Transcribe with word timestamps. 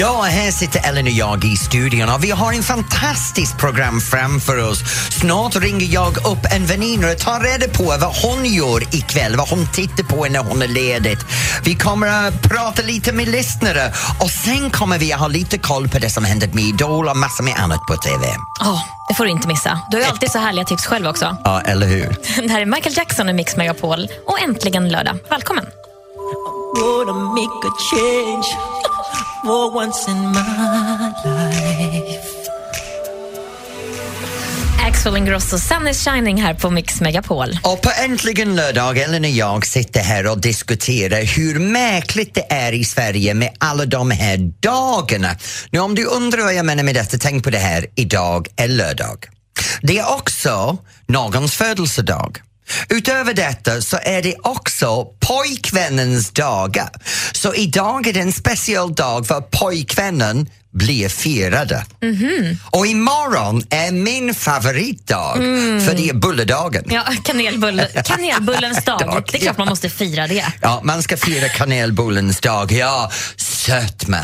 Ja, 0.00 0.22
här 0.22 0.50
sitter 0.50 0.88
Ellen 0.88 1.04
och 1.04 1.10
jag 1.10 1.44
i 1.44 1.56
studion 1.56 2.08
och 2.08 2.24
vi 2.24 2.30
har 2.30 2.52
en 2.52 2.62
fantastiskt 2.62 3.58
program 3.58 4.00
framför 4.00 4.70
oss. 4.70 4.78
Snart 5.10 5.56
ringer 5.56 5.94
jag 5.94 6.16
upp 6.16 6.38
en 6.54 6.66
väninna 6.66 7.10
och 7.10 7.18
tar 7.18 7.40
reda 7.40 7.68
på 7.68 7.84
vad 7.84 8.16
hon 8.22 8.44
gör 8.44 8.94
ikväll, 8.94 9.36
vad 9.36 9.48
hon 9.48 9.66
tittar 9.72 10.04
på 10.04 10.24
när 10.24 10.38
hon 10.38 10.62
är 10.62 10.68
ledigt. 10.68 11.18
Vi 11.64 11.74
kommer 11.74 12.28
att 12.28 12.42
prata 12.42 12.82
lite 12.82 13.12
med 13.12 13.28
lyssnare 13.28 13.92
och 14.20 14.30
sen 14.30 14.70
kommer 14.70 14.98
vi 14.98 15.12
att 15.12 15.20
ha 15.20 15.28
lite 15.28 15.58
koll 15.58 15.88
på 15.88 15.98
det 15.98 16.10
som 16.10 16.24
händer 16.24 16.48
med 16.48 16.64
Idol 16.64 17.08
och 17.08 17.16
massor 17.16 17.44
med 17.44 17.54
annat 17.56 17.86
på 17.86 17.96
TV. 17.96 18.26
Oh, 18.60 18.82
det 19.08 19.14
får 19.14 19.24
du 19.24 19.30
inte 19.30 19.48
missa. 19.48 19.80
Du 19.90 19.96
har 19.96 20.04
ju 20.04 20.10
alltid 20.10 20.30
så 20.30 20.38
härliga 20.38 20.64
tips 20.64 20.86
själv 20.86 21.06
också. 21.06 21.36
Ja, 21.44 21.60
eller 21.60 21.86
hur? 21.86 22.16
Det 22.42 22.52
här 22.52 22.60
är 22.60 22.66
Michael 22.66 22.96
Jackson 22.96 23.28
i 23.28 23.32
Mix 23.32 23.56
Megapol 23.56 24.08
och 24.26 24.40
äntligen 24.42 24.88
lördag. 24.88 25.18
Välkommen! 25.30 25.66
For 29.44 29.76
once 29.76 30.10
in 30.10 30.20
my 30.32 31.12
life. 31.24 32.38
Axel 34.80 35.16
Ingrosso, 35.16 35.58
Sun 35.58 35.88
is 35.88 36.04
shining 36.04 36.42
här 36.42 36.54
på 36.54 36.70
Mix 36.70 37.00
Megapol. 37.00 37.58
Och 37.62 37.82
på 37.82 37.90
Äntligen 38.04 38.56
lördag, 38.56 38.98
Ellen 38.98 39.24
och 39.24 39.30
jag 39.30 39.66
sitter 39.66 40.00
här 40.00 40.30
och 40.30 40.40
diskuterar 40.40 41.22
hur 41.36 41.58
märkligt 41.58 42.34
det 42.34 42.52
är 42.52 42.72
i 42.72 42.84
Sverige 42.84 43.34
med 43.34 43.50
alla 43.58 43.84
de 43.84 44.10
här 44.10 44.36
dagarna. 44.60 45.36
Nu 45.70 45.78
om 45.78 45.94
du 45.94 46.04
undrar 46.04 46.42
vad 46.42 46.54
jag 46.54 46.66
menar 46.66 46.82
med 46.82 46.94
detta, 46.94 47.18
tänk 47.20 47.44
på 47.44 47.50
det 47.50 47.58
här, 47.58 47.86
idag 47.94 48.48
är 48.56 48.68
lördag. 48.68 49.26
Det 49.82 49.98
är 49.98 50.14
också 50.14 50.78
någons 51.06 51.54
födelsedag. 51.54 52.38
Utöver 52.88 53.34
detta 53.34 53.80
så 53.80 53.98
är 54.02 54.22
det 54.22 54.34
också 54.42 55.04
pojkvännens 55.20 56.30
dagar. 56.30 56.90
Så 57.32 57.54
idag 57.54 58.06
är 58.06 58.12
det 58.12 58.20
en 58.20 58.32
speciell 58.32 58.94
dag 58.94 59.26
för 59.26 59.40
pojkvännen 59.40 60.48
blir 60.72 61.08
firade. 61.08 61.84
Mm 62.02 62.16
-hmm. 62.16 62.56
Och 62.70 62.86
imorgon 62.86 63.62
är 63.70 63.92
min 63.92 64.34
favoritdag, 64.34 65.36
mm. 65.36 65.80
för 65.80 65.94
det 65.94 66.08
är 66.08 66.14
bulledagen. 66.14 66.84
Ja, 66.90 67.04
kanelbulle, 67.24 67.86
kanelbullens 68.04 68.84
dag. 68.84 68.98
dag. 68.98 69.24
Det 69.32 69.38
är 69.38 69.42
klart 69.42 69.58
man 69.58 69.68
måste 69.68 69.90
fira 69.90 70.26
det. 70.26 70.52
Ja, 70.60 70.80
man 70.84 71.02
ska 71.02 71.16
fira 71.16 71.48
kanelbullens 71.48 72.40
dag. 72.40 72.72
Ja, 72.72 73.10
sötma 73.36 74.18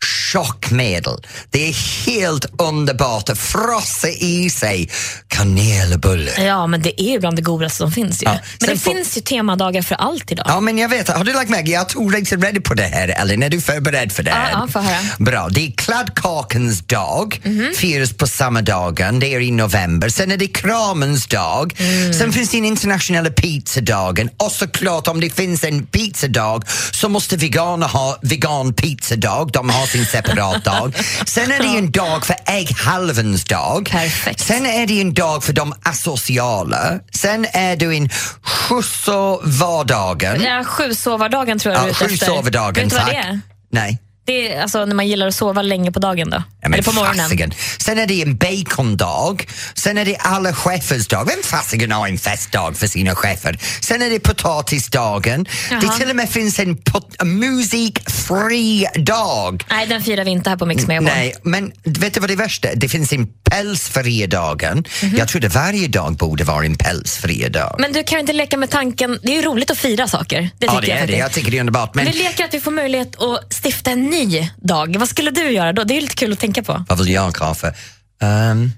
chockmedel. 0.00 1.26
Det 1.50 1.68
är 1.68 2.06
helt 2.06 2.46
underbart 2.58 3.28
att 3.28 3.38
frossa 3.38 4.08
i 4.08 4.50
sig 4.50 4.90
kanelbulle. 5.28 6.44
Ja, 6.44 6.66
men 6.66 6.82
det 6.82 7.02
är 7.02 7.10
ju 7.10 7.20
bland 7.20 7.36
det 7.36 7.42
godaste 7.42 7.76
som 7.76 7.92
finns 7.92 8.22
ju. 8.22 8.26
Ja. 8.26 8.38
Men 8.60 8.70
det 8.70 8.78
finns 8.78 9.16
ju 9.16 9.20
temadagar 9.20 9.82
för 9.82 9.94
allt 9.94 10.32
idag. 10.32 10.46
Ja, 10.48 10.60
men 10.60 10.78
jag 10.78 10.88
vet. 10.88 11.08
Har 11.08 11.24
du 11.24 11.32
lagt 11.32 11.50
märke? 11.50 11.70
Jag 11.70 11.88
tog 11.88 12.12
dig 12.12 12.22
ready 12.22 12.60
på 12.60 12.74
det 12.74 12.82
här, 12.82 13.08
Ellen. 13.08 13.42
Är 13.42 13.50
du 13.50 13.60
förberedd 13.60 14.12
för 14.12 14.22
det 14.22 14.30
här? 14.30 14.50
Ja, 14.52 14.68
ja 14.74 14.80
höra. 14.80 14.98
Bra. 15.18 15.48
Det 15.48 15.66
är 15.66 15.72
kladdkakens 15.72 16.80
dag, 16.86 17.40
mm 17.44 17.60
-hmm. 17.60 17.74
firas 17.74 18.12
på 18.12 18.26
samma 18.26 18.62
dagen. 18.62 19.20
Det 19.20 19.34
är 19.34 19.40
i 19.40 19.50
november. 19.50 20.08
Sen 20.08 20.32
är 20.32 20.36
det 20.36 20.48
kramens 20.48 21.26
dag. 21.26 21.74
Mm. 21.78 22.14
Sen 22.14 22.32
finns 22.32 22.50
den 22.50 22.64
internationella 22.64 23.30
pizzadagen 23.30 24.30
och 24.36 24.52
såklart 24.52 25.08
om 25.08 25.20
det 25.20 25.30
finns 25.30 25.64
en 25.64 25.86
pizzadag 25.86 26.64
så 26.92 27.08
måste 27.08 27.36
veganer 27.36 27.88
ha 27.88 28.18
vegan 28.22 28.74
pizzadag. 28.74 29.52
De 29.52 29.70
har 29.70 29.87
sin 29.88 30.06
separat 30.06 30.64
dag. 30.64 30.94
Sen 31.26 31.52
är 31.52 31.58
det 31.58 31.78
en 31.78 31.90
dag 31.90 32.26
för 32.26 32.36
ägghalvens 32.46 33.44
dag. 33.44 33.88
Perfekt. 33.92 34.40
Sen 34.40 34.66
är 34.66 34.86
det 34.86 35.00
en 35.00 35.14
dag 35.14 35.44
för 35.44 35.52
de 35.52 35.74
asociala. 35.82 36.98
Sen 37.14 37.46
är 37.52 37.76
det 37.76 37.96
en 37.96 38.08
sjusovardagen. 38.42 40.42
Ja, 40.42 40.64
sjusovardagen 40.64 41.58
tror 41.58 41.74
jag 41.74 41.84
du 41.84 41.88
är 41.88 41.90
ute 41.90 42.04
efter. 42.04 42.72
Vet 42.72 42.90
du 42.90 42.96
vad 42.96 43.06
det 43.06 43.16
är? 43.16 43.40
Nej. 43.70 43.98
Det 44.28 44.52
är 44.52 44.62
alltså 44.62 44.84
när 44.84 44.94
man 44.94 45.08
gillar 45.08 45.26
att 45.26 45.34
sova 45.34 45.62
länge 45.62 45.92
på 45.92 45.98
dagen 45.98 46.30
då? 46.30 46.42
Ja, 46.60 46.68
Eller 46.68 46.82
på 46.82 46.92
morgonen? 46.92 47.18
Fasigen. 47.18 47.52
Sen 47.78 47.98
är 47.98 48.06
det 48.06 48.22
en 48.22 48.36
bacondag, 48.36 49.36
sen 49.74 49.98
är 49.98 50.04
det 50.04 50.16
alla 50.16 50.52
chefers 50.52 51.08
dag. 51.08 51.26
Vem 51.26 51.42
fasiken 51.42 51.92
har 51.92 52.08
en 52.08 52.18
festdag 52.18 52.76
för 52.76 52.86
sina 52.86 53.14
chefer? 53.14 53.58
Sen 53.80 54.02
är 54.02 54.10
det 54.10 54.20
potatisdagen. 54.20 55.46
Jaha. 55.70 55.80
Det 55.80 55.98
till 55.98 56.10
och 56.10 56.16
med 56.16 56.30
finns 56.30 56.58
en, 56.58 56.78
en 57.18 57.38
musikfri 57.38 58.86
dag. 58.96 59.64
Nej, 59.70 59.86
den 59.86 60.02
firar 60.02 60.24
vi 60.24 60.30
inte 60.30 60.50
här 60.50 60.56
på 60.56 60.66
Mix 60.66 60.86
Megapol. 60.86 61.12
Nej, 61.16 61.34
men 61.42 61.72
vet 61.84 62.14
du 62.14 62.20
vad 62.20 62.30
det 62.30 62.34
är 62.34 62.36
värsta 62.36 62.68
Det 62.74 62.88
finns 62.88 63.12
en 63.12 63.26
pälsfria 63.26 64.26
dagen. 64.26 64.72
Mm 64.72 64.84
-hmm. 64.84 65.18
Jag 65.18 65.28
trodde 65.28 65.48
varje 65.48 65.88
dag 65.88 66.16
borde 66.16 66.44
vara 66.44 66.64
en 66.64 66.76
pälsfri 66.76 67.48
dag. 67.48 67.76
Men 67.78 67.92
du 67.92 68.02
kan 68.02 68.18
inte 68.18 68.32
leka 68.32 68.56
med 68.56 68.70
tanken, 68.70 69.18
det 69.22 69.32
är 69.32 69.36
ju 69.36 69.42
roligt 69.42 69.70
att 69.70 69.78
fira 69.78 70.08
saker. 70.08 70.50
Det 70.58 70.66
ja, 70.66 70.80
det 70.80 70.90
är 70.90 70.98
jag 70.98 71.08
det. 71.08 71.16
Jag 71.16 71.32
tycker 71.32 71.50
det 71.50 71.56
är 71.56 71.60
underbart. 71.60 71.94
Men... 71.94 72.04
Vi 72.04 72.12
leker 72.12 72.44
att 72.44 72.54
vi 72.54 72.60
får 72.60 72.70
möjlighet 72.70 73.22
att 73.22 73.54
stifta 73.64 73.90
en 73.90 74.06
ny 74.06 74.17
ny 74.26 74.50
dag. 74.56 74.96
Vad 74.98 75.08
skulle 75.08 75.30
du 75.30 75.50
göra 75.50 75.72
då? 75.72 75.84
Det 75.84 75.96
är 75.96 76.00
lite 76.00 76.14
kul 76.14 76.32
att 76.32 76.38
tänka 76.38 76.62
på. 76.62 76.84
Vad 76.88 76.98
vill 76.98 77.10
jag 77.10 77.38
ha 77.38 77.54
för? 77.54 77.74
Ehm, 78.22 78.60
um, 78.60 78.72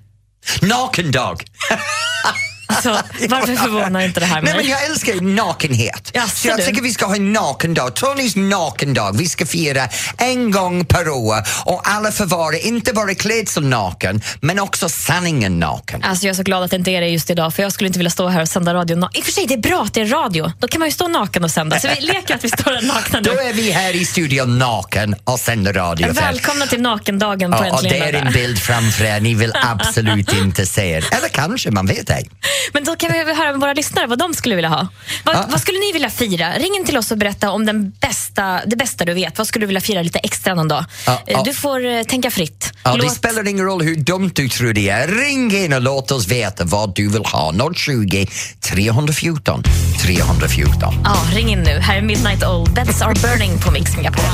nakendag! 0.62 1.37
Alltså, 2.71 2.89
varför 3.29 3.57
förvånar 3.57 4.01
inte 4.01 4.21
det 4.21 4.27
här 4.27 4.43
mig? 4.43 4.53
Nej, 4.53 4.63
men 4.63 4.71
jag 4.71 4.85
älskar 4.85 5.21
nakenhet. 5.21 6.11
Jaså, 6.15 6.37
så 6.37 6.49
jag 6.49 6.59
du? 6.59 6.63
tycker 6.63 6.83
vi 6.83 6.93
ska 6.93 7.07
ha 7.07 7.17
en 7.17 7.33
nakendag. 7.33 7.91
Tonys 7.91 8.37
nakendag. 8.37 9.13
Vi 9.13 9.27
ska 9.27 9.47
fira 9.47 9.89
en 10.19 10.51
gång 10.51 10.85
per 10.85 11.09
år 11.09 11.37
och 11.65 11.83
alla 11.85 12.13
får 12.13 12.27
vara 12.27 12.57
inte 12.57 12.93
bara 12.93 13.15
klädsel 13.15 13.65
naken 13.67 14.23
men 14.41 14.59
också 14.59 14.89
sanningen 14.89 15.59
naken. 15.59 16.03
Alltså, 16.03 16.27
jag 16.27 16.33
är 16.33 16.37
så 16.37 16.43
glad 16.43 16.63
att 16.63 16.71
det 16.71 16.77
inte 16.77 16.91
är 16.91 17.01
det 17.01 17.09
just 17.09 17.31
idag 17.31 17.55
för 17.55 17.63
jag 17.63 17.73
skulle 17.73 17.87
inte 17.87 17.99
vilja 17.99 18.11
stå 18.11 18.29
här 18.29 18.41
och 18.43 18.49
sända 18.49 18.75
radio. 18.75 19.09
I 19.15 19.21
och 19.21 19.25
för 19.25 19.33
sig, 19.33 19.47
det 19.47 19.55
är 19.55 19.59
bra 19.59 19.83
att 19.83 19.95
det 19.95 20.01
är 20.01 20.07
radio. 20.07 20.53
Då 20.59 20.69
kan 20.69 20.79
man 20.79 20.89
ju 20.89 20.93
stå 20.93 21.09
naken 21.09 21.45
och 21.45 21.51
sända. 21.51 21.81
Så 21.81 21.89
vi 21.89 22.07
leker 22.07 22.35
att 22.35 22.45
vi 22.45 22.49
står 22.49 22.71
där 22.71 22.83
nakna 22.83 23.21
nu. 23.21 23.31
Då 23.31 23.41
är 23.41 23.53
vi 23.53 23.71
här 23.71 23.97
i 23.97 24.05
studion 24.05 24.59
naken 24.59 25.17
och 25.25 25.39
sänder 25.39 25.73
radio. 25.73 26.13
Välkomna 26.13 26.67
till 26.67 26.83
nakendagen 26.83 27.51
på 27.51 27.67
ja, 27.67 27.77
och 27.77 27.83
Det 27.83 27.99
är 27.99 28.13
en 28.13 28.33
bild 28.33 28.59
framför 28.59 29.05
er. 29.05 29.21
Ni 29.21 29.35
vill 29.35 29.53
absolut 29.63 30.33
inte 30.33 30.67
se 30.67 30.91
er. 30.91 31.05
Eller 31.13 31.29
kanske, 31.29 31.71
man 31.71 31.87
vet 31.87 32.11
ej. 32.11 32.31
Men 32.72 32.84
då 32.84 32.97
kan 32.97 33.12
vi 33.12 33.34
höra 33.34 33.50
med 33.50 33.60
våra 33.60 33.72
lyssnare 33.72 34.06
vad 34.06 34.19
de 34.19 34.34
skulle 34.34 34.54
vilja 34.54 34.69
ha. 34.69 34.88
Vad, 35.25 35.34
ja. 35.34 35.47
vad, 35.50 35.60
skulle 35.60 35.78
ni 35.78 35.93
vilja 35.93 36.10
fira? 36.10 36.53
Ring 36.53 36.76
in 36.76 36.84
till 36.84 36.97
oss 36.97 37.10
och 37.10 37.19
berätta 37.19 37.50
om 37.50 37.66
den 37.66 37.91
bästa, 37.91 38.60
det 38.66 38.76
bästa 38.76 39.04
du 39.04 39.15
vet. 39.15 39.38
Vad 39.38 39.47
skulle 39.47 39.62
du 39.62 39.66
vilja 39.66 39.81
fira 39.81 40.03
lite 40.03 40.19
extra 40.19 40.54
någon 40.54 40.69
dag? 40.69 40.84
Ja. 41.26 41.43
Du 41.44 41.54
får 41.54 41.84
uh, 41.84 42.03
tänka 42.03 42.31
fritt. 42.31 42.72
Ja, 42.84 42.94
låt... 42.97 43.09
Det 43.09 43.15
spelar 43.15 43.48
ingen 43.48 43.65
roll 43.65 43.82
hur 43.82 43.97
dumt 43.97 44.31
du 44.34 44.48
tror 44.48 44.72
det 44.72 44.88
är. 44.88 45.09
Ring 45.09 45.56
in 45.56 45.72
och 45.72 45.81
låt 45.81 46.10
oss 46.10 46.28
veta 46.28 46.65
vad 46.65 46.94
du 46.94 47.09
vill 47.09 47.25
ha. 47.25 47.54
020 47.75 48.26
314 48.60 49.62
314. 50.03 50.94
Ja, 51.04 51.16
ring 51.34 51.48
in 51.48 51.59
nu. 51.59 51.78
Här 51.78 51.97
är 51.97 52.03
Midnight 52.03 52.44
Old. 52.44 52.75
Beds 52.75 53.03
are 53.03 53.15
burning 53.15 53.59
på 53.59 53.71
Mix 53.71 53.97
Megapol. 53.97 54.25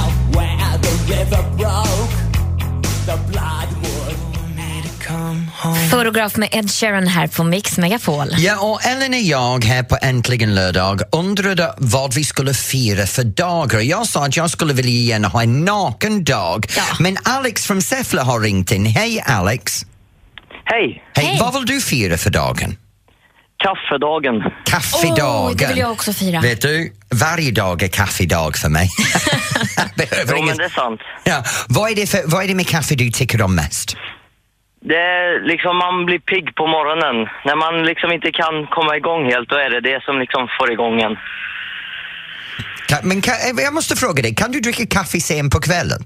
Fotograf 5.74 6.36
med 6.36 6.48
Ed 6.52 6.70
Sheeran 6.70 7.06
här 7.06 7.26
på 7.26 7.44
Mix 7.44 7.78
Megapol. 7.78 8.26
Ja, 8.38 8.60
och 8.60 8.86
Ellen 8.86 9.14
och 9.14 9.20
jag 9.20 9.64
här 9.64 9.82
på 9.82 9.98
Äntligen 10.02 10.54
lördag 10.54 11.00
undrade 11.12 11.74
vad 11.76 12.14
vi 12.14 12.24
skulle 12.24 12.54
fira 12.54 13.06
för 13.06 13.24
dagar. 13.24 13.80
Jag 13.80 14.06
sa 14.06 14.26
att 14.26 14.36
jag 14.36 14.50
skulle 14.50 14.74
vilja 14.74 15.14
gärna 15.14 15.28
ha 15.28 15.42
en 15.42 15.64
naken 15.64 16.24
dag. 16.24 16.66
Ja. 16.76 16.82
Men 17.00 17.16
Alex 17.24 17.66
från 17.66 17.82
Säffle 17.82 18.20
har 18.20 18.40
ringt 18.40 18.72
in. 18.72 18.86
Hej 18.86 19.24
Alex! 19.26 19.82
Hej! 20.64 21.02
Hej! 21.14 21.38
Vad 21.40 21.54
vill 21.54 21.66
du 21.66 21.80
fira 21.80 22.18
för 22.18 22.30
dagen? 22.30 22.76
Kaffedagen. 23.58 24.42
Kaffedagen. 24.64 25.52
Oh, 25.52 25.56
det 25.56 25.66
vill 25.66 25.78
jag 25.78 25.92
också 25.92 26.12
fira. 26.12 26.40
Vet 26.40 26.60
du, 26.60 26.92
varje 27.14 27.50
dag 27.50 27.82
är 27.82 27.88
kaffedag 27.88 28.56
för 28.56 28.68
mig. 28.68 28.88
jo, 30.28 30.42
men 30.42 30.56
det 30.56 30.64
är 30.64 30.68
sant. 30.68 31.00
Ja. 31.24 31.42
Vad, 31.68 31.90
är 31.90 31.94
det 31.94 32.06
för, 32.06 32.20
vad 32.24 32.44
är 32.44 32.48
det 32.48 32.54
med 32.54 32.68
kaffe 32.68 32.94
du 32.94 33.10
tycker 33.10 33.42
om 33.42 33.54
mest? 33.54 33.96
Det 34.80 34.96
är 34.96 35.46
liksom, 35.46 35.76
man 35.76 36.06
blir 36.06 36.18
pigg 36.18 36.54
på 36.54 36.66
morgonen. 36.66 37.28
När 37.44 37.56
man 37.56 37.84
liksom 37.84 38.12
inte 38.12 38.32
kan 38.32 38.66
komma 38.66 38.96
igång 38.96 39.24
helt, 39.24 39.48
då 39.48 39.56
är 39.56 39.70
det 39.70 39.80
det 39.80 40.04
som 40.04 40.18
liksom 40.18 40.48
får 40.58 40.72
igång 40.72 41.00
en. 41.00 41.16
Men 43.02 43.22
kan, 43.22 43.34
jag 43.56 43.74
måste 43.74 43.96
fråga 43.96 44.22
dig, 44.22 44.34
kan 44.34 44.52
du 44.52 44.60
dricka 44.60 44.86
kaffe 44.86 45.20
sen 45.20 45.50
på 45.50 45.60
kvällen? 45.60 46.04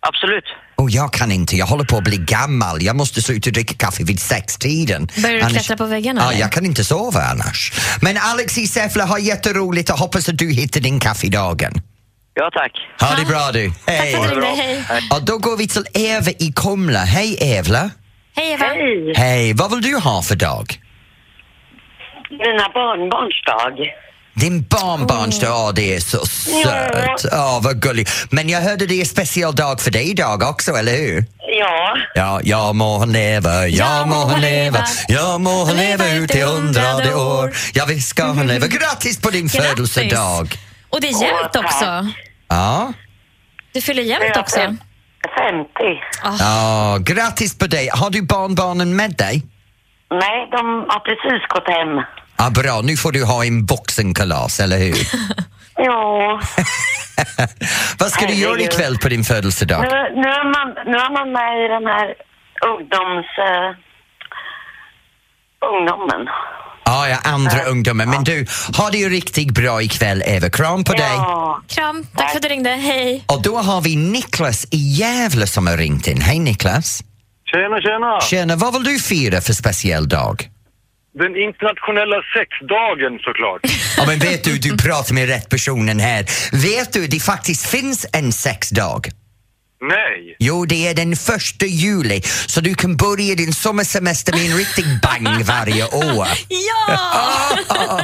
Absolut. 0.00 0.44
Oh, 0.76 0.90
jag 0.92 1.12
kan 1.12 1.32
inte, 1.32 1.56
jag 1.56 1.66
håller 1.66 1.84
på 1.84 1.96
att 1.96 2.04
bli 2.04 2.16
gammal. 2.16 2.82
Jag 2.82 2.96
måste 2.96 3.22
sluta 3.22 3.50
dricka 3.50 3.74
kaffe 3.74 4.04
vid 4.04 4.20
sextiden. 4.20 5.08
Börjar 5.22 5.36
du 5.36 5.40
annars... 5.40 5.52
klättra 5.52 5.76
på 5.76 5.86
väggarna? 5.86 6.20
Ja, 6.24 6.32
jag 6.32 6.52
kan 6.52 6.64
inte 6.64 6.84
sova 6.84 7.20
annars. 7.20 7.72
Men 8.02 8.16
Alex 8.16 8.58
i 8.58 8.66
Säffle 8.66 9.02
har 9.02 9.18
jätteroligt 9.18 9.90
och 9.90 9.98
hoppas 9.98 10.28
att 10.28 10.38
du 10.38 10.52
hittar 10.52 10.80
din 10.80 11.00
kaffedagen. 11.00 11.72
Ja, 12.34 12.50
tack. 12.52 12.72
Ha 13.00 13.16
det 13.16 13.24
bra 13.24 13.50
du. 13.52 13.72
Hej. 13.86 14.12
Tack 14.12 14.28
för 14.28 14.40
det, 14.40 14.46
hej. 14.46 14.84
Och 15.10 15.22
då 15.22 15.38
går 15.38 15.56
vi 15.56 15.68
till 15.68 15.86
Eva 15.94 16.30
i 16.30 16.52
Kumla. 16.56 16.98
Hej 16.98 17.38
Evla. 17.40 17.90
Hej 18.36 18.52
Eva. 18.52 18.64
Hej. 18.64 19.12
Hej. 19.16 19.52
Vad 19.54 19.70
vill 19.70 19.82
du 19.82 19.96
ha 19.98 20.22
för 20.22 20.36
dag? 20.36 20.80
Mina 22.30 22.68
barnbarns 22.74 23.42
dag. 23.46 23.88
Din 24.34 24.62
barnbarnsdag, 24.62 25.50
oh. 25.50 25.68
oh, 25.68 25.74
det 25.74 25.94
är 25.94 26.00
så 26.00 26.26
sött. 26.26 27.24
Ja, 27.30 27.56
oh, 27.56 27.62
vad 27.62 27.82
gulligt. 27.82 28.26
Men 28.30 28.48
jag 28.48 28.60
hörde 28.60 28.86
det 28.86 28.94
är 28.94 29.00
en 29.00 29.06
speciell 29.06 29.54
dag 29.54 29.80
för 29.80 29.90
dig 29.90 30.10
idag 30.10 30.42
också, 30.42 30.72
eller 30.72 30.96
hur? 30.96 31.24
Ja. 31.58 31.96
Ja, 32.14 32.40
jag 32.44 32.74
må 32.74 32.98
hon 32.98 33.12
leva, 33.12 33.68
jag 33.68 34.08
må 34.08 34.14
hon 34.14 34.40
leva, 34.40 34.84
jag 35.08 35.40
må 35.40 35.64
hon 35.64 35.76
leva 35.76 36.14
ut 36.14 36.34
i 36.34 36.40
hundrade 36.40 37.14
år. 37.14 37.56
Ja, 37.72 37.84
visst 37.84 38.08
ska 38.08 38.24
hon 38.24 38.46
leva. 38.46 38.66
Grattis 38.78 39.20
på 39.20 39.30
din 39.30 39.48
födelsedag! 39.48 40.58
Och 40.94 41.00
det 41.00 41.08
är 41.08 41.22
jämnt 41.22 41.56
också. 41.56 42.06
Ja. 42.48 42.92
Du 43.72 43.80
fyller 43.80 44.02
jämnt 44.02 44.36
också. 44.36 44.60
fem- 44.60 44.78
50. 45.38 45.68
Ja, 46.38 46.98
grattis 47.00 47.58
på 47.58 47.66
dig. 47.66 47.88
Har 47.92 48.10
du 48.10 48.22
barnbarnen 48.22 48.96
med 48.96 49.10
dig? 49.16 49.42
Nej, 50.10 50.48
de 50.52 50.66
har 50.88 51.00
precis 51.00 51.48
gått 51.48 51.68
hem. 51.68 52.02
Ja, 52.36 52.50
bra, 52.50 52.80
nu 52.82 52.96
får 52.96 53.12
du 53.12 53.24
ha 53.24 53.44
en 53.44 53.66
vuxenkalas, 53.66 54.60
eller 54.60 54.78
hur? 54.78 54.94
Ja, 55.76 56.40
Vad 57.98 58.10
ska 58.10 58.26
du 58.26 58.34
göra 58.34 58.60
ikväll 58.60 58.98
på 58.98 59.08
din 59.08 59.24
födelsedag? 59.24 59.80
nu, 59.82 60.20
nu, 60.22 60.28
är 60.28 60.44
man, 60.44 60.68
nu 60.86 60.96
är 60.96 61.10
man 61.12 61.32
med 61.32 61.64
i 61.64 61.68
den 61.68 61.86
här 61.86 62.14
ungdoms... 62.70 63.26
Uh, 63.48 63.70
ungdomen. 65.70 66.28
Ja, 66.84 67.08
ja, 67.08 67.16
andra 67.24 67.62
ungdomar. 67.64 68.06
Men 68.06 68.24
du, 68.24 68.46
ha 68.76 68.90
det 68.90 68.98
ju 68.98 69.08
riktigt 69.08 69.50
bra 69.50 69.82
ikväll, 69.82 70.22
Eva. 70.26 70.50
Kram 70.50 70.84
på 70.84 70.92
dig. 70.92 71.02
Ja, 71.02 71.62
Kram, 71.68 72.06
tack 72.16 72.30
för 72.30 72.36
att 72.36 72.42
du 72.42 72.48
ringde. 72.48 72.70
Hej. 72.70 73.24
Och 73.26 73.42
då 73.42 73.58
har 73.58 73.80
vi 73.80 73.96
Niklas 73.96 74.64
i 74.70 74.76
Gävle 74.76 75.46
som 75.46 75.66
har 75.66 75.76
ringt 75.76 76.06
in. 76.06 76.20
Hej 76.20 76.38
Niklas! 76.38 77.04
Tjena, 77.52 77.80
tjena! 77.80 78.20
Tjena, 78.20 78.56
vad 78.56 78.72
vill 78.74 78.84
du 78.84 78.98
fira 78.98 79.40
för 79.40 79.52
speciell 79.52 80.08
dag? 80.08 80.48
Den 81.18 81.36
internationella 81.36 82.16
sexdagen 82.36 83.18
såklart. 83.20 83.60
Ja, 83.96 84.04
men 84.06 84.18
vet 84.18 84.44
du, 84.44 84.58
du 84.58 84.76
pratar 84.76 85.14
med 85.14 85.28
rätt 85.28 85.48
personen 85.48 86.00
här. 86.00 86.26
Vet 86.52 86.92
du, 86.92 87.06
det 87.06 87.20
faktiskt 87.20 87.66
finns 87.66 88.06
en 88.12 88.32
sexdag. 88.32 89.08
Nej! 89.88 90.36
Jo, 90.38 90.64
det 90.66 90.88
är 90.88 90.94
den 90.94 91.16
första 91.16 91.66
juli, 91.66 92.22
så 92.46 92.60
du 92.60 92.74
kan 92.74 92.96
börja 92.96 93.34
din 93.34 93.52
sommarsemester 93.52 94.32
med 94.32 94.50
en 94.50 94.56
riktig 94.56 94.84
bang 95.02 95.44
varje 95.44 95.84
år. 95.84 96.28
Ja! 96.48 97.50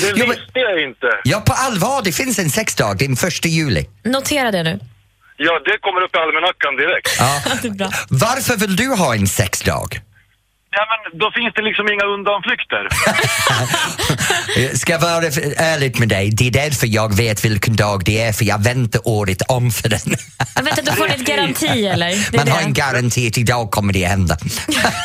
Det 0.00 0.12
Jo, 0.16 0.26
men- 0.26 0.28
visste 0.28 0.58
jag 0.58 0.82
inte. 0.82 1.06
Ja, 1.24 1.40
på 1.40 1.52
allvar, 1.52 2.02
det 2.04 2.12
finns 2.12 2.38
en 2.38 2.50
sexdag, 2.50 2.98
den 2.98 3.16
första 3.16 3.48
juli. 3.48 3.86
Notera 4.04 4.50
det 4.50 4.62
nu. 4.62 4.80
Ja, 5.36 5.52
det 5.64 5.78
kommer 5.80 6.00
upp 6.04 6.14
i 6.14 6.18
almanackan 6.18 6.76
direkt. 6.76 7.16
Ja. 7.18 7.42
Det 7.62 7.68
är 7.68 7.72
bra. 7.72 7.90
Varför 8.10 8.56
vill 8.56 8.76
du 8.76 8.88
ha 8.88 9.14
en 9.14 9.26
sexdag? 9.26 10.00
Ja, 10.76 10.82
men 10.90 11.18
då 11.18 11.30
finns 11.36 11.52
det 11.56 11.62
liksom 11.62 11.84
inga 11.92 12.04
undanflykter. 12.14 12.82
Jag 14.56 14.76
Ska 14.78 14.98
vara 14.98 15.26
f- 15.26 15.38
ärlig 15.56 15.98
med 16.00 16.08
dig, 16.08 16.30
det 16.30 16.46
är 16.46 16.50
därför 16.50 16.86
jag 16.86 17.16
vet 17.16 17.44
vilken 17.44 17.76
dag 17.76 18.02
det 18.04 18.20
är, 18.20 18.32
för 18.32 18.44
jag 18.44 18.62
väntar 18.64 19.00
året 19.04 19.42
om 19.48 19.70
för 19.70 19.88
den. 19.88 20.00
Jag 20.54 20.62
vet 20.62 20.78
inte, 20.78 20.90
du 20.90 20.96
får 20.96 21.08
en 21.08 21.24
garanti 21.24 21.86
eller? 21.94 22.30
Det 22.32 22.36
Man 22.38 22.48
har 22.48 22.58
det. 22.58 22.64
en 22.64 22.72
garanti 22.72 23.28
att 23.28 23.38
idag 23.38 23.70
kommer 23.70 23.92
det 23.92 24.04
hända. 24.06 24.36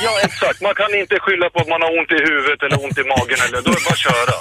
Ja, 0.04 0.20
exakt. 0.24 0.62
Man 0.62 0.76
kan 0.76 0.94
inte 0.96 1.16
skylla 1.20 1.50
på 1.50 1.60
att 1.60 1.68
man 1.68 1.82
har 1.82 2.00
ont 2.00 2.12
i 2.12 2.20
huvudet 2.30 2.64
eller 2.64 2.84
ont 2.86 2.98
i 2.98 3.04
magen 3.04 3.38
eller 3.48 3.62
då 3.62 3.72
är 3.72 3.76
det 3.76 3.82
bara 3.86 3.94
att 3.94 3.98
köra. 3.98 4.36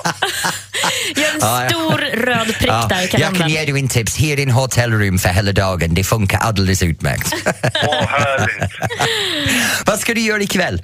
Gör 1.17 1.31
en 1.35 1.39
Ja, 1.41 1.63
ja. 1.63 1.69
stor 1.69 1.99
röd 2.27 2.47
prick 2.59 2.69
Ja, 2.69 2.87
där 2.89 3.03
i 3.19 3.21
jag 3.23 3.37
kan 3.37 3.49
ge 3.49 3.65
dig 3.65 3.81
en 3.81 3.89
tips, 3.89 4.17
hyr 4.21 4.41
en 4.41 4.51
hotellrum 4.51 5.19
för 5.19 5.29
hela 5.29 5.53
dagen, 5.53 5.95
det 5.95 6.05
funkar 6.05 6.39
alldeles 6.39 6.83
utmärkt. 6.83 7.35
Åh, 7.87 8.07
härligt. 8.07 8.73
Vad 9.87 9.99
ska 9.99 10.15
du 10.15 10.21
göra 10.21 10.43
ikväll? 10.43 10.83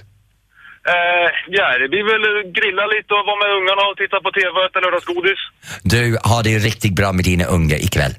Eh, 0.92 1.28
ja, 1.58 1.66
det 1.80 1.88
blir 1.88 2.04
väl 2.12 2.52
grilla 2.58 2.84
lite 2.94 3.10
och 3.14 3.26
vara 3.26 3.40
med 3.42 3.50
ungarna 3.58 3.82
och 3.90 3.96
titta 3.96 4.20
på 4.24 4.30
TV 4.38 4.50
och 4.58 4.64
äta 4.68 4.80
lördagsgodis. 4.80 5.40
Du 5.92 6.02
har 6.30 6.42
det 6.42 6.58
riktigt 6.68 6.94
bra 7.00 7.12
med 7.12 7.24
dina 7.24 7.44
unga 7.56 7.76
ikväll. 7.86 8.14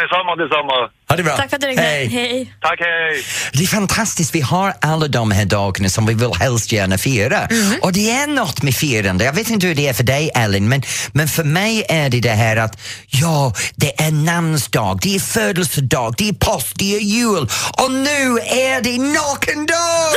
Detsamma, 0.00 0.32
detsamma. 0.42 0.76
Ha 1.08 1.16
det 1.16 1.22
bra. 1.22 1.36
Tack 1.36 1.50
för 1.50 1.56
att 1.56 1.60
du 1.60 1.66
ringde. 1.66 1.82
Hej. 1.82 2.06
Hej. 2.06 2.54
Tack, 2.60 2.80
hej! 2.80 3.24
Det 3.52 3.62
är 3.62 3.66
fantastiskt, 3.66 4.34
vi 4.34 4.40
har 4.40 4.74
alla 4.80 5.08
de 5.08 5.30
här 5.30 5.44
dagarna 5.44 5.88
som 5.88 6.06
vi 6.06 6.14
vill 6.14 6.34
helst 6.34 6.72
gärna 6.72 6.98
fira. 6.98 7.46
Mm. 7.46 7.80
Och 7.82 7.92
det 7.92 8.10
är 8.10 8.26
något 8.26 8.62
med 8.62 8.74
firande, 8.74 9.24
jag 9.24 9.32
vet 9.32 9.50
inte 9.50 9.66
hur 9.66 9.74
det 9.74 9.88
är 9.88 9.92
för 9.92 10.02
dig 10.02 10.30
Ellen, 10.34 10.68
men, 10.68 10.82
men 11.12 11.28
för 11.28 11.44
mig 11.44 11.84
är 11.88 12.08
det 12.10 12.20
det 12.20 12.30
här 12.30 12.56
att 12.56 12.80
ja, 13.06 13.54
det 13.76 14.00
är 14.00 14.10
namnsdag, 14.10 14.98
det 15.02 15.16
är 15.16 15.20
födelsedag, 15.20 16.14
det 16.18 16.28
är 16.28 16.32
påsk, 16.32 16.72
det 16.74 16.96
är 16.96 17.00
jul 17.00 17.48
och 17.72 17.90
nu 17.90 18.38
är 18.38 18.80
det 18.82 18.98
nakendag! 18.98 20.14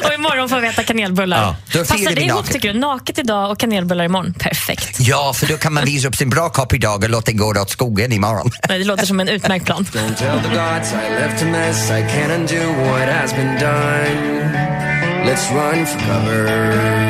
Och 0.04 0.12
imorgon 0.12 0.48
får 0.48 0.60
vi 0.60 0.68
äta 0.68 0.82
kanelbullar. 0.82 1.42
Ja, 1.42 1.56
då 1.72 1.78
Passar 1.78 2.14
det 2.14 2.22
ihop 2.22 2.50
tycker 2.50 2.72
du? 2.72 2.78
Naket 2.78 3.18
idag 3.18 3.50
och 3.50 3.58
kanelbullar 3.58 4.04
imorgon. 4.04 4.34
Perfekt. 4.38 4.96
Ja, 5.00 5.32
för 5.32 5.46
då 5.46 5.56
kan 5.56 5.72
man 5.72 5.84
visa 5.84 6.08
upp 6.08 6.16
sin 6.16 6.30
bra 6.30 6.48
kopp 6.50 6.72
idag 6.74 7.04
och 7.04 7.10
låta 7.10 7.24
den 7.24 7.36
gå 7.36 7.60
åt 7.60 7.70
skogen 7.70 8.12
imorgon. 8.12 8.50
Nej, 8.68 8.78
Det 8.78 8.84
låter 8.84 9.06
som 9.06 9.20
en 9.20 9.28
utmärkt 9.28 9.69
plan. 9.70 9.84
Don't 9.92 10.18
tell 10.18 10.40
the 10.40 10.48
gods 10.48 10.92
I 10.92 11.08
left 11.10 11.42
a 11.42 11.46
mess. 11.46 11.90
I 11.90 12.02
can't 12.02 12.32
undo 12.32 12.60
what 12.82 13.08
has 13.08 13.32
been 13.32 13.58
done. 13.58 15.26
Let's 15.26 15.50
run 15.52 15.86
for 15.86 15.98
cover. 15.98 17.09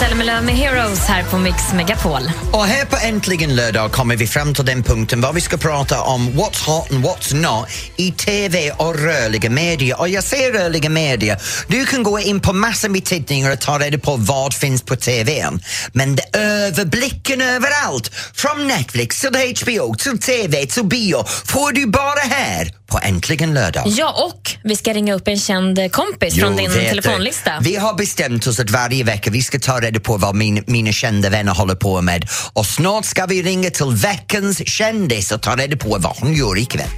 Zelmerlöw 0.00 0.40
med 0.44 0.54
Heroes 0.54 1.06
här 1.06 1.24
på 1.24 1.38
Mix 1.38 1.72
Megapol. 1.72 2.30
Och 2.52 2.64
här 2.64 2.84
på 2.84 2.96
Äntligen 2.96 3.56
lördag 3.56 3.92
kommer 3.92 4.16
vi 4.16 4.26
fram 4.26 4.54
till 4.54 4.64
den 4.64 4.82
punkten 4.82 5.20
var 5.20 5.32
vi 5.32 5.40
ska 5.40 5.56
prata 5.56 6.02
om 6.02 6.28
what's 6.28 6.66
hot 6.66 6.92
and 6.92 7.04
what's 7.04 7.34
not 7.34 7.68
i 7.96 8.12
TV 8.12 8.70
och 8.70 8.98
rörliga 8.98 9.50
medier. 9.50 10.00
Och 10.00 10.08
jag 10.08 10.24
säger 10.24 10.52
rörliga 10.52 10.90
medier, 10.90 11.42
du 11.68 11.86
kan 11.86 12.02
gå 12.02 12.20
in 12.20 12.40
på 12.40 12.52
massor 12.52 12.88
med 12.88 13.04
tittningar 13.04 13.52
och 13.52 13.60
ta 13.60 13.78
reda 13.78 13.98
på 13.98 14.16
vad 14.16 14.54
finns 14.54 14.82
på 14.82 14.96
TVn. 14.96 15.60
Men 15.92 16.16
det 16.16 16.38
överblicken 16.38 17.40
överallt, 17.40 18.10
från 18.34 18.68
Netflix 18.68 19.20
till 19.20 19.30
HBO 19.62 19.94
till 19.94 20.18
TV 20.18 20.66
till 20.66 20.84
bio, 20.84 21.24
får 21.26 21.72
du 21.72 21.86
bara 21.86 22.20
här 22.20 22.79
på 22.90 22.98
Äntligen 23.02 23.54
lördag. 23.54 23.84
Ja, 23.86 24.30
och 24.32 24.50
vi 24.64 24.76
ska 24.76 24.92
ringa 24.92 25.14
upp 25.14 25.28
en 25.28 25.38
känd 25.38 25.92
kompis 25.92 26.34
från 26.34 26.56
din 26.56 26.70
vet 26.70 26.80
du. 26.80 26.88
telefonlista. 26.88 27.50
Vi 27.62 27.76
har 27.76 27.94
bestämt 27.94 28.46
oss 28.46 28.60
att 28.60 28.70
varje 28.70 29.04
vecka 29.04 29.30
vi 29.30 29.42
ska 29.42 29.58
ta 29.58 29.80
reda 29.80 30.00
på 30.00 30.16
vad 30.16 30.34
min, 30.34 30.64
mina 30.66 30.92
kända 30.92 31.30
vänner 31.30 31.54
håller 31.54 31.74
på 31.74 32.00
med 32.00 32.28
och 32.52 32.66
snart 32.66 33.04
ska 33.04 33.26
vi 33.26 33.42
ringa 33.42 33.70
till 33.70 33.90
veckans 33.90 34.68
kändis 34.68 35.32
och 35.32 35.42
ta 35.42 35.56
reda 35.56 35.76
på 35.76 35.88
vad 35.88 36.16
hon 36.16 36.34
gör 36.34 36.58
ikväll. 36.58 36.88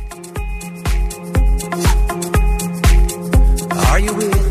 Are 3.92 4.00
you? 4.00 4.41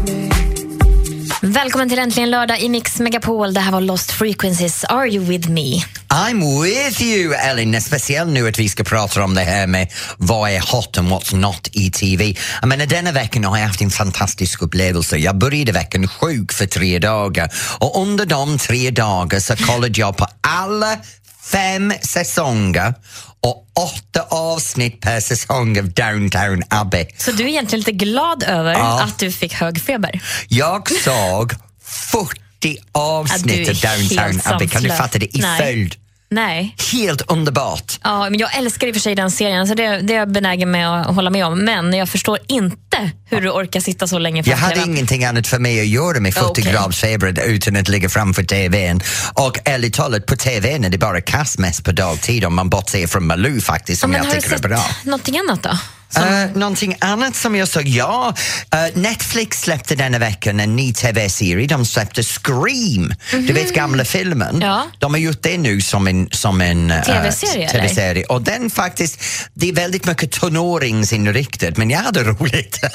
Välkommen 1.53 1.89
till 1.89 2.00
Äntligen 2.00 2.30
lördag 2.30 2.59
i 2.59 2.69
Mix 2.69 3.00
Megapol. 3.00 3.53
Det 3.53 3.59
här 3.59 3.71
var 3.71 3.81
Lost 3.81 4.12
Frequencies. 4.12 4.83
Are 4.83 5.09
you 5.09 5.25
with 5.25 5.50
me? 5.50 5.81
I'm 6.07 6.63
with 6.63 7.01
you 7.01 7.33
Ellen, 7.33 7.81
speciellt 7.81 8.31
nu 8.31 8.48
att 8.48 8.59
vi 8.59 8.69
ska 8.69 8.83
prata 8.83 9.24
om 9.24 9.33
det 9.33 9.42
här 9.42 9.68
med 9.68 9.92
vad 10.18 10.50
är 10.50 10.74
hot 10.75 10.98
and 10.98 11.07
what's 11.07 11.36
not 11.36 11.69
i 11.71 11.92
TV. 11.92 12.36
Jag 12.62 12.68
menar 12.68 12.86
denna 12.86 13.12
veckan 13.12 13.44
har 13.44 13.57
jag 13.57 13.68
haft 13.68 13.81
en 13.81 13.89
fantastisk 13.89 14.62
upplevelse. 14.62 15.18
Jag 15.18 15.38
började 15.38 15.71
veckan 15.71 16.07
sjuk 16.07 16.51
för 16.51 16.65
tre 16.65 17.00
dagar 17.00 17.53
och 17.80 18.01
under 18.01 18.25
de 18.25 18.57
tre 18.57 18.92
dagarna 18.92 19.41
så 19.41 19.55
kollade 19.55 20.00
jag 20.00 20.17
på 20.17 20.27
alla 20.41 20.98
fem 21.43 21.93
säsonger 22.01 22.93
och 23.41 23.67
åtta 23.75 24.21
avsnitt 24.29 25.00
per 25.01 25.19
säsong 25.19 25.79
av 25.79 25.89
Downtown 25.91 26.63
Abbey. 26.69 27.05
Så 27.17 27.31
du 27.31 27.43
är 27.43 27.48
egentligen 27.48 27.79
lite 27.79 27.91
glad 27.91 28.43
över 28.43 28.74
Ja. 28.74 29.01
att 29.03 29.19
du 29.19 29.31
fick 29.31 29.53
hög 29.53 29.81
feber? 29.81 30.21
Jag 30.48 30.91
såg 30.91 31.53
40 32.12 32.77
avsnitt 32.91 33.69
av 33.69 33.75
Downtown 33.75 34.41
Abbey. 34.53 34.67
Kan 34.67 34.83
du 34.83 34.89
fatta 34.89 35.19
det? 35.19 35.38
I 35.38 35.39
Nej. 35.41 35.60
följd. 35.62 35.95
Nej. 36.33 36.75
Helt 36.91 37.21
underbart. 37.31 38.00
Ja, 38.03 38.29
men 38.29 38.39
jag 38.39 38.55
älskar 38.57 38.88
i 38.88 38.91
och 38.91 38.95
för 38.95 39.01
sig 39.01 39.15
den 39.15 39.31
serien, 39.31 39.67
så 39.67 39.73
det, 39.73 39.88
det 40.01 40.13
är 40.13 40.17
jag 40.17 40.31
benägen 40.31 40.71
med 40.71 41.01
att 41.01 41.15
hålla 41.15 41.29
med 41.29 41.45
om. 41.45 41.59
Men 41.59 41.93
jag 41.93 42.09
förstår 42.09 42.39
inte 42.47 43.11
hur 43.29 43.41
du 43.41 43.50
orkar 43.50 43.79
sitta 43.79 44.07
så 44.07 44.19
länge 44.19 44.38
Jag 44.38 44.45
framför 44.45 44.63
hade 44.63 44.75
TVn. 44.75 44.89
ingenting 44.91 45.25
annat 45.25 45.47
för 45.47 45.59
mig 45.59 45.79
att 45.81 45.88
göra 45.88 46.19
med 46.19 46.33
40 46.33 46.45
Okej. 46.47 46.63
graders 46.63 47.00
feber 47.00 47.39
utan 47.45 47.75
att 47.75 47.88
ligga 47.89 48.09
framför 48.09 48.43
TVn. 48.43 49.01
Och 49.33 49.59
ärligt 49.65 49.93
talat, 49.93 50.25
på 50.25 50.35
TVn 50.35 50.83
är 50.85 50.89
det 50.89 50.97
bara 50.97 51.21
kastmest 51.21 51.83
på 51.85 51.91
dagtid 51.91 52.45
om 52.45 52.55
man 52.55 52.69
bortser 52.69 53.07
från 53.07 53.27
Malou 53.27 53.61
faktiskt, 53.61 54.01
Ja, 54.01 54.03
som 54.03 54.11
men 54.11 54.17
jag 54.17 54.25
har 54.25 54.33
du 54.35 54.41
tycker 54.41 54.53
är 54.55 54.57
sett 54.59 54.69
bra. 54.69 54.85
någonting 55.03 55.38
annat 55.39 55.63
då? 55.63 55.69
Uh, 56.18 56.58
någonting 56.58 56.96
annat 57.00 57.36
som 57.36 57.56
jag 57.56 57.68
såg, 57.68 57.88
ja. 57.88 58.34
Uh, 58.75 59.01
Netflix 59.01 59.62
släppte 59.62 59.96
denna 59.96 60.20
veckan 60.20 60.60
en 60.60 60.75
ny 60.75 60.94
TV-serie. 60.94 61.68
De 61.68 61.86
släppte 61.86 62.24
Scream, 62.24 63.13
du 63.32 63.53
vet 63.53 63.74
gamla 63.74 64.06
filmen. 64.06 64.56
Mhm. 64.56 64.62
Ja. 64.62 64.88
De 65.00 65.13
har 65.13 65.20
gjort 65.20 65.41
det 65.41 65.58
nu 65.58 65.82
som 65.82 66.08
en, 66.08 66.30
som 66.32 66.62
en 66.62 66.91
uh, 66.91 67.01
TV-serie. 67.01 68.25
Och 68.25 68.41
den 68.41 68.70
faktiskt, 68.70 69.24
det 69.53 69.70
är 69.70 69.74
väldigt 69.74 70.06
mycket 70.06 70.32
tonåringsinriktat 70.32 71.77
men 71.77 71.89
jag 71.89 72.00
hade 72.00 72.24
roligt. 72.24 72.80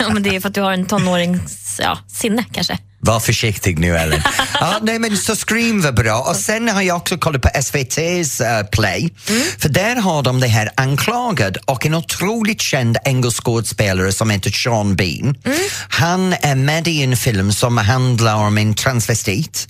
Ja, 0.00 0.08
men 0.12 0.22
det 0.22 0.36
är 0.36 0.40
för 0.40 0.48
att 0.48 0.54
du 0.54 0.60
har 0.60 0.72
en 0.72 0.86
tonårings 0.86 1.80
ja, 1.82 1.98
sinne 2.08 2.44
kanske. 2.52 2.78
Var 3.06 3.20
försiktig 3.20 3.78
nu 3.78 3.96
Ellen. 3.96 4.22
ja, 4.60 4.78
nej, 4.82 4.98
men 4.98 5.16
så 5.16 5.36
Scream 5.36 5.82
var 5.82 5.92
bra 5.92 6.20
och 6.20 6.36
sen 6.36 6.68
har 6.68 6.82
jag 6.82 6.96
också 6.96 7.18
kollat 7.18 7.42
på 7.42 7.48
SVT's 7.48 8.60
uh, 8.60 8.66
Play 8.66 9.10
för 9.58 9.68
där 9.68 9.96
har 9.96 10.22
de 10.22 10.40
det 10.40 10.46
här 10.46 10.70
Anklagad 10.74 11.56
och 11.64 11.86
en 11.86 11.94
otroligt 11.94 12.60
känd 12.60 12.96
engelsk 13.04 13.44
skådespelare 13.44 14.12
som 14.12 14.30
heter 14.30 14.50
Sean 14.50 14.96
Bean. 14.96 15.36
Han 15.88 16.32
är 16.32 16.54
med 16.54 16.88
i 16.88 17.02
en 17.02 17.16
film 17.16 17.52
som 17.52 17.78
handlar 17.78 18.34
om 18.34 18.58
en 18.58 18.74
transvestit 18.74 19.68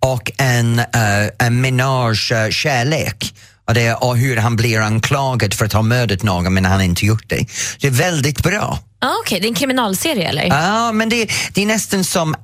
och 0.00 0.30
en, 0.36 0.78
uh, 0.78 1.28
en 1.38 1.60
menage 1.60 2.32
uh, 2.32 2.50
kärlek 2.50 3.34
och, 3.68 3.74
det, 3.74 3.94
och 3.94 4.16
hur 4.16 4.36
han 4.36 4.56
blir 4.56 4.80
anklagad 4.80 5.54
för 5.54 5.64
att 5.64 5.72
ha 5.72 5.82
mördat 5.82 6.22
någon 6.22 6.54
men 6.54 6.64
han 6.64 6.80
inte 6.80 7.06
gjort 7.06 7.28
det. 7.28 7.46
Det 7.80 7.86
är 7.86 7.90
väldigt 7.90 8.42
bra. 8.42 8.78
Ah, 9.04 9.16
Okej, 9.20 9.40
det 9.40 9.46
är 9.46 9.48
en 9.48 9.54
kriminalserie 9.54 10.28
eller? 10.28 10.44
Ja, 10.44 10.92
men 10.92 11.08
det, 11.08 11.30
det 11.52 11.62
är 11.62 11.66
nästan 11.66 12.04
som 12.04 12.34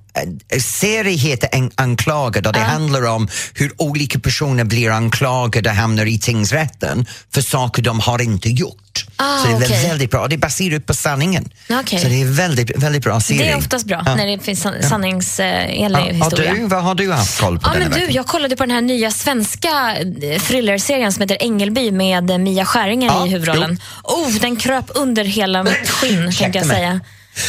eh, 0.50 0.60
serie 0.60 1.16
heter 1.16 1.48
en, 1.52 1.70
Anklagad 1.74 2.46
och 2.46 2.52
det 2.52 2.60
handlar 2.60 3.06
om 3.06 3.28
hur 3.54 3.72
olika 3.76 4.18
personer 4.18 4.64
blir 4.64 4.90
anklagade 4.90 5.70
och 5.70 5.76
hamnar 5.76 6.06
i 6.06 6.18
tingsrätten 6.18 7.06
för 7.34 7.40
saker 7.40 7.82
de 7.82 8.00
har 8.00 8.22
inte 8.22 8.48
gjort. 8.48 8.79
Ah, 9.22 9.38
så 9.38 9.46
det 9.46 9.52
är 9.52 9.56
okej. 9.56 9.88
väldigt 9.88 10.10
bra. 10.10 10.28
Det 10.28 10.34
är 10.34 10.38
baserat 10.38 10.86
på 10.86 10.94
sanningen. 10.94 11.48
Okej. 11.70 11.98
Så 11.98 12.08
det 12.08 12.22
är 12.22 12.24
väldigt, 12.26 12.82
väldigt 12.82 13.02
bra 13.02 13.20
serie. 13.20 13.42
Det 13.42 13.50
är 13.50 13.56
oftast 13.56 13.86
bra 13.86 14.02
Ja. 14.06 14.14
när 14.14 14.26
det 14.26 14.38
finns 14.44 14.60
san- 14.62 14.82
sanningsenlig 14.82 15.98
Ja, 15.98 16.00
och 16.08 16.14
historia. 16.14 16.54
du, 16.54 16.66
vad 16.66 16.82
har 16.82 16.94
du 16.94 17.12
haft 17.12 17.40
koll 17.40 17.58
på 17.58 17.68
Ja, 17.68 17.72
denna 17.72 17.84
men 17.84 17.92
du, 17.94 18.00
veckan? 18.00 18.14
jag 18.14 18.26
kollade 18.26 18.56
på 18.56 18.62
den 18.62 18.70
här 18.70 18.80
nya 18.80 19.10
svenska 19.10 19.96
eh, 20.22 20.40
thrillerserien 20.40 21.12
som 21.12 21.20
heter 21.22 21.36
Ängelby 21.40 21.90
med 21.90 22.30
eh, 22.30 22.38
Mia 22.38 22.64
Skäringer 22.64 23.06
Ja, 23.08 23.26
i 23.26 23.30
huvudrollen. 23.30 23.78
Oh, 24.02 24.30
den 24.40 24.56
kröp 24.56 24.84
under 24.94 25.24
hela 25.24 25.62
mitt 25.62 25.88
skinn, 25.90 26.32
tänkte 26.32 26.58
jag 26.58 26.66
säga. 26.66 27.00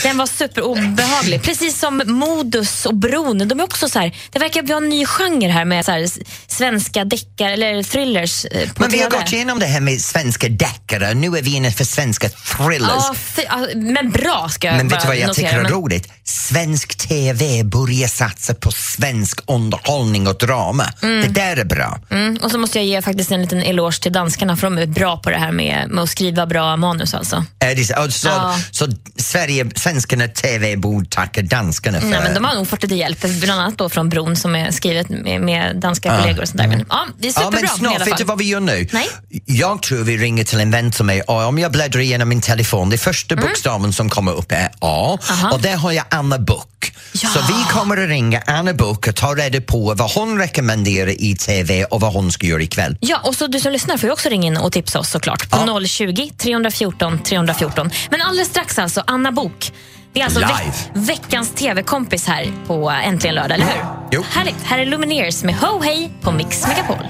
Den 0.04 0.18
var 0.18 0.26
superobehaglig. 0.26 1.42
Precis 1.44 1.80
som 1.80 2.02
Modus 2.06 2.86
och 2.86 2.96
Bron. 2.96 3.48
De 3.48 3.60
är 3.60 3.64
också 3.64 3.90
så 3.90 4.00
här, 4.00 4.16
det 4.32 4.40
verkar 4.40 4.62
vara 4.64 4.78
en 4.78 4.90
ny 4.90 5.06
genre 5.06 5.48
här 5.52 5.66
med 5.66 5.86
så 5.86 5.92
här, 5.92 6.08
svenska 6.48 7.06
deckare 7.06 7.54
eller 7.54 7.84
thrillers 7.84 8.46
eh, 8.46 8.70
på 8.74 8.82
Men 8.82 8.92
vi 8.92 9.02
har 9.02 9.10
TV. 9.10 9.24
gått 9.24 9.34
igenom 9.34 9.60
det 9.60 9.66
här 9.66 9.80
med 9.82 10.02
svenska 10.02 10.50
deckare, 10.50 11.14
nu 11.14 11.28
är 11.38 11.42
vi 11.42 11.56
inne 11.56 11.72
för 11.72 11.84
svenska 11.86 12.30
thrillers. 12.30 13.04
Ja, 13.48 13.68
men 13.76 14.10
bra 14.12 14.50
ska 14.50 14.68
jag 14.68 14.78
Men 14.78 14.88
vet 14.88 15.02
du 15.02 15.08
vad 15.08 15.16
jag 15.18 15.28
notera, 15.28 15.48
tycker 15.48 15.60
är 15.60 15.64
men- 15.64 15.72
roligt? 15.72 16.08
Svensk 16.24 16.98
TV 16.98 17.64
börjar 17.64 18.08
satsa 18.08 18.54
på 18.54 18.72
svensk 18.72 19.40
underhållning 19.48 20.28
och 20.28 20.38
drama. 20.38 20.86
Det 21.02 21.28
där 21.28 21.58
är 21.58 21.66
bra. 21.66 22.00
Mm, 22.10 22.38
och 22.38 22.52
så 22.52 22.58
måste 22.58 22.78
jag 22.80 22.86
ge 22.86 23.02
faktiskt 23.02 23.32
en 23.32 23.42
liten 23.42 23.62
eloge 23.64 24.02
till 24.02 24.12
danskarna 24.14 24.58
för 24.58 24.68
de 24.68 24.78
är 24.78 24.86
bra 24.86 25.18
på 25.18 25.30
det 25.30 25.38
här 25.38 25.52
med, 25.52 25.90
med 25.90 26.04
att 26.04 26.10
skriva 26.10 26.46
bra 26.46 26.78
manus 26.78 27.14
alltså. 27.14 27.46
Är 27.60 27.76
det 27.76 27.84
så, 27.86 28.12
så, 28.12 28.28
Ja. 28.28 28.60
så 28.72 28.88
Sverige, 29.18 29.70
svenskarna 29.82 30.28
TV 30.28 30.76
borde 30.76 31.10
tacka 31.10 31.42
danskarna 31.42 32.00
för... 32.00 32.08
Nej, 32.08 32.20
men 32.24 32.34
de 32.34 32.44
har 32.46 32.56
nog 32.56 32.68
fått 32.68 32.84
lite 32.84 32.96
hjälp, 32.96 33.22
bland 33.42 33.62
annat 33.62 33.78
då 33.78 33.90
från 33.90 34.10
Bron 34.10 34.36
som 34.36 34.56
är 34.56 34.72
skrivet 34.72 35.10
med, 35.10 35.42
med 35.42 35.76
danska 35.80 36.18
kollegor 36.18 36.42
och 36.42 36.48
sånt 36.48 36.58
där. 36.62 36.68
Men, 36.68 36.86
ja, 36.90 37.06
det 37.20 37.28
är 37.28 37.34
Ja, 37.36 37.42
superbra 37.42 37.60
men 37.60 37.66
i 37.66 37.96
snart, 37.96 38.08
vet 38.08 38.18
du 38.18 38.24
vad 38.24 38.38
vi 38.38 38.46
gör 38.46 38.60
nu? 38.60 38.88
Nej. 38.92 39.10
Jag 39.46 39.82
tror 39.82 40.04
vi 40.04 40.18
ringer 40.18 40.44
till 40.44 40.60
en 40.60 40.72
vän 40.72 40.92
till 40.92 41.06
mig 41.06 41.22
och 41.22 41.44
om 41.46 41.60
jag 41.60 41.72
bläddrar 41.72 42.02
igenom 42.02 42.30
min 42.30 42.42
telefon, 42.42 42.90
det 42.90 42.98
första 42.98 43.36
bokstaven 43.36 43.94
som 43.94 44.10
kommer 44.10 44.32
upp 44.32 44.52
är 44.52 44.70
A 44.80 45.18
Mm. 45.30 45.40
Aha. 45.40 45.52
och 45.54 45.62
där 45.62 45.76
har 45.76 45.92
jag 45.92 46.06
Anna 46.10 46.40
Book. 46.40 46.68
Ja. 47.14 47.30
Så 47.30 47.40
vi 47.40 47.64
kommer 47.70 47.98
att 48.04 48.10
ringa 48.10 48.42
Anna 48.48 48.74
Book 48.74 49.08
och 49.08 49.16
ta 49.16 49.36
reda 49.36 49.62
på 49.62 49.94
vad 49.94 50.12
hon 50.12 50.38
rekommenderar 50.40 51.22
i 51.22 51.36
TV 51.36 51.84
och 51.86 52.02
vad 52.02 52.14
hon 52.14 52.32
ska 52.32 52.48
göra 52.48 52.62
ikväll. 52.62 52.98
Ja, 53.00 53.20
och 53.24 53.36
så 53.36 53.48
du 53.48 53.60
som 53.60 53.72
lyssnar 53.72 53.98
får 53.98 54.08
ju 54.08 54.14
också 54.14 54.30
ringa 54.30 54.48
in 54.48 54.58
och 54.58 54.72
tipsa 54.72 55.00
oss 55.00 55.10
såklart 55.10 55.50
på 55.50 55.58
Ja. 55.68 55.82
020 55.86 56.32
314 56.38 57.20
314. 57.24 57.90
Men 58.10 58.22
alldeles 58.22 58.48
strax 58.50 58.80
alltså, 58.80 59.04
Anna 59.08 59.32
Bok. 59.32 59.72
Det 60.14 60.20
är 60.20 60.24
alltså 60.26 60.40
Live. 60.40 60.74
veckans 60.94 61.52
TV-kompis 61.56 62.28
här 62.28 62.52
på 62.68 62.90
Äntligen 62.90 63.36
lördag, 63.36 63.56
eller 63.56 63.66
hur? 63.66 63.84
Jo. 64.12 64.24
Härligt. 64.30 64.64
Här 64.64 64.80
är 64.80 64.86
Lumineers 64.86 65.44
med 65.44 65.56
Ho 65.56 65.82
Hey 65.82 66.10
på 66.22 66.32
Mix 66.32 66.68
Megapol. 66.68 67.06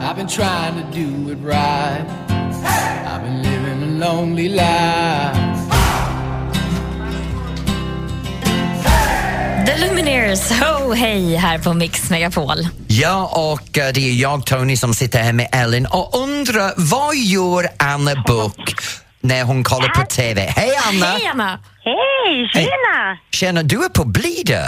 I've 0.00 0.16
been 0.16 0.28
trying 0.28 0.74
to 0.74 0.86
do 0.92 1.32
it 1.32 1.38
right. 1.42 2.04
I've 3.06 3.22
been 3.22 3.42
living 3.42 3.82
a 3.82 4.06
lonely 4.06 4.48
life. 4.48 5.75
The 9.66 9.76
Lumineers, 9.86 10.50
Ho 10.50 10.92
Hey 10.94 11.36
här 11.36 11.58
på 11.58 11.74
Mix 11.74 12.10
Megapol. 12.10 12.58
Ja, 12.88 13.30
och 13.56 13.78
eh, 13.78 13.92
det 13.94 14.00
är 14.10 14.12
jag, 14.22 14.46
Tony, 14.46 14.76
som 14.76 14.94
sitter 14.94 15.22
här 15.22 15.32
med 15.32 15.48
Ellen 15.52 15.86
och 15.86 16.20
undrar 16.22 16.72
vad 16.76 17.16
gör 17.16 17.68
Anna 17.78 18.22
Book 18.26 18.74
när 19.20 19.42
hon 19.44 19.64
kollar 19.64 19.88
på 19.88 20.02
TV? 20.02 20.40
Hej 20.56 20.70
Anna! 20.88 21.06
Hej 21.06 21.26
Anna! 21.32 21.58
Hej, 21.84 22.48
tjena! 22.52 23.18
Tjena, 23.32 23.62
du 23.62 23.84
är 23.84 23.88
på 23.88 24.04
Blidö. 24.04 24.62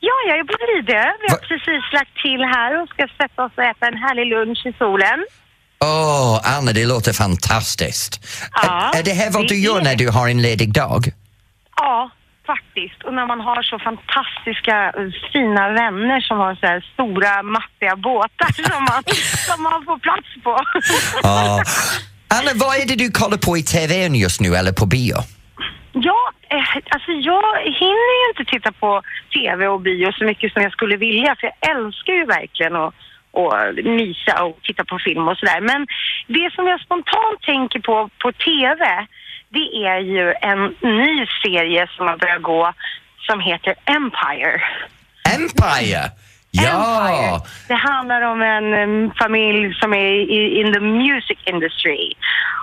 Ja, 0.00 0.12
jag 0.28 0.38
är 0.38 0.44
på 0.44 0.56
Lidö. 0.76 1.02
Vi 1.20 1.28
har 1.28 1.36
Va- 1.36 1.44
precis 1.48 1.92
lagt 1.92 2.14
till 2.22 2.40
här 2.54 2.82
och 2.82 2.88
ska 2.88 3.06
sätta 3.22 3.44
oss 3.44 3.52
och 3.56 3.64
äta 3.64 3.86
en 3.86 3.96
härlig 3.96 4.26
lunch 4.26 4.66
i 4.66 4.72
solen. 4.78 5.26
Åh, 5.84 6.40
Anna, 6.58 6.72
det 6.72 6.86
låter 6.86 7.12
fantastiskt. 7.12 8.20
Ja, 8.52 8.90
är, 8.94 8.98
är 8.98 9.02
det 9.02 9.12
här 9.12 9.30
vad 9.30 9.42
det 9.42 9.48
du 9.48 9.58
gör 9.60 9.78
är- 9.80 9.84
när 9.84 9.96
du 9.96 10.08
har 10.08 10.28
en 10.28 10.42
ledig 10.42 10.72
dag? 10.72 11.12
Ja, 11.76 12.10
faktiskt. 12.70 13.02
Och 13.02 13.14
när 13.14 13.26
man 13.26 13.40
har 13.40 13.62
så 13.62 13.78
fantastiska 13.78 14.92
eh, 14.96 15.32
fina 15.32 15.68
vänner 15.68 16.20
som 16.20 16.38
har 16.38 16.54
så 16.54 16.66
här 16.66 16.84
stora 16.92 17.42
mattiga 17.42 17.96
båtar 17.96 18.52
som 18.72 18.84
man, 18.84 19.02
som 19.46 19.62
man 19.62 19.84
får 19.84 19.98
plats 19.98 20.28
på. 20.44 20.58
Ja. 21.22 21.62
Anna, 22.34 22.50
vad 22.54 22.76
är 22.76 22.86
det 22.88 22.96
du 22.96 23.10
kollar 23.10 23.38
på 23.38 23.56
i 23.56 23.62
TV 23.62 24.06
just 24.06 24.40
nu 24.40 24.54
eller 24.54 24.72
på 24.72 24.86
bio? 24.86 25.16
Ja, 25.92 26.32
eh, 26.48 26.76
alltså 26.90 27.12
jag 27.12 27.44
hinner 27.64 28.12
ju 28.20 28.28
inte 28.30 28.52
titta 28.52 28.72
på 28.72 29.02
TV 29.34 29.66
och 29.68 29.80
bio 29.80 30.12
så 30.12 30.24
mycket 30.24 30.52
som 30.52 30.62
jag 30.62 30.72
skulle 30.72 30.96
vilja 30.96 31.36
för 31.40 31.46
jag 31.46 31.76
älskar 31.76 32.12
ju 32.12 32.24
verkligen 32.24 32.76
att 32.76 32.94
och 33.32 33.52
mysa 33.84 34.44
och 34.44 34.58
titta 34.62 34.84
på 34.84 34.98
film 34.98 35.28
och 35.28 35.36
sådär. 35.36 35.60
Men 35.60 35.86
det 36.26 36.52
som 36.54 36.66
jag 36.66 36.80
spontant 36.80 37.40
tänker 37.42 37.80
på 37.80 38.10
på 38.18 38.32
TV 38.32 39.06
det 39.52 39.86
är 39.86 39.98
ju 39.98 40.34
en 40.40 40.74
ny 40.80 41.26
serie 41.42 41.88
som 41.96 42.06
har 42.08 42.16
börjat 42.16 42.42
gå 42.42 42.72
som 43.18 43.40
heter 43.40 43.74
Empire. 43.84 44.62
Empire! 45.36 46.10
Ja! 46.50 47.08
Empire. 47.08 47.40
Det 47.68 47.74
handlar 47.74 48.22
om 48.22 48.42
en 48.42 48.74
em, 48.74 49.10
familj 49.22 49.74
som 49.74 49.92
är 49.94 50.12
i, 50.36 50.60
in 50.60 50.72
the 50.72 50.80
music 50.80 51.38
industry. 51.44 52.14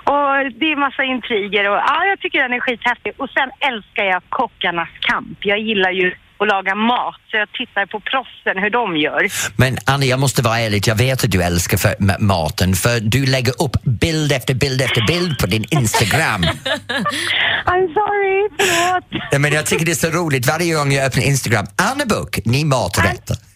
Och 0.04 0.52
det 0.58 0.72
är 0.72 0.76
massa 0.76 1.04
intriger 1.04 1.70
och 1.70 1.76
ja, 1.76 2.04
jag 2.04 2.20
tycker 2.20 2.42
den 2.42 2.52
är 2.52 2.60
skithäftig. 2.60 3.12
Och 3.16 3.30
sen 3.30 3.50
älskar 3.60 4.04
jag 4.04 4.22
kockarnas 4.28 4.88
kamp. 5.00 5.38
Jag 5.40 5.58
gillar 5.58 5.90
ju 5.90 6.14
att 6.38 6.48
laga 6.48 6.74
mat 6.74 7.14
så 7.30 7.36
jag 7.36 7.52
tittar 7.52 7.86
på 7.86 8.00
proffsen 8.00 8.62
hur 8.62 8.70
de 8.70 8.96
gör. 8.96 9.28
Men 9.56 9.78
Anna, 9.86 10.04
jag 10.04 10.20
måste 10.20 10.42
vara 10.42 10.58
ärlig, 10.60 10.88
jag 10.88 10.94
vet 10.96 11.24
att 11.24 11.30
du 11.30 11.42
älskar 11.42 11.78
för, 11.78 11.88
ma- 11.94 12.20
maten 12.20 12.74
för 12.74 13.00
du 13.00 13.26
lägger 13.26 13.62
upp 13.62 13.76
bild 13.82 14.32
efter 14.32 14.54
bild 14.54 14.80
efter 14.82 15.06
bild 15.06 15.38
på 15.38 15.46
din 15.46 15.64
Instagram. 15.70 16.42
I'm 17.66 17.86
sorry, 17.94 18.48
förlåt. 18.58 19.40
Men 19.40 19.52
jag 19.52 19.66
tycker 19.66 19.84
det 19.86 19.92
är 19.92 19.94
så 19.94 20.10
roligt 20.10 20.46
varje 20.46 20.74
gång 20.74 20.92
jag 20.92 21.04
öppnar 21.06 21.22
Instagram. 21.24 21.66
Anna 21.92 22.04
Book, 22.06 22.38
ni 22.44 22.64
maträtter. 22.64 23.36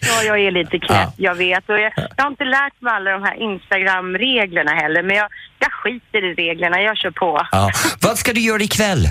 Ja, 0.00 0.22
jag 0.22 0.40
är 0.40 0.50
lite 0.50 0.78
knäpp, 0.78 0.90
Ja. 0.90 1.12
jag 1.16 1.34
vet. 1.34 1.68
Och 1.68 1.78
jag, 1.78 1.92
jag 2.16 2.24
har 2.24 2.30
inte 2.30 2.44
lärt 2.44 2.80
mig 2.80 2.92
alla 2.92 3.10
de 3.10 3.22
här 3.22 3.34
Instagram-reglerna 3.42 4.70
heller, 4.74 5.02
men 5.02 5.16
jag, 5.16 5.28
jag 5.58 5.72
skiter 5.72 6.30
i 6.30 6.34
reglerna, 6.34 6.80
jag 6.82 6.96
kör 6.96 7.10
på. 7.10 7.46
Ja. 7.52 7.70
Vad 8.00 8.18
ska 8.18 8.32
du 8.32 8.40
göra 8.40 8.62
ikväll? 8.62 9.04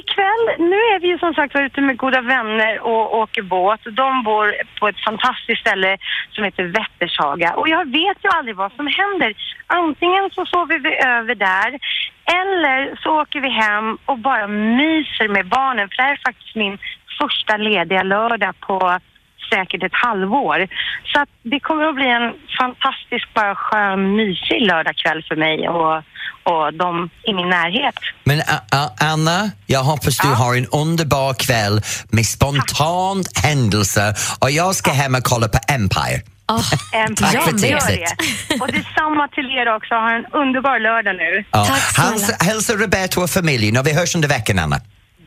Ikväll, 0.00 0.44
nu 0.70 0.76
är 0.94 1.00
vi 1.00 1.08
ju 1.08 1.18
som 1.18 1.34
sagt 1.34 1.54
var 1.54 1.62
ute 1.62 1.80
med 1.80 1.96
goda 1.96 2.20
vänner 2.20 2.80
och 2.80 3.18
åker 3.18 3.42
båt. 3.42 3.80
De 3.84 4.22
bor 4.22 4.46
på 4.78 4.88
ett 4.88 5.04
fantastiskt 5.04 5.60
ställe 5.60 5.98
som 6.30 6.44
heter 6.44 6.64
Vättershaga. 6.64 7.50
Och 7.54 7.68
jag 7.68 7.84
vet 7.84 8.18
ju 8.24 8.28
aldrig 8.36 8.56
vad 8.56 8.72
som 8.72 8.86
händer. 8.86 9.34
Antingen 9.66 10.30
så 10.30 10.46
sover 10.46 10.78
vi 10.78 10.92
över 11.16 11.34
där 11.34 11.70
eller 12.40 12.96
så 13.02 13.20
åker 13.22 13.40
vi 13.40 13.48
hem 13.48 13.98
och 14.04 14.18
bara 14.18 14.46
myser 14.82 15.28
med 15.28 15.46
barnen. 15.48 15.88
För 15.88 15.96
det 15.96 16.02
här 16.02 16.12
är 16.12 16.26
faktiskt 16.28 16.54
min 16.54 16.78
första 17.20 17.56
lediga 17.56 18.02
lördag 18.02 18.54
på 18.60 18.98
säkert 19.52 19.82
ett 19.82 19.98
halvår. 20.06 20.58
Så 21.12 21.20
att 21.22 21.28
det 21.42 21.60
kommer 21.60 21.84
att 21.88 21.94
bli 21.94 22.08
en 22.18 22.32
fantastisk, 22.60 23.34
bara 23.34 23.54
skön, 23.54 24.16
mysig 24.16 24.60
lördagkväll 24.70 25.22
för 25.28 25.36
mig 25.36 25.68
och, 25.68 25.96
och 26.52 26.74
de 26.74 27.10
i 27.22 27.32
min 27.34 27.48
närhet. 27.48 27.94
Men 28.24 28.40
A- 28.40 28.90
Anna, 29.00 29.50
jag 29.66 29.82
hoppas 29.82 30.16
du 30.18 30.28
har 30.28 30.54
en 30.56 30.66
underbar 30.66 31.34
kväll 31.34 31.80
med 32.10 32.26
spontant 32.26 33.38
händelse 33.44 34.14
och 34.40 34.50
jag 34.50 34.74
ska 34.74 34.90
hem 34.92 35.14
och 35.14 35.24
kolla 35.24 35.48
på 35.48 35.58
Empire. 35.68 36.20
En 36.92 37.14
Tack 37.16 37.34
ja, 37.34 37.40
för 37.40 37.52
tipset. 37.52 37.88
det. 38.48 38.60
Och 38.60 38.66
detsamma 38.72 39.28
till 39.28 39.44
er 39.58 39.74
också. 39.76 39.94
Ha 39.94 40.10
en 40.16 40.26
underbar 40.32 40.78
lördag 40.80 41.16
nu. 41.16 41.44
Ja. 41.50 41.64
Tack 41.64 41.80
snälla. 41.80 42.10
Hälsa, 42.10 42.44
hälsa 42.44 42.72
Roberto 42.72 43.20
och 43.22 43.30
familjen 43.30 43.76
och 43.76 43.86
vi 43.86 43.92
hörs 43.94 44.14
under 44.14 44.28
veckan, 44.28 44.58
Anna. 44.58 44.80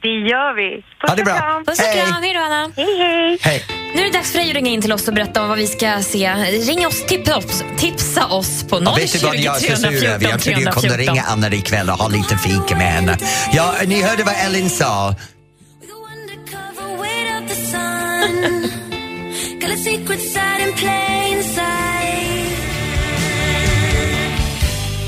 Det 0.03 0.09
gör 0.09 0.55
vi. 0.55 0.69
Puss 1.01 1.09
Ha 1.09 1.15
det 1.15 1.21
och 1.21 1.25
bra. 1.25 1.37
kram. 1.37 1.65
Puss 1.65 1.79
och 1.79 1.85
Hej. 1.85 2.05
kram, 2.05 2.23
hej 2.23 2.33
då 2.33 2.39
Anna. 2.39 2.71
Hej, 2.75 2.97
hej. 2.97 3.37
Hej. 3.41 3.63
Nu 3.95 4.01
är 4.01 4.05
det 4.05 4.17
dags 4.17 4.31
för 4.31 4.39
dig 4.39 4.49
att 4.49 4.55
ringa 4.55 4.71
in 4.71 4.81
till 4.81 4.93
oss 4.93 5.07
och 5.07 5.13
berätta 5.13 5.41
om 5.41 5.49
vad 5.49 5.57
vi 5.57 5.67
ska 5.67 6.01
se. 6.01 6.33
Ring 6.69 6.87
oss, 6.87 7.05
tipsa 7.05 7.37
oss, 7.37 7.63
tipsa 7.77 8.25
oss 8.25 8.63
på 8.63 8.77
020 8.79 8.85
Och 8.89 8.97
vet 8.97 9.13
du 9.13 9.19
vad 9.19 9.35
jag 9.35 9.55
är 9.55 9.75
så 9.75 9.75
sur 9.75 10.05
över? 10.05 10.29
Jag 10.29 10.41
trodde 10.41 10.61
jag 10.61 10.73
kunde 10.73 10.97
ringa 10.97 11.23
Anna 11.27 11.47
ikväll 11.53 11.89
och 11.89 11.95
ha 11.97 12.07
lite 12.07 12.37
fika 12.37 12.75
med 12.77 12.91
henne. 12.91 13.17
Ja, 13.53 13.73
ni 13.85 14.01
hörde 14.01 14.23
vad 14.23 14.35
Ellen 14.45 14.69
sa. 14.69 15.15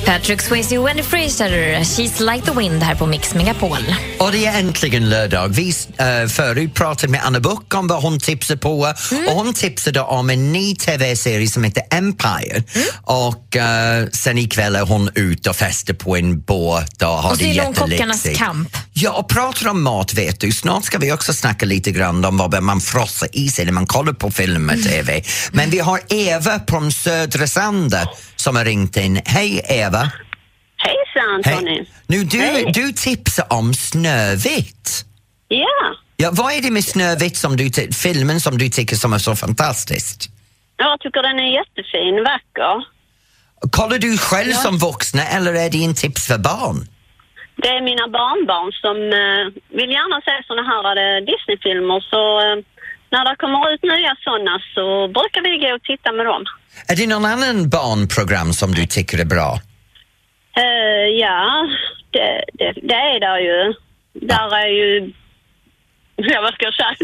Patrick 0.05 0.41
Swayze 0.41 0.77
och 0.77 0.87
Wendy 0.87 1.03
Fraser, 1.03 1.79
She's 1.79 2.33
like 2.33 2.45
the 2.45 2.59
wind 2.59 2.83
här 2.83 2.95
på 2.95 3.05
Mix 3.05 3.33
Megapol. 3.33 3.77
Och 4.19 4.31
det 4.31 4.45
är 4.45 4.59
äntligen 4.59 5.09
lördag. 5.09 5.47
Vi 5.47 5.67
uh, 5.69 6.27
förut 6.27 6.73
pratade 6.73 7.11
med 7.11 7.21
Anna 7.23 7.39
Buck 7.39 7.73
om 7.73 7.87
vad 7.87 8.01
hon 8.01 8.19
tipsade 8.19 8.59
på 8.59 8.93
mm. 9.11 9.27
och 9.27 9.33
hon 9.33 9.53
tipsade 9.53 10.01
om 10.01 10.29
en 10.29 10.51
ny 10.53 10.75
TV-serie 10.75 11.47
som 11.47 11.63
heter 11.63 11.83
Empire. 11.91 12.63
Mm. 12.73 12.87
Och 13.03 13.55
uh, 13.55 14.09
sen 14.13 14.37
ikväll 14.37 14.75
är 14.75 14.85
hon 14.85 15.09
ute 15.15 15.49
och 15.49 15.55
festar 15.55 15.93
på 15.93 16.17
en 16.17 16.41
båt 16.41 17.01
och 17.01 17.07
har 17.07 17.31
och 17.31 17.37
det 17.37 17.73
kockarnas 17.75 18.27
kamp. 18.35 18.77
Ja, 18.93 19.11
och 19.11 19.29
pratar 19.29 19.67
om 19.67 19.83
mat 19.83 20.13
vet 20.13 20.39
du. 20.39 20.51
Snart 20.51 20.85
ska 20.85 20.97
vi 20.97 21.11
också 21.11 21.33
snacka 21.33 21.65
lite 21.65 21.91
grann 21.91 22.25
om 22.25 22.37
vad 22.37 22.63
man 22.63 22.81
frossar 22.81 23.29
i 23.31 23.49
sig 23.49 23.65
när 23.65 23.71
man 23.71 23.87
kollar 23.87 24.13
på 24.13 24.31
film 24.31 24.69
och 24.69 24.83
TV. 24.83 25.13
Mm. 25.13 25.23
Men 25.51 25.69
vi 25.69 25.79
har 25.79 25.99
Eva 26.09 26.59
från 26.67 26.91
Södra 26.91 27.47
Sanda 27.47 28.09
som 28.45 28.55
har 28.55 28.65
ringt 28.65 28.97
in. 28.97 29.21
Hej 29.25 29.61
Eva! 29.81 30.03
Hejsan 30.85 31.43
Tony! 31.43 31.77
Hej. 31.77 31.89
Nu, 32.07 32.17
du, 32.23 32.37
Hej. 32.37 32.71
du 32.73 32.91
tipsar 32.91 33.45
om 33.49 33.73
Snövit. 33.73 35.05
Ja. 35.47 35.81
ja. 36.17 36.29
Vad 36.39 36.53
är 36.53 36.61
det 36.61 36.71
med 36.71 36.83
Snövit, 36.83 37.37
som 37.37 37.57
du, 37.57 37.65
filmen 38.05 38.39
som 38.39 38.57
du 38.57 38.69
tycker 38.69 38.95
som 38.95 39.13
är 39.13 39.17
så 39.17 39.35
fantastisk? 39.35 40.15
Jag 40.77 40.99
tycker 40.99 41.21
den 41.29 41.39
är 41.45 41.49
jättefin, 41.59 42.15
vacker. 42.31 42.75
Kollar 43.77 43.99
du 44.07 44.17
själv 44.17 44.51
ja. 44.51 44.57
som 44.65 44.77
vuxna 44.77 45.23
eller 45.35 45.53
är 45.53 45.69
det 45.69 45.83
en 45.85 45.95
tips 45.95 46.27
för 46.27 46.37
barn? 46.37 46.77
Det 47.63 47.69
är 47.77 47.81
mina 47.91 48.07
barnbarn 48.19 48.71
som 48.83 48.97
uh, 49.21 49.45
vill 49.79 49.91
gärna 49.97 50.17
se 50.27 50.33
såna 50.49 50.63
här 50.71 50.85
uh, 51.03 51.25
Disneyfilmer 51.29 51.99
så 52.11 52.23
uh, 52.45 52.63
när 53.15 53.23
det 53.29 53.35
kommer 53.43 53.61
ut 53.73 53.83
nya 53.93 54.13
sådana 54.25 54.55
så 54.75 54.85
brukar 55.17 55.41
vi 55.47 55.51
gå 55.63 55.69
och 55.75 55.83
titta 55.91 56.09
med 56.17 56.25
dem. 56.31 56.43
Är 56.91 56.95
det 56.95 57.07
någon 57.07 57.25
annan 57.25 57.69
barnprogram 57.69 58.53
som 58.53 58.69
du 58.71 58.85
tycker 58.85 59.17
är 59.19 59.29
bra? 59.35 59.51
Uh, 60.63 61.07
ja, 61.23 61.67
det, 62.13 62.43
det, 62.59 62.71
det 62.89 63.01
är 63.13 63.19
det 63.25 63.39
ju. 63.49 63.59
Där 64.31 64.49
är 64.63 64.69
ju... 64.79 65.13
Ja, 66.15 66.41
vad 66.41 66.53
ska 66.53 66.65
jag 66.65 66.73
säga? 66.73 66.95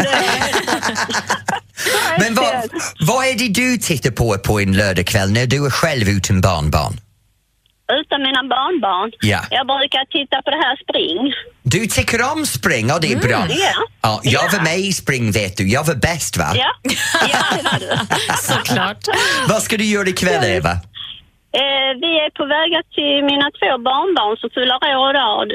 Men 2.19 2.35
vad, 2.35 2.53
vad 2.99 3.25
är 3.25 3.35
det 3.37 3.47
du 3.61 3.77
tittar 3.77 4.11
på 4.11 4.37
på 4.37 4.59
en 4.59 4.73
lördagkväll 4.73 5.31
när 5.31 5.45
du 5.45 5.65
är 5.65 5.69
själv 5.69 6.09
utan 6.09 6.41
barnbarn? 6.41 6.93
Utan 7.99 8.21
mina 8.27 8.43
barnbarn? 8.55 9.11
Ja. 9.19 9.41
Jag 9.49 9.67
brukar 9.67 10.05
titta 10.17 10.41
på 10.41 10.49
det 10.55 10.61
här 10.65 10.75
spring. 10.83 11.33
Du 11.63 11.87
tycker 11.87 12.31
om 12.31 12.45
spring, 12.45 12.91
och 12.93 13.01
det 13.01 13.07
är 13.07 13.19
mm, 13.23 13.27
bra. 13.27 13.41
Ja. 13.49 13.73
ja 14.01 14.21
jag 14.23 14.51
var 14.51 14.63
med 14.63 14.79
i 14.79 14.93
spring 14.93 15.31
vet 15.31 15.57
du, 15.57 15.63
jag 15.69 15.83
var 15.83 15.95
bäst 15.95 16.37
va? 16.37 16.49
Ja, 16.55 16.71
ja 17.33 17.43
det 17.55 17.63
var 17.63 17.79
du. 17.79 17.89
Såklart. 18.37 19.03
Vad 19.49 19.61
ska 19.63 19.77
du 19.77 19.85
göra 19.85 20.07
ikväll 20.07 20.43
Eva? 20.43 20.71
Eh, 21.59 21.91
vi 22.03 22.11
är 22.25 22.29
på 22.39 22.45
väg 22.55 22.71
till 22.95 23.17
mina 23.31 23.47
två 23.59 23.71
barnbarn 23.89 24.37
som 24.37 24.49
fyller 24.55 24.79
år 25.01 25.09
idag. 25.15 25.47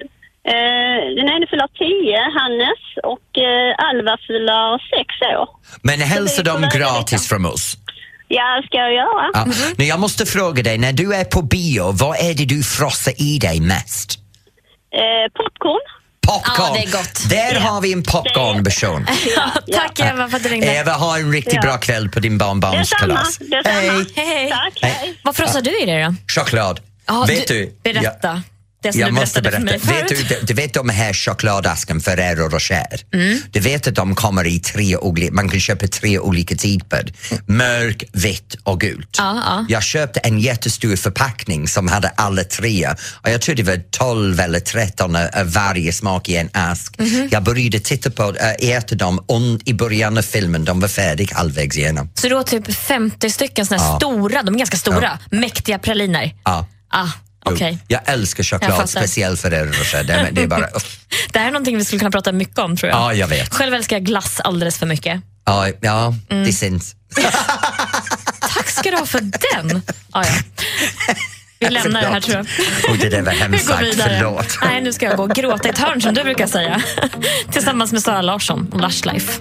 Eh, 0.52 1.00
den 1.16 1.26
ena 1.34 1.46
fyller 1.50 1.70
10, 1.78 2.20
Hannes, 2.38 2.82
och 3.12 3.28
eh, 3.48 3.70
Alva 3.88 4.14
fyller 4.26 4.66
6 4.78 5.38
år. 5.38 5.48
Men 5.82 6.00
hälsa 6.00 6.42
dem 6.42 6.68
gratis 6.74 7.28
från 7.28 7.46
oss. 7.46 7.76
Ja, 8.28 8.62
ska 8.66 8.76
jag 8.76 8.92
göra. 8.92 9.30
Ja. 9.33 9.47
Nu, 9.76 9.85
jag 9.85 10.00
måste 10.00 10.26
fråga 10.26 10.62
dig, 10.62 10.78
när 10.78 10.92
du 10.92 11.14
är 11.14 11.25
på 11.25 11.42
bio, 11.42 11.92
vad 11.92 12.18
är 12.18 12.35
det 12.35 12.45
du 12.45 12.62
frossar 12.62 13.12
i 13.16 13.38
dig 13.38 13.61
mest? 13.61 14.18
Eh, 14.95 15.33
popcorn. 15.33 15.80
Popcorn! 16.26 16.66
Ja, 16.68 16.75
det 16.75 16.88
är 16.88 16.92
gott. 16.92 17.30
Där 17.30 17.54
ja. 17.54 17.61
har 17.61 17.80
vi 17.80 17.92
en 17.92 18.02
popcornperson. 18.02 19.06
Ja, 19.37 19.50
tack 19.73 20.00
Eva 20.00 20.28
för 20.28 20.37
att 20.37 20.42
du 20.42 20.49
ringde. 20.49 20.66
Eva, 20.66 20.92
ha 20.92 21.18
en 21.18 21.33
riktigt 21.33 21.61
bra 21.61 21.76
kväll 21.76 22.09
på 22.09 22.21
din 22.21 22.38
barnbarns 22.38 22.90
kalas. 22.90 23.40
Hej. 23.64 23.90
Hej. 24.16 24.50
Tack, 24.50 24.78
hej. 24.83 25.21
Vad 25.23 25.37
frossar 25.37 25.62
du 25.62 25.83
i 25.83 25.87
dig 25.87 26.04
då? 26.04 26.14
Choklad. 26.35 26.80
Vet 27.28 27.49
du, 27.49 27.75
du 27.83 27.92
berätta 27.92 28.42
det 28.83 28.92
som 28.92 29.00
jag 29.00 29.09
du 29.09 29.12
måste 29.12 29.42
berätta. 29.42 29.78
för 29.78 29.87
mig 29.87 30.02
vet 30.02 30.09
du, 30.09 30.23
du, 30.23 30.40
du 30.42 30.54
vet 30.54 30.75
de 30.75 30.88
här 30.88 31.12
chokladasken 31.12 32.00
Ferrero 32.00 32.49
Rocher? 32.49 33.00
Mm. 33.14 33.38
Du 33.50 33.61
vet 33.61 33.87
att 33.87 33.95
de 33.95 34.14
kommer 34.14 34.47
i 34.47 34.59
tre 34.59 34.97
olika, 34.97 35.33
man 35.33 35.49
kan 35.49 35.61
köpa 35.61 35.87
tre 35.87 36.18
olika 36.18 36.54
typer. 36.54 37.12
Mörk, 37.47 38.04
vitt 38.12 38.56
och 38.62 38.80
gult. 38.80 39.16
Ja, 39.18 39.42
ja. 39.47 39.66
Jag 39.68 39.83
köpte 39.83 40.21
en 40.21 40.40
jättestor 40.40 40.97
förpackning 40.97 41.68
som 41.68 41.88
hade 41.88 42.09
alla 42.09 42.45
tre 42.45 42.88
och 43.23 43.30
jag 43.30 43.40
tror 43.40 43.54
det 43.54 43.62
var 43.62 43.83
12 43.90 44.40
eller 44.40 44.61
13 44.61 45.16
av 45.16 45.28
varje 45.45 45.92
smak 45.92 46.28
i 46.28 46.37
en 46.37 46.50
ask. 46.52 46.99
Mm. 46.99 47.28
Jag 47.33 47.42
började 47.42 47.80
titta 47.80 48.11
på, 48.11 48.35
äh, 48.37 48.71
äta 48.71 48.95
dem 48.95 49.25
i 49.64 49.73
början 49.73 50.18
av 50.18 50.23
filmen, 50.23 50.64
de 50.64 50.80
var 50.80 50.88
färdiga 50.88 51.37
halvvägs 51.37 51.76
igenom. 51.76 52.10
Så 52.15 52.28
du 52.28 52.34
har 52.34 52.43
typ 52.43 52.75
50 52.75 53.30
stycken 53.30 53.67
såna 53.67 53.82
ja. 53.82 53.97
stora, 53.97 54.43
de 54.43 54.54
är 54.54 54.58
ganska 54.58 54.76
stora, 54.76 55.19
mäktiga 55.30 55.78
praliner? 55.78 56.34
Ja. 56.45 56.67
Ah. 56.89 57.08
Okay. 57.52 57.78
Jag 57.89 58.00
älskar 58.04 58.45
choklad, 58.45 58.91
speciellt 58.91 59.41
för 59.41 59.50
Rocher. 59.50 60.04
Det, 60.04 60.28
det, 60.32 60.43
är 60.43 60.47
bara, 60.47 60.69
det 61.32 61.39
här 61.39 61.47
är 61.47 61.50
någonting 61.50 61.76
vi 61.76 61.85
skulle 61.85 61.99
kunna 61.99 62.11
prata 62.11 62.32
mycket 62.32 62.59
om 62.59 62.76
tror 62.76 62.91
jag. 62.91 63.00
Ja, 63.00 63.13
jag 63.15 63.28
vet. 63.28 63.54
Själv 63.54 63.75
älskar 63.75 63.97
jag 63.97 64.04
glass 64.04 64.41
alldeles 64.41 64.78
för 64.78 64.87
mycket. 64.87 65.21
Ja, 65.45 65.69
ja 65.80 66.15
mm. 66.30 66.45
det 66.45 66.52
syns. 66.52 66.97
Tack 68.41 68.69
ska 68.69 68.91
du 68.91 68.97
ha 68.97 69.06
för 69.06 69.21
den. 69.21 69.82
Ah, 70.11 70.25
ja. 70.25 70.32
Vi 71.59 71.69
lämnar 71.69 72.00
det 72.00 72.06
här 72.06 72.21
tror 72.21 72.37
jag. 72.37 72.47
Oh, 72.91 72.99
det 72.99 73.09
där 73.09 73.23
var 73.23 73.32
hemskt 73.32 73.67
sagt, 73.67 74.02
förlåt. 74.02 74.59
Nej, 74.63 74.80
nu 74.82 74.93
ska 74.93 75.06
jag 75.06 75.17
gå 75.17 75.23
och 75.23 75.35
gråta 75.35 75.69
i 75.69 75.71
ett 75.71 75.78
hörn 75.78 76.00
som 76.02 76.15
du 76.15 76.23
brukar 76.23 76.47
säga. 76.47 76.82
Tillsammans 77.52 77.93
med 77.93 78.02
Sara 78.02 78.23
Larsson 78.23 78.69
och 78.73 78.80
Lush 78.80 79.06
Life. 79.13 79.41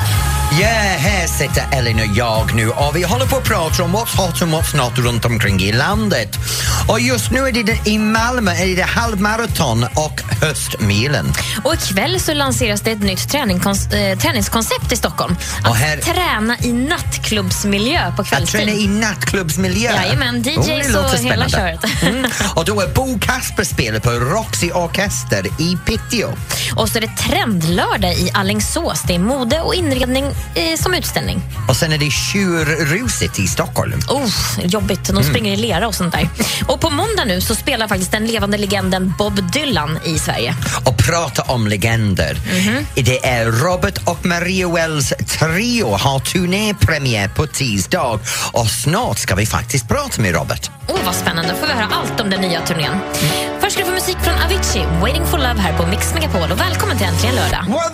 Ja, 0.59 0.67
här 0.97 1.27
sitter 1.27 1.63
Ellen 1.71 1.95
och 1.95 2.17
jag 2.17 2.55
nu 2.55 2.69
och 2.69 2.95
vi 2.95 3.03
håller 3.03 3.25
på 3.25 3.35
att 3.35 3.43
prata 3.43 3.83
om 3.83 3.95
what's 3.95 4.17
hot 4.17 4.41
och 4.41 4.47
what's 4.47 4.77
not 4.77 4.97
runt 4.97 5.25
omkring 5.25 5.59
i 5.59 5.71
landet. 5.71 6.37
Och 6.87 6.99
just 6.99 7.31
nu 7.31 7.39
är 7.39 7.51
det 7.51 7.87
i 7.89 7.97
Malmö 7.97 8.51
är 8.51 8.75
det 8.75 8.83
halvmaraton 8.83 9.83
och 9.83 10.21
höstmilen. 10.41 11.33
Och 11.63 11.73
ikväll 11.73 12.19
så 12.19 12.33
lanseras 12.33 12.81
det 12.81 12.91
ett 12.91 13.03
nytt 13.03 13.33
äh, 13.33 14.19
träningskoncept 14.19 14.91
i 14.91 14.95
Stockholm. 14.95 15.35
Att 15.63 15.77
här... 15.77 15.97
träna 15.97 16.57
i 16.59 16.73
nattklubbsmiljö 16.73 18.11
på 18.17 18.23
kvällstid. 18.23 18.61
Att 18.61 18.67
träna 18.67 18.79
i 18.79 18.87
nattklubbsmiljö? 18.87 19.91
Jajamän, 19.91 20.41
DJs 20.41 20.95
oh, 20.95 21.13
och 21.13 21.19
hela 21.19 21.49
köret. 21.49 21.79
Mm. 22.01 22.31
Och 22.55 22.65
då 22.65 22.81
är 22.81 22.87
Bo 22.87 23.19
Kasper 23.19 23.63
spelar 23.63 23.99
på 23.99 24.11
Roxy 24.11 24.71
Orkester 24.71 25.47
i 25.61 25.77
Piteå. 25.85 26.29
Och 26.75 26.89
så 26.89 26.97
är 26.97 27.01
det 27.01 27.17
trendlördag 27.17 28.13
i 28.13 28.31
Allingsås. 28.33 29.01
Det 29.07 29.15
är 29.15 29.19
mode 29.19 29.61
och 29.61 29.75
inredning 29.75 30.25
som 30.77 30.93
utställning. 30.93 31.41
Och 31.67 31.75
sen 31.75 31.91
är 31.91 31.97
det 31.97 32.11
tjurruset 32.11 33.39
i 33.39 33.47
Stockholm. 33.47 33.99
Oh, 34.09 34.29
jobbigt, 34.63 35.03
de 35.03 35.23
springer 35.23 35.53
mm. 35.53 35.59
i 35.59 35.67
lera 35.67 35.87
och 35.87 35.95
sånt 35.95 36.13
där. 36.13 36.29
Och 36.67 36.81
på 36.81 36.89
måndag 36.89 37.25
nu 37.25 37.41
så 37.41 37.55
spelar 37.55 37.87
faktiskt 37.87 38.11
den 38.11 38.25
levande 38.25 38.57
legenden 38.57 39.13
Bob 39.17 39.51
Dylan 39.51 39.99
i 40.05 40.19
Sverige. 40.19 40.55
Och 40.85 40.97
prata 40.97 41.41
om 41.41 41.67
legender. 41.67 42.37
Mm 42.51 42.61
-hmm. 42.61 42.85
Det 42.95 43.25
är 43.25 43.45
Robert 43.45 43.99
och 44.05 44.25
Maria 44.25 44.69
Wells 44.69 45.13
trio 45.27 45.97
har 45.97 46.19
turnépremiär 46.19 47.27
på 47.27 47.47
tisdag 47.47 48.19
och 48.51 48.67
snart 48.67 49.19
ska 49.19 49.35
vi 49.35 49.45
faktiskt 49.45 49.87
prata 49.87 50.21
med 50.21 50.35
Robert. 50.35 50.71
Åh, 50.87 50.95
oh, 50.95 50.99
vad 51.05 51.15
spännande. 51.15 51.55
får 51.55 51.67
vi 51.67 51.73
höra 51.73 51.87
allt 51.91 52.19
om 52.19 52.29
den 52.29 52.41
nya 52.41 52.61
turnén. 52.61 52.91
Mm. 52.91 53.60
Först 53.71 53.79
ska 53.79 53.91
du 53.91 53.99
få 53.99 54.05
musik 54.05 54.17
från 54.23 54.33
Avicii, 54.33 54.85
Waiting 55.01 55.25
for 55.25 55.37
Love 55.37 55.59
här 55.61 55.77
på 55.77 55.85
Mix 55.87 56.13
Megapol. 56.13 56.51
Och 56.51 56.59
välkommen 56.59 56.97
till 56.97 57.07
Äntligen 57.07 57.35
lördag. 57.35 57.65
Well, 57.67 57.91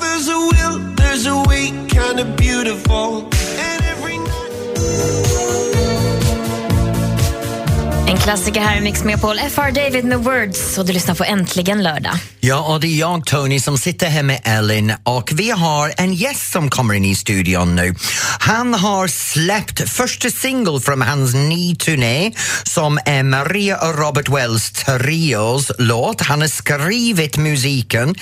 En 8.07 8.17
klassiker 8.17 8.61
här 8.61 8.77
i 8.77 8.81
Mix 8.81 9.03
Megapol, 9.03 9.39
FR 9.39 9.71
David 9.71 10.05
med 10.05 10.19
Words 10.19 10.77
och 10.77 10.85
du 10.85 10.93
lyssnar 10.93 11.15
på 11.15 11.23
Äntligen 11.23 11.83
lördag. 11.83 12.13
Ja, 12.39 12.73
och 12.73 12.79
det 12.79 12.87
är 12.87 12.99
jag 12.99 13.25
Tony 13.25 13.59
som 13.59 13.77
sitter 13.77 14.07
här 14.07 14.23
med 14.23 14.41
Ellen 14.43 14.93
och 15.03 15.31
vi 15.35 15.51
har 15.51 15.93
en 15.97 16.13
gäst 16.13 16.51
som 16.51 16.69
kommer 16.69 16.93
in 16.93 17.05
i 17.05 17.15
studion 17.15 17.75
nu. 17.75 17.95
Han 18.39 18.73
har 18.73 19.07
släppt 19.07 19.89
första 19.89 20.29
singeln 20.29 20.81
från 20.81 21.01
hans 21.01 21.33
nya 21.33 21.75
turné 21.75 22.31
som 22.63 22.99
är 23.05 23.23
Maria 23.23 23.77
och 23.77 23.99
Robert 23.99 24.29
Wells 24.29 24.71
trios 24.71 25.71
låt. 25.77 26.21
Han 26.21 26.41
har 26.41 26.47
skrivit 26.47 27.37
musiken 27.37 28.15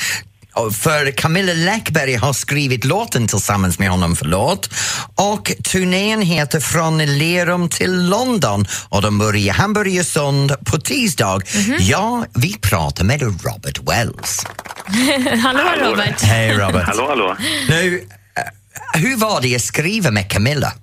för 0.71 1.11
Camilla 1.11 1.53
Läckberg 1.53 2.13
har 2.13 2.33
skrivit 2.33 2.85
låten 2.85 3.27
tillsammans 3.27 3.79
med 3.79 3.89
honom, 3.89 4.15
förlåt. 4.15 4.69
Och 5.15 5.51
turnén 5.63 6.21
heter 6.21 6.59
Från 6.59 6.97
Lerum 6.97 7.69
till 7.69 8.09
London 8.09 8.65
och 8.89 9.01
de 9.01 9.17
börjar 9.17 9.53
Hamburgersund 9.53 10.55
på 10.65 10.77
tisdag. 10.77 11.31
Mm 11.33 11.65
-hmm. 11.65 11.77
Ja, 11.79 12.25
vi 12.33 12.57
pratar 12.57 13.03
med 13.03 13.21
Robert 13.21 13.79
Wells. 13.87 14.45
hallå 15.43 15.89
Robert! 15.89 16.21
Hej 16.21 16.53
Robert! 16.53 16.87
hallå 16.87 17.05
hallå! 17.07 17.37
Nu, 17.69 17.97
uh, 17.97 19.01
hur 19.01 19.17
var 19.17 19.41
det 19.41 19.55
att 19.55 19.61
skriva 19.61 20.11
med 20.11 20.31
Camilla? 20.31 20.73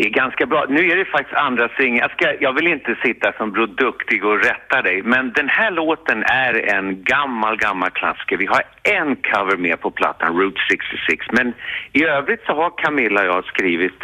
Det 0.00 0.06
är 0.06 0.10
ganska 0.10 0.46
bra. 0.46 0.66
Nu 0.68 0.90
är 0.90 0.96
det 0.96 1.04
faktiskt 1.04 1.36
andra 1.36 1.68
singeln. 1.68 1.96
Jag, 1.96 2.10
ska- 2.10 2.40
jag 2.40 2.52
vill 2.52 2.66
inte 2.66 2.96
sitta 3.04 3.32
som 3.32 3.52
Bror 3.52 3.66
Duktig 3.66 4.24
och 4.24 4.38
rätta 4.44 4.82
dig, 4.82 5.02
men 5.02 5.32
den 5.32 5.48
här 5.48 5.70
låten 5.70 6.22
är 6.22 6.74
en 6.74 7.02
gammal, 7.02 7.56
gammal 7.56 7.90
klassiker. 7.90 8.36
Vi 8.36 8.46
har 8.46 8.62
en 8.82 9.16
cover 9.16 9.56
med 9.56 9.80
på 9.80 9.90
plattan, 9.90 10.36
Route 10.40 10.60
66, 10.70 11.26
men 11.32 11.52
i 11.92 12.04
övrigt 12.04 12.42
så 12.46 12.52
har 12.54 12.70
Camilla 12.78 13.20
och 13.20 13.26
jag 13.26 13.44
skrivit 13.44 14.00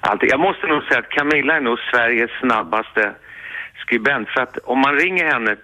allt. 0.00 0.22
Jag 0.22 0.40
måste 0.40 0.66
nog 0.66 0.82
säga 0.82 0.98
att 0.98 1.08
Camilla 1.08 1.56
är 1.56 1.60
nog 1.60 1.78
Sveriges 1.78 2.30
snabbaste 2.40 3.12
skribent, 3.80 4.28
för 4.28 4.40
att 4.42 4.58
om 4.58 4.78
man 4.78 4.94
ringer 4.98 5.24
henne 5.32 5.56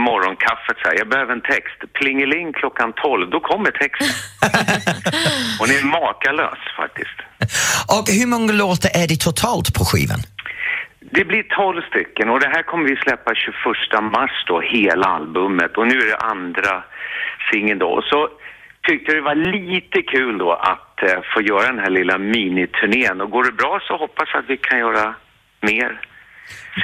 morgonkaffet 0.00 0.76
så 0.82 0.88
här, 0.88 0.98
jag 0.98 1.08
behöver 1.08 1.32
en 1.32 1.40
text, 1.40 1.78
plingeling 1.92 2.52
klockan 2.52 2.92
12, 2.92 3.30
då 3.30 3.40
kommer 3.40 3.70
texten. 3.70 4.08
Hon 5.60 5.68
är 5.76 5.82
makalös 5.84 6.62
faktiskt. 6.76 7.18
Och 7.96 8.06
hur 8.18 8.26
många 8.26 8.52
låtar 8.52 8.90
är 9.02 9.06
det 9.08 9.20
totalt 9.20 9.68
på 9.78 9.84
skivan? 9.84 10.20
Det 11.12 11.24
blir 11.24 11.42
12 11.42 11.82
stycken 11.90 12.28
och 12.30 12.40
det 12.40 12.48
här 12.48 12.62
kommer 12.62 12.84
vi 12.88 12.96
släppa 12.96 13.34
21 13.34 14.02
mars 14.12 14.44
då, 14.46 14.60
hela 14.60 15.06
albumet. 15.06 15.76
Och 15.76 15.86
nu 15.86 15.98
är 16.00 16.06
det 16.06 16.16
andra 16.16 16.82
singeln 17.52 17.78
då. 17.78 17.88
Och 17.88 18.04
så 18.04 18.28
tyckte 18.88 19.12
jag 19.12 19.18
det 19.18 19.24
var 19.24 19.34
lite 19.34 20.02
kul 20.02 20.38
då 20.38 20.52
att 20.52 21.02
eh, 21.02 21.20
få 21.34 21.42
göra 21.42 21.66
den 21.66 21.78
här 21.78 21.90
lilla 21.90 22.18
miniturnén. 22.18 23.20
Och 23.20 23.30
går 23.30 23.44
det 23.44 23.52
bra 23.52 23.80
så 23.82 23.96
hoppas 23.96 24.28
jag 24.32 24.42
att 24.42 24.50
vi 24.50 24.56
kan 24.56 24.78
göra 24.78 25.14
mer 25.60 26.00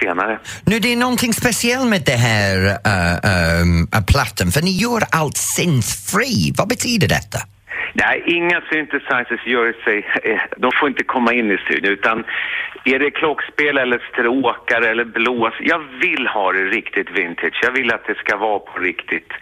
senare. 0.00 0.38
Nu, 0.64 0.78
det 0.78 0.92
är 0.92 0.96
någonting 0.96 1.32
speciellt 1.32 1.88
med 1.88 2.02
det 2.06 2.20
här 2.28 2.56
uh, 2.66 3.62
um, 3.62 4.04
plattan, 4.06 4.50
för 4.52 4.62
ni 4.62 4.70
gör 4.70 5.02
allt 5.10 5.36
synth-free. 5.36 6.52
Vad 6.58 6.68
betyder 6.68 7.08
detta? 7.08 7.38
Nej, 7.92 8.22
inga 8.26 8.60
synthesizers 8.70 9.46
gör 9.46 9.74
sig, 9.84 10.06
eh, 10.22 10.40
de 10.56 10.72
får 10.80 10.88
inte 10.88 11.04
komma 11.04 11.32
in 11.32 11.50
i 11.50 11.58
studion 11.58 11.92
utan 11.92 12.24
är 12.84 12.98
det 12.98 13.10
klockspel 13.10 13.78
eller 13.78 14.02
stråkar 14.12 14.82
eller 14.82 15.04
blås, 15.04 15.54
jag 15.60 15.78
vill 15.78 16.26
ha 16.26 16.52
det 16.52 16.64
riktigt 16.64 17.10
vintage, 17.10 17.58
jag 17.62 17.72
vill 17.72 17.92
att 17.92 18.06
det 18.06 18.14
ska 18.14 18.36
vara 18.36 18.58
på 18.58 18.78
riktigt. 18.78 19.32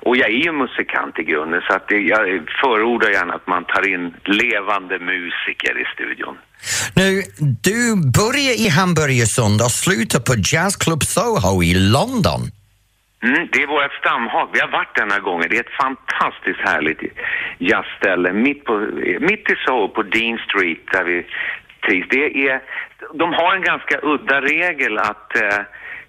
Och 0.00 0.16
jag 0.16 0.28
är 0.28 0.44
ju 0.46 0.52
musikant 0.52 1.18
i 1.18 1.22
grunden 1.22 1.62
så 1.68 1.76
att 1.76 1.88
det, 1.88 1.98
jag 1.98 2.50
förordar 2.60 3.10
gärna 3.10 3.34
att 3.34 3.46
man 3.46 3.64
tar 3.64 3.88
in 3.88 4.14
levande 4.24 4.98
musiker 4.98 5.78
i 5.82 5.84
studion. 5.94 6.38
Nu, 6.96 7.22
du 7.62 7.96
börjar 8.20 8.54
i 8.66 8.68
Hamburgersund 8.68 9.60
och 9.62 9.70
slutar 9.70 10.20
på 10.20 10.34
Jazz 10.52 10.76
Club 10.76 11.02
Soho 11.04 11.62
i 11.62 11.74
London. 11.74 12.40
Mm, 13.22 13.48
det 13.52 13.62
är 13.62 13.66
vårt 13.66 13.92
stamhag. 14.00 14.48
Vi 14.52 14.60
har 14.60 14.68
varit 14.68 14.94
denna 14.94 15.18
gången. 15.18 15.46
Det 15.50 15.56
är 15.56 15.60
ett 15.60 15.80
fantastiskt 15.84 16.60
härligt 16.68 17.00
jazzställe 17.58 18.32
mitt, 18.32 18.64
på, 18.64 18.74
mitt 19.20 19.50
i 19.50 19.54
Soho 19.66 19.88
på 19.88 20.02
Dean 20.02 20.38
Street 20.48 20.78
där 20.92 21.04
vi 21.04 21.26
trivs. 21.86 22.06
Det 22.10 22.48
är, 22.48 22.60
de 23.14 23.32
har 23.32 23.54
en 23.56 23.62
ganska 23.62 23.98
udda 24.02 24.40
regel 24.40 24.98
att 24.98 25.36
eh, 25.36 25.60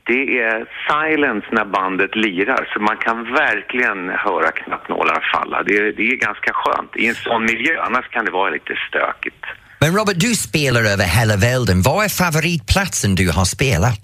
det 0.03 0.39
är 0.39 0.65
silence 0.89 1.47
när 1.51 1.65
bandet 1.65 2.15
lirar 2.15 2.69
så 2.73 2.79
man 2.79 2.97
kan 2.97 3.33
verkligen 3.33 4.09
höra 4.09 4.51
knappnålar 4.51 5.29
falla. 5.33 5.63
Det, 5.63 5.77
är- 5.77 5.93
det 5.97 6.07
är 6.11 6.15
ganska 6.15 6.51
skönt 6.53 6.95
i 6.95 7.07
en 7.07 7.15
sån 7.15 7.45
miljö, 7.45 7.81
annars 7.81 8.07
kan 8.09 8.25
det 8.25 8.31
vara 8.31 8.49
lite 8.49 8.75
stökigt. 8.89 9.45
Men 9.79 9.95
Robert, 9.95 10.19
du 10.19 10.35
spelar 10.35 10.83
över 10.93 11.05
hela 11.19 11.35
världen. 11.37 11.81
Vad 11.81 12.05
är 12.05 12.09
favoritplatsen 12.09 13.15
du 13.15 13.31
har 13.31 13.45
spelat? 13.45 14.01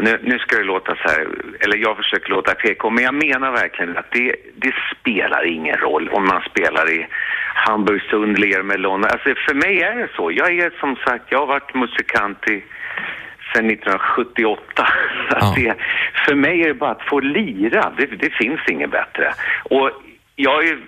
Nu, 0.00 0.20
nu 0.22 0.38
ska 0.38 0.56
det 0.56 0.64
låta 0.64 0.96
så 0.96 1.08
här, 1.08 1.26
eller 1.60 1.76
jag 1.76 1.96
försöker 1.96 2.30
låta 2.30 2.54
PK, 2.54 2.90
men 2.90 3.04
jag 3.04 3.14
menar 3.14 3.50
verkligen 3.52 3.96
att 3.96 4.10
det, 4.12 4.36
det 4.56 4.74
spelar 4.92 5.46
ingen 5.46 5.76
roll 5.76 6.08
om 6.08 6.26
man 6.26 6.42
spelar 6.50 6.90
i 6.90 7.06
Hamburgsund, 7.54 8.38
Lermelon. 8.38 9.04
Alltså 9.04 9.34
för 9.46 9.54
mig 9.54 9.82
är 9.82 9.94
det 9.94 10.08
så. 10.16 10.32
Jag 10.32 10.58
är 10.58 10.72
som 10.80 10.96
sagt, 10.96 11.24
jag 11.28 11.38
har 11.38 11.46
varit 11.46 11.74
musikant 11.74 12.48
i, 12.48 12.64
sedan 13.54 13.70
1978. 13.70 14.88
Så 15.30 15.36
att 15.36 15.54
det, 15.54 15.74
för 16.26 16.34
mig 16.34 16.62
är 16.62 16.68
det 16.68 16.74
bara 16.74 16.90
att 16.90 17.08
få 17.08 17.20
lira, 17.20 17.92
det, 17.96 18.06
det 18.06 18.30
finns 18.30 18.60
inget 18.70 18.90
bättre. 18.90 19.34
Och 19.64 19.90
jag 20.36 20.50
har 20.50 20.62
ju 20.62 20.80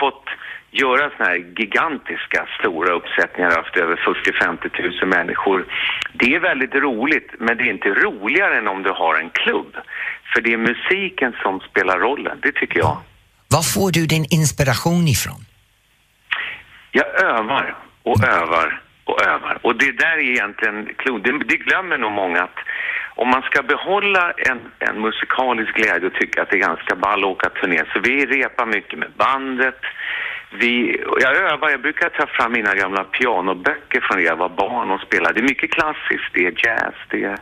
fått 0.00 0.28
göra 0.82 1.10
såna 1.16 1.28
här 1.28 1.36
gigantiska 1.58 2.46
stora 2.58 2.94
uppsättningar 2.94 3.50
haft 3.50 3.76
över 3.76 3.96
40-50 3.96 5.00
000 5.00 5.08
människor. 5.08 5.66
Det 6.12 6.34
är 6.34 6.40
väldigt 6.40 6.74
roligt, 6.74 7.30
men 7.38 7.56
det 7.56 7.64
är 7.64 7.70
inte 7.70 7.88
roligare 7.88 8.58
än 8.58 8.68
om 8.68 8.82
du 8.82 8.90
har 8.90 9.14
en 9.14 9.30
klubb. 9.30 9.76
För 10.34 10.40
det 10.40 10.52
är 10.52 10.56
musiken 10.56 11.32
som 11.42 11.60
spelar 11.60 11.98
rollen, 11.98 12.38
det 12.42 12.52
tycker 12.52 12.78
jag. 12.78 12.96
Var 13.48 13.62
får 13.62 13.90
du 13.92 14.06
din 14.06 14.26
inspiration 14.30 15.08
ifrån? 15.08 15.40
Jag 16.90 17.08
övar 17.22 17.76
och 18.02 18.24
övar 18.24 18.80
och 19.04 19.22
övar. 19.22 19.58
Och 19.62 19.76
det 19.76 19.92
där 19.92 20.16
är 20.16 20.30
egentligen 20.30 20.88
klon. 20.96 21.22
Det, 21.22 21.32
det 21.32 21.56
glömmer 21.56 21.98
nog 21.98 22.12
många 22.12 22.42
att 22.42 22.58
om 23.16 23.28
man 23.28 23.42
ska 23.42 23.62
behålla 23.62 24.32
en, 24.50 24.60
en 24.78 25.00
musikalisk 25.00 25.74
glädje 25.74 26.06
och 26.06 26.14
tycka 26.14 26.42
att 26.42 26.50
det 26.50 26.56
är 26.56 26.68
ganska 26.70 26.96
ball 26.96 27.24
att 27.24 27.30
åka 27.30 27.48
turné. 27.50 27.82
Så 27.92 28.00
vi 28.00 28.26
repar 28.26 28.66
mycket 28.66 28.98
med 28.98 29.10
bandet. 29.16 29.80
Vi, 30.60 31.04
jag 31.20 31.36
övar, 31.36 31.70
jag 31.70 31.82
brukar 31.82 32.08
ta 32.08 32.26
fram 32.26 32.52
mina 32.52 32.74
gamla 32.74 33.04
pianoböcker 33.04 34.00
från 34.00 34.18
när 34.18 34.24
jag 34.24 34.36
var 34.36 34.48
barn 34.48 34.90
och 34.90 35.00
spelade. 35.00 35.34
Det 35.34 35.40
är 35.40 35.48
mycket 35.48 35.70
klassiskt, 35.70 36.30
det 36.34 36.46
är 36.46 36.52
jazz, 36.66 36.94
det 37.10 37.24
är 37.24 37.38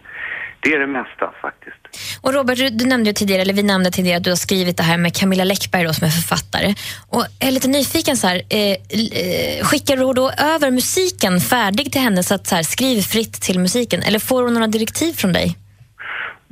det, 0.60 0.74
är 0.74 0.78
det 0.78 0.86
mesta 0.86 1.32
faktiskt. 1.42 1.76
Och 2.22 2.34
Robert, 2.34 2.58
du, 2.78 2.86
nämnde 2.86 3.12
tidigare, 3.12 3.42
eller 3.42 3.54
vi 3.54 3.62
nämnde 3.62 3.90
tidigare 3.90 4.16
att 4.16 4.24
du 4.24 4.30
har 4.30 4.36
skrivit 4.36 4.76
det 4.76 4.82
här 4.82 4.98
med 4.98 5.16
Camilla 5.16 5.44
Läckberg 5.44 5.84
då, 5.84 5.92
som 5.92 6.06
är 6.06 6.10
författare. 6.10 6.74
Och 7.10 7.24
jag 7.40 7.48
är 7.48 7.52
lite 7.52 7.68
nyfiken, 7.68 8.16
så 8.16 8.26
här, 8.26 8.36
eh, 8.50 8.70
eh, 8.70 9.64
skickar 9.64 9.96
du 9.96 10.12
då 10.12 10.30
över 10.54 10.70
musiken 10.70 11.40
färdig 11.40 11.92
till 11.92 12.00
henne 12.00 12.22
så 12.22 12.34
att 12.34 12.46
så 12.46 12.54
här, 12.54 12.62
skriv 12.62 13.00
fritt 13.00 13.42
till 13.42 13.58
musiken? 13.58 14.02
Eller 14.02 14.18
får 14.18 14.42
hon 14.42 14.54
några 14.54 14.66
direktiv 14.66 15.12
från 15.12 15.32
dig? 15.32 15.56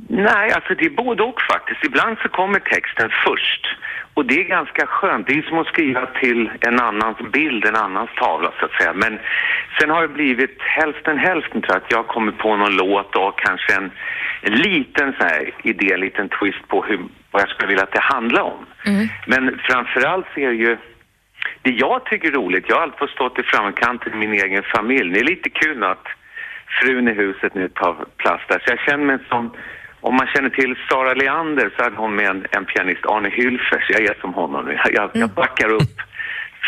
Nej, 0.09 0.51
alltså 0.51 0.75
det 0.75 0.85
är 0.85 0.89
både 0.89 1.23
och 1.23 1.41
faktiskt. 1.53 1.83
Ibland 1.83 2.17
så 2.23 2.29
kommer 2.29 2.59
texten 2.59 3.09
först. 3.25 3.63
Och 4.13 4.25
det 4.25 4.39
är 4.39 4.43
ganska 4.43 4.85
skönt. 4.85 5.27
Det 5.27 5.37
är 5.37 5.41
som 5.41 5.57
att 5.57 5.67
skriva 5.67 6.05
till 6.05 6.51
en 6.59 6.79
annans 6.79 7.17
bild, 7.33 7.65
en 7.65 7.75
annans 7.75 8.09
tavla 8.15 8.51
så 8.59 8.65
att 8.65 8.71
säga. 8.71 8.93
Men 8.93 9.19
sen 9.79 9.89
har 9.89 10.01
det 10.01 10.07
blivit 10.07 10.61
hälften 10.61 11.17
hälften 11.17 11.61
tror 11.61 11.75
jag. 11.75 11.83
Att 11.83 11.91
jag 11.91 12.07
kommit 12.07 12.37
på 12.37 12.55
någon 12.55 12.75
låt 12.75 13.15
och 13.15 13.39
kanske 13.39 13.75
en, 13.75 13.91
en 14.41 14.53
liten 14.53 15.13
så 15.19 15.23
här 15.23 15.51
idé, 15.63 15.93
en 15.93 15.99
liten 15.99 16.29
twist 16.29 16.67
på 16.67 16.83
hur, 16.83 16.99
vad 17.31 17.41
jag 17.41 17.49
skulle 17.49 17.67
vilja 17.67 17.83
att 17.83 17.91
det 17.91 18.01
handlar 18.01 18.41
om. 18.41 18.65
Men 19.27 19.59
framförallt 19.69 20.25
så 20.33 20.39
är 20.39 20.47
det 20.47 20.55
ju 20.55 20.77
det 21.61 21.71
jag 21.71 22.05
tycker 22.05 22.27
är 22.27 22.31
roligt, 22.31 22.65
jag 22.67 22.75
har 22.75 22.83
alltid 22.83 22.99
fått 22.99 23.09
stått 23.09 23.39
i 23.39 23.43
framkanten 23.43 24.13
i 24.13 24.27
min 24.27 24.33
egen 24.33 24.63
familj. 24.75 25.13
Det 25.13 25.19
är 25.19 25.23
lite 25.23 25.49
kul 25.49 25.83
att 25.83 26.07
frun 26.81 27.07
i 27.07 27.13
huset 27.13 27.55
nu 27.55 27.69
tar 27.69 28.05
plats 28.17 28.43
där. 28.47 28.59
Så 28.59 28.71
jag 28.71 28.79
känner 28.79 29.05
mig 29.05 29.17
som, 29.29 29.53
om 30.01 30.15
man 30.15 30.27
känner 30.33 30.49
till 30.49 30.75
Sara 30.89 31.13
Leander 31.13 31.73
så 31.75 31.83
hade 31.83 31.95
hon 31.95 32.15
med 32.15 32.25
en, 32.25 32.45
en 32.51 32.65
pianist, 32.65 33.05
Arne 33.05 33.29
Hylfer, 33.29 33.79
så 33.85 33.93
jag 33.93 34.01
är 34.01 34.17
som 34.21 34.33
honom 34.33 34.65
nu. 34.65 34.79
Jag, 34.93 35.09
jag 35.13 35.29
backar 35.29 35.69
upp 35.69 35.95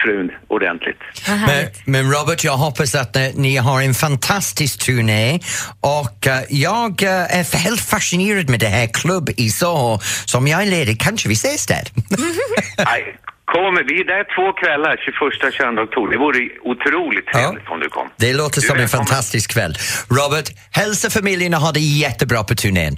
frun 0.03 0.31
ordentligt. 0.47 0.99
Men, 1.27 1.65
men 1.85 2.11
Robert, 2.11 2.43
jag 2.43 2.57
hoppas 2.57 2.95
att 2.95 3.15
eh, 3.15 3.21
ni 3.35 3.57
har 3.57 3.81
en 3.81 3.93
fantastisk 3.93 4.85
turné 4.85 5.39
och 5.81 6.27
eh, 6.27 6.39
jag 6.49 7.03
eh, 7.03 7.39
är 7.39 7.57
helt 7.57 7.81
fascinerad 7.81 8.49
med 8.49 8.59
det 8.59 8.67
här 8.67 8.87
klubb 8.93 9.29
i 9.37 9.49
Soho 9.49 9.99
som 10.25 10.47
jag 10.47 10.67
leder. 10.67 10.95
Kanske 10.99 11.29
vi 11.29 11.33
ses 11.33 11.65
där? 11.67 11.83
Nej, 12.85 13.15
kom, 13.45 13.75
vi 13.87 13.99
är 14.01 14.05
där 14.05 14.23
två 14.35 14.53
kvällar, 14.53 14.97
21 14.97 15.43
och 15.43 15.53
22 15.53 15.81
oktober. 15.81 16.11
Det 16.11 16.17
vore 16.17 16.49
otroligt 16.61 17.27
trevligt 17.27 17.67
om 17.67 17.79
du 17.79 17.89
kom. 17.89 18.09
Det 18.17 18.33
låter 18.33 18.61
Du 18.61 18.67
som 18.67 18.77
är 18.77 18.81
en 18.81 18.89
fantastisk 18.89 19.53
kväll. 19.53 19.75
Robert, 20.09 20.49
hälsa 20.71 21.09
familjen 21.09 21.53
och 21.53 21.59
ha 21.59 21.71
det 21.71 21.79
jättebra 21.79 22.43
på 22.43 22.55
turnén. 22.55 22.97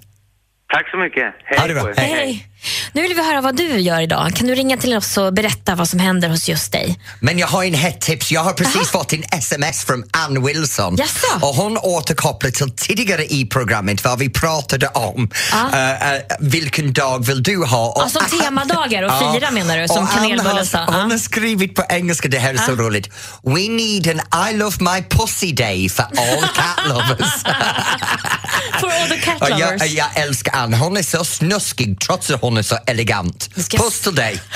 Tack 0.73 0.89
så 0.91 0.97
mycket. 0.97 1.33
Hej 1.43 1.59
Ha 1.59 1.67
det 1.67 1.73
bra. 1.73 1.93
Hej. 1.97 2.09
Hej. 2.13 2.47
Nu 2.93 3.01
vill 3.01 3.13
vi 3.15 3.23
höra 3.25 3.41
vad 3.41 3.55
du 3.57 3.79
gör 3.79 4.01
idag. 4.01 4.31
Kan 4.35 4.47
du 4.47 4.55
ringa 4.55 4.77
till 4.77 4.93
oss 4.97 5.17
och 5.17 5.33
berätta 5.33 5.75
vad 5.75 5.89
som 5.89 5.99
händer 5.99 6.29
hos 6.29 6.47
just 6.49 6.71
dig? 6.71 6.99
Men 7.19 7.39
jag 7.39 7.47
har 7.47 7.63
en 7.63 7.73
hett 7.73 8.01
tips. 8.01 8.31
Jag 8.31 8.43
har 8.43 8.53
precis 8.53 8.89
fått 8.89 9.13
en 9.13 9.23
sms 9.31 9.85
från 9.85 10.03
Ann 10.11 10.45
Wilson 10.45 10.95
Jaså? 10.95 11.27
och 11.47 11.55
hon 11.55 11.77
återkopplar 11.77 12.51
till 12.51 12.71
tidigare 12.71 13.25
i 13.25 13.45
programmet 13.45 14.03
vad 14.03 14.19
vi 14.19 14.29
pratade 14.29 14.87
om. 14.87 15.29
Eh, 15.73 15.91
eh, 16.13 16.21
vilken 16.39 16.93
dag 16.93 17.25
vill 17.25 17.43
du 17.43 17.63
ha? 17.65 17.87
Och 17.87 18.01
Ja, 18.05 18.09
som 18.09 18.39
temadagar 18.39 19.03
och 19.03 19.33
fira 19.33 19.51
menar 19.51 19.77
du, 19.77 19.87
som 19.87 20.07
kanelbullen 20.07 20.57
har- 20.57 20.63
sa. 20.63 20.85
Hon 20.85 21.11
har 21.11 21.17
skrivit 21.17 21.75
på 21.75 21.83
engelska, 21.89 22.27
det 22.27 22.39
här 22.39 22.53
är 22.53 22.57
så 22.57 22.71
roligt. 22.75 23.09
We 23.43 23.51
need 23.69 24.07
an 24.33 24.49
I 24.49 24.53
love 24.57 24.75
my 24.79 25.03
pussy 25.09 25.51
day 25.51 25.89
for 25.89 26.03
all 26.03 26.41
cat 26.55 26.87
lovers. 26.89 27.31
For 28.79 28.87
all 28.91 29.09
the 29.09 29.17
cat 29.17 29.41
Och 29.41 29.49
jag, 29.49 29.59
lovers. 29.59 29.91
jag 29.91 30.07
älskar 30.15 30.53
Ann, 30.55 30.73
hon 30.73 30.97
är 30.97 31.03
så 31.03 31.25
snuskig 31.25 31.99
trots 31.99 32.29
att 32.29 32.41
hon 32.41 32.54
är 32.57 32.61
så 32.61 32.77
elegant. 32.87 33.49
ska- 33.57 33.77
Puss 33.77 33.99
till 34.01 34.15
dig! 34.15 34.39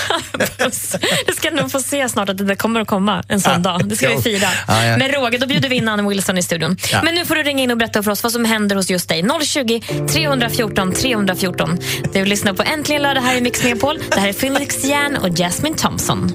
Du 1.28 1.34
ska 1.34 1.52
nog 1.52 1.72
få 1.72 1.80
se 1.80 2.10
snart 2.10 2.30
att 2.30 2.38
det 2.38 2.44
där 2.44 2.56
kommer 2.56 2.82
att 2.82 2.88
komma 2.88 3.24
en 3.28 3.40
sån 3.42 3.62
dag. 3.64 3.82
Det 3.90 3.96
ska 3.96 4.10
Jo. 4.12 4.16
vi 4.18 4.22
fira. 4.24 4.48
Ja, 4.68 4.86
ja. 4.86 4.98
Men 4.98 5.12
Roger, 5.12 5.40
då 5.40 5.48
bjuder 5.48 5.70
vi 5.70 5.76
in 5.76 5.88
Ann 5.90 6.08
Wilson 6.10 6.38
i 6.38 6.44
studion. 6.44 6.78
Ja. 6.92 7.02
Men 7.04 7.16
nu 7.16 7.26
får 7.26 7.36
du 7.36 7.44
ringa 7.44 7.64
in 7.64 7.72
och 7.72 7.78
berätta 7.78 8.04
för 8.04 8.12
oss 8.12 8.24
vad 8.24 8.32
som 8.32 8.46
händer 8.46 8.76
hos 8.76 8.90
just 8.90 9.10
dig. 9.10 9.26
020 9.46 9.82
314 10.10 10.94
314. 10.94 11.80
Du 12.14 12.26
lyssnar 12.26 12.54
på 12.54 12.64
Äntligen 12.64 13.02
lördag 13.02 13.22
här 13.22 13.36
i 13.36 13.42
Mix 13.42 13.64
Megapol. 13.64 14.00
Det 14.16 14.20
här 14.20 14.28
är 14.30 14.34
Felix 14.34 14.84
Jan 14.86 15.16
och 15.18 15.30
Jasmine 15.40 15.76
Thompson. 15.76 16.32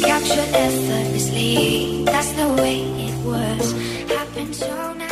Structured 0.00 0.54
effortlessly. 0.54 2.04
That's 2.06 2.34
the 2.36 2.46
way 2.62 2.76
it 3.08 3.14
was. 3.24 3.74
Happened 4.18 4.54
so 4.56 4.66
naturally. 4.66 5.09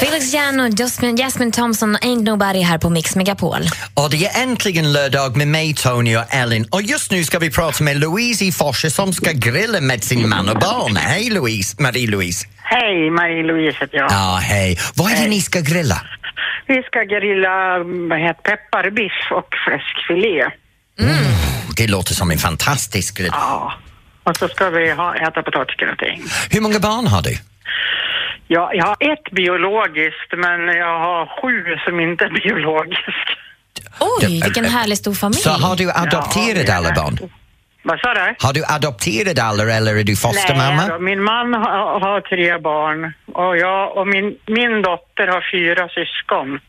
Felix 0.00 0.34
Jan 0.34 0.60
och 0.60 0.70
Jasmine, 0.80 1.16
Jasmine 1.16 1.52
Thompson, 1.52 1.96
Ain't 1.96 2.22
Nobody 2.22 2.60
här 2.60 2.78
på 2.78 2.90
Mix 2.90 3.16
Megapol. 3.16 3.60
Och 3.94 4.10
det 4.10 4.26
är 4.26 4.42
äntligen 4.42 4.92
lördag 4.92 5.36
med 5.36 5.48
mig, 5.48 5.74
Tony 5.74 6.16
och 6.16 6.24
Ellen. 6.34 6.66
Och 6.70 6.82
just 6.82 7.10
nu 7.10 7.24
ska 7.24 7.38
vi 7.38 7.50
prata 7.50 7.84
med 7.84 7.96
Louise 7.96 8.44
i 8.44 8.52
Forse 8.52 8.90
som 8.90 9.12
ska 9.12 9.30
grilla 9.32 9.80
med 9.80 10.04
sin 10.04 10.28
man 10.28 10.48
och 10.48 10.58
barn. 10.58 10.96
Hej 10.96 11.30
Louise, 11.30 11.76
Marie-Louise. 11.78 12.46
Hej, 12.62 13.10
Marie-Louise 13.10 13.76
heter 13.80 13.96
jag. 13.96 14.12
Ja, 14.12 14.38
hej. 14.42 14.78
Vad 14.94 15.12
är 15.12 15.16
det 15.16 15.28
ni 15.28 15.40
ska 15.40 15.60
grilla? 15.60 16.00
Vi 16.66 16.82
ska 16.82 17.02
grilla 17.02 17.78
vad 18.08 18.20
heter, 18.20 18.42
pepparbiff 18.42 19.12
och 19.30 19.48
fläskfilé. 19.64 20.44
Det 21.76 21.86
låter 21.86 22.14
som 22.14 22.30
en 22.30 22.38
fantastisk 22.38 23.16
grill. 23.18 23.30
Ja. 23.32 23.72
Och 24.24 24.36
så 24.36 24.48
ska 24.48 24.70
vi 24.70 24.90
ha, 24.90 25.14
äta 25.14 25.42
potatisgratäng. 25.42 26.22
Hur 26.50 26.60
många 26.60 26.78
barn 26.78 27.06
har 27.06 27.22
du? 27.22 27.38
Ja, 28.54 28.70
jag 28.74 28.86
har 28.86 28.96
ett 29.12 29.26
biologiskt, 29.40 30.30
men 30.44 30.60
jag 30.84 30.98
har 31.06 31.22
sju 31.40 31.76
som 31.84 32.00
inte 32.00 32.24
är 32.24 32.30
biologiskt. 32.42 33.28
Oj, 34.00 34.40
vilken 34.44 34.64
härlig 34.64 34.98
stor 34.98 35.14
familj. 35.14 35.40
Så 35.40 35.50
har 35.50 35.76
du 35.76 35.90
adopterat 35.90 36.68
alla 36.76 36.92
barn? 36.94 37.18
Vad 37.82 37.98
sa 38.00 38.14
du? 38.14 38.34
Har 38.46 38.52
du 38.52 38.62
adopterat 38.76 39.38
alla 39.38 39.62
eller 39.76 39.96
är 39.96 40.04
du 40.04 40.16
fostermamma? 40.16 40.86
Nej, 40.86 41.00
min 41.00 41.22
man 41.22 41.54
har, 41.54 42.00
har 42.00 42.20
tre 42.20 42.58
barn 42.58 43.12
och 43.34 43.56
jag 43.56 43.96
och 43.96 44.06
min, 44.06 44.26
min 44.46 44.82
dotter 44.82 45.26
har 45.26 45.42
fyra 45.52 45.88
syskon. 45.88 46.60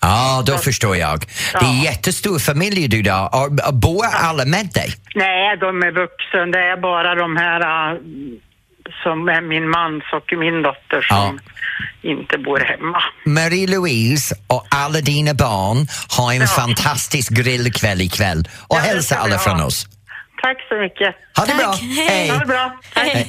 Ja, 0.00 0.42
då 0.46 0.58
förstår 0.58 0.96
jag. 0.96 1.18
Det 1.60 1.66
är 1.66 1.84
jättestor 1.84 2.38
familj 2.38 2.88
du 2.88 3.02
då. 3.02 3.30
Och- 3.32 3.68
och 3.68 3.74
Bor 3.74 4.04
alla 4.28 4.44
med 4.44 4.66
dig? 4.74 4.88
Nej, 5.14 5.56
de 5.56 5.82
är 5.82 5.90
vuxna. 5.90 6.46
Det 6.46 6.58
är 6.72 6.76
bara 6.76 7.14
de 7.14 7.36
här 7.36 7.60
som 9.02 9.28
är 9.28 9.40
min 9.40 9.68
mans 9.70 10.04
och 10.12 10.38
min 10.38 10.62
dotter 10.62 11.00
som 11.08 11.38
inte 12.02 12.38
bor 12.38 12.58
hemma. 12.60 13.02
Marie-Louise 13.24 14.34
och 14.46 14.66
alla 14.70 15.00
dina 15.00 15.34
barn 15.34 15.86
har 16.08 16.32
en 16.32 16.46
fantastisk 16.46 17.32
grillkväll 17.32 18.00
ikväll. 18.00 18.48
Och 18.68 18.76
Ja, 18.76 18.80
hälsa 18.80 19.16
alla 19.16 19.36
ha. 19.36 19.42
från 19.42 19.60
oss. 19.60 19.86
Tack 20.42 20.56
så 20.68 20.74
mycket. 20.74 21.14
Ha 21.36 21.44
det 21.46 21.54
bra. 21.54 21.72
Hej. 22.08 22.28
Ha 22.28 22.38
det 22.38 22.46
bra. 22.46 22.72
Hej. 22.94 23.26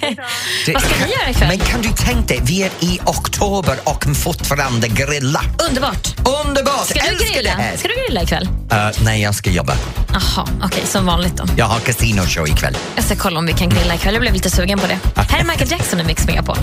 Det- 0.65 0.73
Vad 0.73 0.83
ska 0.83 1.05
ni 1.05 1.11
göra 1.11 1.29
ikväll? 1.29 1.47
Men 1.47 1.59
kan 1.59 1.81
du 1.81 1.89
tänka 1.89 2.21
dig, 2.33 2.41
vi 2.45 2.63
är 2.63 2.71
i 2.79 2.99
oktober 3.05 3.75
och 3.83 4.03
fortfarande 4.23 4.87
grilla. 4.87 5.41
Underbart. 5.69 6.07
Underbart! 6.45 6.85
Ska 6.85 6.99
du 6.99 7.07
Älskar 7.07 7.25
det 7.27 7.33
grilla? 7.33 7.49
här. 7.49 7.77
Ska 7.77 7.87
du 7.87 7.93
grilla 8.07 8.21
ikväll? 8.23 8.47
Eh, 8.71 8.77
nej, 9.05 9.21
jag 9.21 9.35
ska 9.35 9.49
jobba. 9.49 9.73
Jaha, 10.13 10.47
okej, 10.63 10.83
som 10.85 11.05
vanligt 11.05 11.37
då. 11.37 11.43
Jag 11.57 11.65
har 11.65 11.79
casinoshow 11.79 12.47
ikväll. 12.47 12.77
Jag 12.95 13.03
ska 13.05 13.15
kolla 13.15 13.39
om 13.39 13.45
vi 13.45 13.53
kan 13.53 13.69
grilla 13.69 13.95
ikväll. 13.95 14.13
Jag 14.13 14.21
blev 14.21 14.33
lite 14.33 14.49
sugen 14.49 14.79
på 14.79 14.87
det. 14.87 14.99
Här 15.29 15.39
är 15.39 15.43
Michael 15.43 15.71
Jackson 15.71 15.99
i 15.99 16.03
Mix 16.03 16.25
Megapol. 16.27 16.57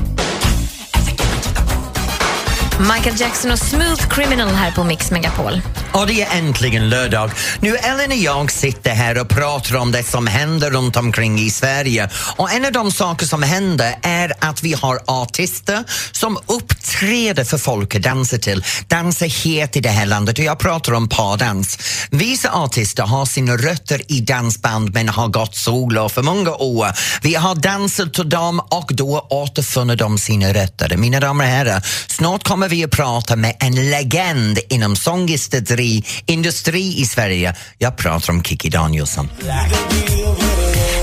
Michael 2.80 3.20
Jackson 3.20 3.50
och 3.50 3.58
Smooth 3.58 4.08
Criminal 4.08 4.48
här 4.48 4.70
på 4.70 4.84
Mix 4.84 5.10
Megapol. 5.10 5.62
Och 5.92 6.06
det 6.06 6.22
är 6.22 6.38
äntligen 6.38 6.88
lördag. 6.88 7.30
Nu 7.60 7.76
Ellen 7.76 8.10
och 8.10 8.16
jag 8.16 8.50
sitter 8.50 8.90
här 8.90 9.20
och 9.20 9.28
pratar 9.28 9.76
om 9.76 9.92
det 9.92 10.02
som 10.02 10.26
händer 10.26 10.70
runt 10.70 10.96
omkring 10.96 11.38
i 11.38 11.50
Sverige. 11.50 12.08
Och 12.36 12.52
en 12.52 12.64
av 12.64 12.72
de 12.72 12.92
saker 12.92 13.26
som 13.26 13.42
händer 13.42 13.94
är 14.02 14.32
att 14.38 14.62
vi 14.62 14.72
har 14.72 15.00
artister 15.06 15.84
som 16.12 16.38
uppträder 16.46 17.44
för 17.44 17.58
folk 17.58 17.94
att 17.94 18.02
dansa 18.02 18.38
till. 18.38 18.64
Dans 18.88 19.22
är 19.22 19.44
het 19.44 19.76
i 19.76 19.80
det 19.80 19.88
här 19.88 20.06
landet 20.06 20.38
och 20.38 20.44
jag 20.44 20.58
pratar 20.58 20.92
om 20.92 21.08
pardans. 21.08 21.78
Vissa 22.10 22.50
artister 22.50 23.02
har 23.02 23.26
sina 23.26 23.56
rötter 23.56 24.12
i 24.12 24.20
dansband 24.20 24.94
men 24.94 25.08
har 25.08 25.28
gått 25.28 25.56
solo 25.56 26.08
för 26.08 26.22
många 26.22 26.50
år. 26.50 26.88
Vi 27.22 27.34
har 27.34 27.54
dansat 27.54 28.14
till 28.14 28.28
dem 28.28 28.60
och 28.60 28.90
då 28.94 29.26
återfunnit 29.30 29.98
de 29.98 30.18
sina 30.18 30.52
rötter. 30.52 30.96
Mina 30.96 31.20
damer 31.20 31.44
och 31.44 31.50
herrar, 31.50 31.86
snart 32.06 32.44
kommer 32.44 32.69
vi 32.70 32.84
att 32.84 32.90
prata 32.90 33.36
med 33.36 33.56
en 33.60 33.90
legend 33.90 34.58
inom 34.68 34.96
sångisteteri, 34.96 36.04
industri 36.26 37.00
i 37.00 37.04
Sverige. 37.04 37.54
Jag 37.78 37.96
pratar 37.96 38.32
om 38.32 38.42
Kiki 38.42 38.68
Danielsson. 38.68 39.28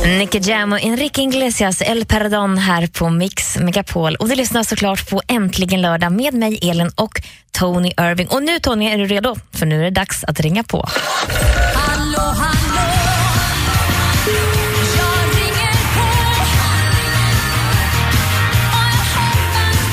Nicky 0.05 0.39
Jam 0.39 0.73
och 0.73 0.83
Enrique 0.83 1.23
Iglesias 1.23 1.81
El 1.81 2.05
Perdon 2.05 2.57
här 2.57 2.87
på 2.87 3.09
Mix 3.09 3.57
Megapol. 3.57 4.15
Och 4.15 4.29
du 4.29 4.35
lyssnar 4.35 4.63
såklart 4.63 5.09
på 5.09 5.21
Äntligen 5.27 5.81
lördag 5.81 6.11
med 6.11 6.33
mig, 6.33 6.59
Elin 6.61 6.91
och 6.95 7.21
Tony 7.51 7.91
Irving. 8.01 8.27
Och 8.27 8.43
nu 8.43 8.59
Tony, 8.59 8.85
är 8.85 8.97
du 8.97 9.05
redo? 9.05 9.35
För 9.53 9.65
nu 9.65 9.79
är 9.79 9.83
det 9.83 9.89
dags 9.89 10.23
att 10.23 10.39
ringa 10.39 10.63
på. 10.63 10.89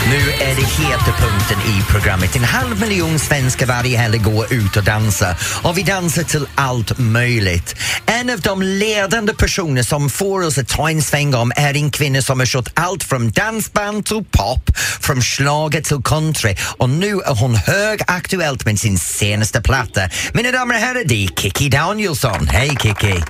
Nu 0.07 0.17
är 0.45 0.55
det 0.57 0.85
heta 0.85 1.13
punkten 1.13 1.59
i 1.59 1.83
programmet. 1.93 2.37
En 2.37 2.45
halv 2.45 2.81
miljon 2.81 3.19
svenskar 3.19 3.67
varje 3.67 3.99
helg 3.99 4.19
går 4.19 4.53
ut 4.53 4.77
och 4.77 4.85
dansar 4.85 5.37
och 5.63 5.79
vi 5.79 5.83
dansar 5.83 6.23
till 6.23 6.47
allt 6.55 6.99
möjligt. 6.99 7.77
En 8.07 8.31
av 8.31 8.41
de 8.41 8.63
ledande 8.63 9.35
personer 9.35 9.83
som 9.83 10.11
får 10.11 10.47
oss 10.47 10.59
att 10.59 10.69
ta 10.69 10.91
en 10.91 11.03
sväng 11.03 11.35
om 11.35 11.53
är 11.57 11.75
en 11.75 11.91
kvinna 11.91 12.23
som 12.23 12.39
har 12.39 12.47
kört 12.47 12.69
allt 12.75 13.05
från 13.05 13.31
dansband 13.31 14.07
till 14.07 14.25
pop, 14.31 14.71
från 15.01 15.23
schlager 15.23 15.81
till 15.81 16.03
country 16.05 16.57
och 16.79 16.91
nu 16.91 17.21
är 17.21 17.35
hon 17.35 17.55
högaktuellt 17.55 18.65
med 18.65 18.81
sin 18.81 18.99
senaste 18.99 19.63
platta. 19.63 20.01
Mina 20.35 20.51
damer 20.53 20.75
och 20.75 20.81
herrar, 20.81 21.03
det 21.05 21.25
är 21.25 21.29
Kiki 21.29 21.69
Danielsson. 21.69 22.49
Hej 22.49 22.77
Kiki! 22.83 23.23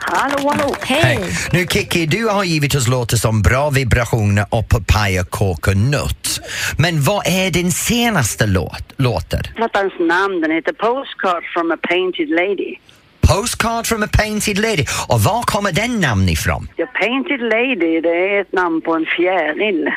Hallå, 0.00 0.50
hallå. 0.50 0.76
Hej! 0.82 1.18
Nu 1.52 1.66
Kiki, 1.66 2.06
du 2.06 2.28
har 2.28 2.44
givit 2.44 2.74
oss 2.74 2.88
låtar 2.88 3.16
som 3.16 3.42
Bra 3.42 3.70
vibrationer 3.70 4.46
och 4.50 4.68
Papaya 4.68 5.24
Coconut. 5.24 6.40
Men 6.78 7.02
vad 7.02 7.26
är 7.26 7.50
din 7.50 7.72
senaste 7.72 8.46
låt? 8.46 8.92
låten? 8.96 9.42
Plattans 9.56 9.92
namn, 9.98 10.40
den 10.40 10.50
heter 10.50 10.72
Postcard 10.72 11.44
from 11.54 11.70
a 11.70 11.76
Painted 11.88 12.28
Lady. 12.30 12.76
Postcard 13.20 13.86
from 13.86 14.02
a 14.02 14.08
painted 14.12 14.58
lady. 14.58 14.84
Och 15.08 15.20
var 15.20 15.42
kommer 15.42 15.72
den 15.72 16.00
namn 16.00 16.28
ifrån? 16.28 16.68
Ja, 16.76 16.86
Painted 16.86 17.40
Lady, 17.40 18.00
det 18.00 18.08
är 18.08 18.40
ett 18.40 18.52
namn 18.52 18.80
på 18.80 18.94
en 18.94 19.06
fjäril. 19.16 19.88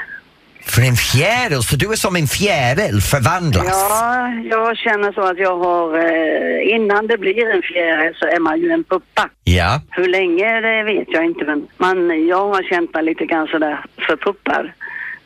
För 0.66 0.82
en 0.82 0.96
fjäril, 0.96 1.64
så 1.64 1.76
du 1.76 1.92
är 1.92 1.96
som 1.96 2.16
en 2.16 2.28
fjäril 2.28 3.02
förvandlas? 3.02 3.66
Ja, 3.70 4.28
jag 4.50 4.78
känner 4.78 5.12
så 5.12 5.22
att 5.22 5.38
jag 5.38 5.58
har, 5.58 5.98
eh, 5.98 6.76
innan 6.76 7.08
det 7.08 7.18
blir 7.18 7.50
en 7.56 7.62
fjäril 7.62 8.14
så 8.20 8.26
är 8.26 8.40
man 8.40 8.62
ju 8.62 8.72
en 8.72 8.84
puppa. 8.84 9.30
Ja. 9.44 9.82
Hur 9.92 10.08
länge 10.08 10.62
det 10.62 10.84
vet 10.84 11.08
jag 11.08 11.26
inte 11.26 11.46
men 11.46 11.68
man, 11.78 12.28
jag 12.28 12.48
har 12.48 12.64
känt 12.64 12.94
mig 12.94 13.04
lite 13.04 13.26
grann 13.26 13.48
sådär 13.48 13.86
för 14.08 14.16
puppar. 14.18 14.74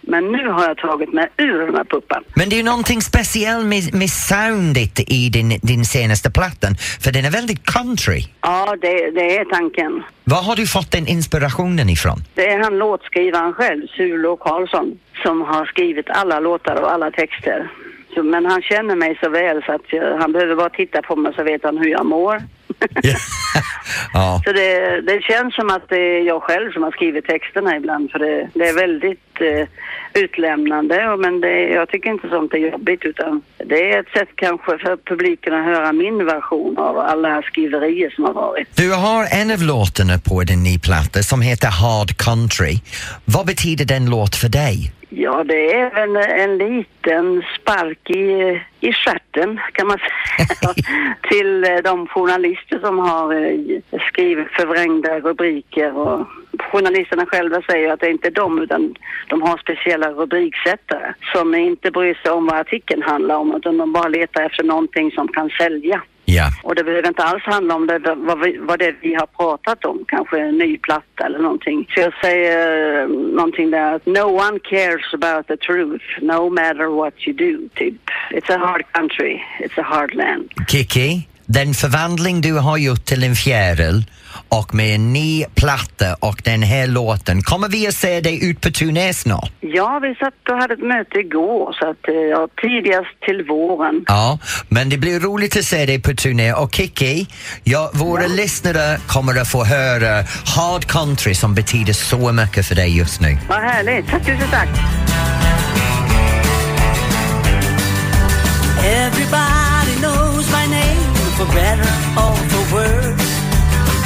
Men 0.08 0.24
nu 0.32 0.48
har 0.48 0.63
jag 0.67 0.78
tagit 0.78 1.13
mig 1.13 1.28
ur 1.38 1.60
den 1.65 1.76
här 1.76 1.84
puppan. 1.84 2.24
Men 2.36 2.50
det 2.50 2.56
är 2.56 2.58
ju 2.58 2.63
någonting 2.63 3.02
speciellt 3.02 3.65
med, 3.65 3.93
med 3.93 4.10
soundet 4.10 5.00
i 5.08 5.30
din, 5.30 5.50
din 5.63 5.86
senaste 5.86 6.32
plattan, 6.32 6.76
för 7.04 7.12
den 7.12 7.26
är 7.26 7.32
väldigt 7.32 7.63
country. 7.63 8.22
Ja, 8.41 8.76
det, 8.82 9.12
det 9.12 9.38
är 9.38 9.46
tanken. 9.46 10.04
Var 10.24 10.41
har 10.43 10.56
du 10.56 10.67
fått 10.67 10.91
den 10.91 11.08
inspirationen 11.08 11.89
ifrån? 11.89 12.17
Det 12.36 12.48
är 12.48 12.60
han 12.60 12.78
låtskrivaren 12.78 13.54
själv, 13.54 13.88
Sulo 13.88 14.38
Karlsson, 14.38 15.00
som 15.24 15.41
har 15.41 15.65
skrivit 15.65 16.10
alla 16.10 16.39
låtar 16.39 16.82
och 16.82 16.91
alla 16.91 17.12
texter. 17.12 17.72
Så, 18.13 18.24
men 18.24 18.46
han 18.46 18.62
känner 18.62 18.96
mig 18.96 19.17
så 19.24 19.30
väl 19.30 19.63
så 19.65 19.72
att 19.72 19.93
jag, 19.93 20.17
han 20.17 20.32
behöver 20.32 20.56
bara 20.56 20.70
titta 20.70 21.02
på 21.02 21.15
mig 21.15 21.34
så 21.36 21.43
vet 21.43 21.63
han 21.63 21.78
hur 21.78 21.88
jag 21.88 22.06
mår. 22.06 22.41
Ja. 24.13 24.42
Så 24.46 24.52
det, 24.52 25.02
det 25.02 25.22
känns 25.22 25.56
som 25.56 25.70
att 25.70 25.90
det 25.90 26.00
är 26.00 26.22
jag 26.22 26.44
själv 26.44 26.72
som 26.72 26.84
har 26.84 26.92
skrivit 26.92 27.26
texterna 27.26 27.76
ibland 27.76 28.12
för 28.12 28.20
det, 28.20 28.50
det 28.54 28.70
är 28.70 28.74
väldigt 28.74 29.42
eh, 29.42 29.68
utlämnande 30.24 31.18
men 31.18 31.42
det, 31.42 31.62
jag 31.62 31.90
tycker 31.90 32.10
inte 32.10 32.30
sånt 32.30 32.54
är 32.54 32.58
jobbigt 32.58 33.06
utan 33.06 33.42
det 33.58 33.94
är 33.94 34.00
ett 34.00 34.10
sätt 34.13 34.30
kanske 34.36 34.78
för 34.78 34.98
publiken 34.98 35.54
att 35.54 35.66
höra 35.66 35.94
min 35.94 36.26
version 36.26 36.78
av 36.78 36.98
alla 36.98 37.42
skriverier 37.42 38.10
som 38.10 38.24
har 38.24 38.34
varit. 38.34 38.76
Du 38.76 38.94
har 38.94 39.26
en 39.32 39.52
av 39.52 39.62
låtarna 39.62 40.20
på 40.30 40.44
din 40.44 40.63
nya 40.63 40.80
platta 40.80 41.24
som 41.24 41.42
heter 41.42 41.68
Hard 41.68 42.18
Country. 42.18 42.76
Vad 43.26 43.46
betyder 43.46 43.86
den 43.86 44.10
låt 44.10 44.36
för 44.36 44.50
dig? 44.50 44.92
Ja, 45.10 45.43
det 45.43 45.74
är 45.74 45.89
väl 45.89 46.15
en 46.15 46.58
liten 46.58 47.43
spark 47.56 48.10
i, 48.10 48.62
i 48.80 48.93
stjärten 48.93 49.60
kan 49.72 49.88
man 49.88 49.98
säga 49.98 50.74
till 51.30 51.63
eh, 51.63 51.78
de 51.84 52.08
journalister 52.08 52.80
som 52.80 53.00
har 53.00 53.34
eh, 53.34 54.00
skrivit 54.08 54.48
förvrängda 54.48 55.20
rubriker 55.20 55.98
och 55.98 56.28
journalisterna 56.72 57.26
själva 57.26 57.62
säger 57.62 57.93
att 57.93 58.00
det 58.00 58.06
är 58.06 58.12
inte 58.12 58.30
de 58.30 58.62
utan 58.62 58.96
de 59.28 59.41
har 59.41 59.58
speciella 59.58 60.12
rubriksättare 60.12 61.13
som 61.34 61.56
inte 61.56 61.91
bryr 61.91 62.13
sig 62.13 62.32
om 62.32 62.46
vad 62.46 62.60
artikeln 62.60 63.02
handlar 63.02 63.36
om 63.36 63.56
utan 63.56 63.78
de 63.78 63.93
bara 63.93 64.08
letar 64.08 64.43
efter 64.43 64.63
någonting 64.63 65.12
som 65.12 65.28
kan 65.28 65.50
sälja. 65.50 66.02
Ja. 66.30 66.52
Och 66.63 66.76
det 66.76 66.84
behöver 66.84 67.08
inte 67.08 67.24
alls 67.24 67.44
handla 67.44 67.76
om 67.76 67.88
det, 67.88 68.00
vad, 68.16 68.40
vi, 68.40 68.58
vad 68.58 68.80
det 68.80 68.96
vi 69.02 69.13
har 69.13 69.26
pratat 69.26 69.86
om, 69.86 70.06
kanske 70.08 70.40
en 70.40 70.58
ny 70.58 70.78
platta 70.78 71.26
eller 71.26 71.40
någonting. 71.40 71.88
Så 71.96 72.02
jag 72.02 72.13
säger 72.22 73.02
eh, 73.02 73.08
någonting 73.08 73.72
där 73.72 73.96
att 73.96 74.06
no 74.06 74.28
one 74.48 74.60
cares 74.60 75.13
about 75.13 75.48
the 75.48 75.58
truth, 75.58 76.06
no 76.22 76.50
matter 76.50 76.88
what 76.96 77.13
you 77.28 77.36
do, 77.36 77.70
typ. 77.76 78.02
It's 78.32 78.56
a 78.56 78.58
hard 78.58 78.84
country, 78.92 79.42
it's 79.60 79.80
a 79.80 79.84
hard 79.84 80.13
land. 80.13 80.52
Kiki, 80.68 81.28
den 81.46 81.74
förvandling 81.74 82.42
du 82.42 82.54
har 82.54 82.78
gjort 82.78 83.06
till 83.06 83.24
en 83.24 83.36
fjäril 83.36 84.06
och 84.50 84.76
med 84.76 84.95
en 84.95 85.13
ny 85.13 85.45
platta 85.56 86.15
och 86.19 86.41
den 86.43 86.63
här 86.63 86.88
låten. 86.88 87.41
Kommer 87.41 87.69
vi 87.69 87.88
att 87.88 87.93
se 87.93 88.21
dig 88.21 88.50
ut 88.50 88.62
på 88.62 88.71
turné 88.71 89.13
snart? 89.13 89.52
Ja, 89.60 90.00
vi 90.04 90.15
satt 90.15 90.34
och 90.50 90.58
hade 90.58 90.73
ett 90.73 90.80
möte 90.80 91.19
igår 91.19 91.76
så 91.80 91.89
att 91.89 92.08
eh, 92.08 92.13
ja, 92.15 92.47
tidigast 92.62 93.19
till 93.26 93.45
våren. 93.47 94.04
Ja, 94.08 94.39
men 94.69 94.89
det 94.89 94.97
blir 94.97 95.19
roligt 95.19 95.58
att 95.58 95.63
se 95.63 95.86
dig 95.86 96.02
på 96.02 96.13
turné 96.13 96.54
och 96.54 96.76
Kiki, 96.76 97.28
ja, 97.63 97.91
våra 97.93 98.28
lyssnare 98.28 98.97
kommer 99.08 99.41
att 99.41 99.47
få 99.47 99.63
höra 99.63 100.23
hard 100.56 100.86
country 100.86 101.34
som 101.36 101.56
betyder 101.56 101.93
så 101.93 102.32
mycket 102.32 102.65
för 102.65 102.76
dig 102.76 102.97
just 102.97 103.21
nu. 103.21 103.38
Vad 103.50 103.58
härligt. 103.58 104.08
Tack 104.08 104.26
tusen 104.26 104.50
tack. 104.52 104.69
Everybody 108.86 109.95
knows 110.02 110.52
my 110.52 110.65
name, 110.67 111.15
for 111.38 111.45
better 111.45 111.91
or 112.17 112.36
for. 112.50 112.57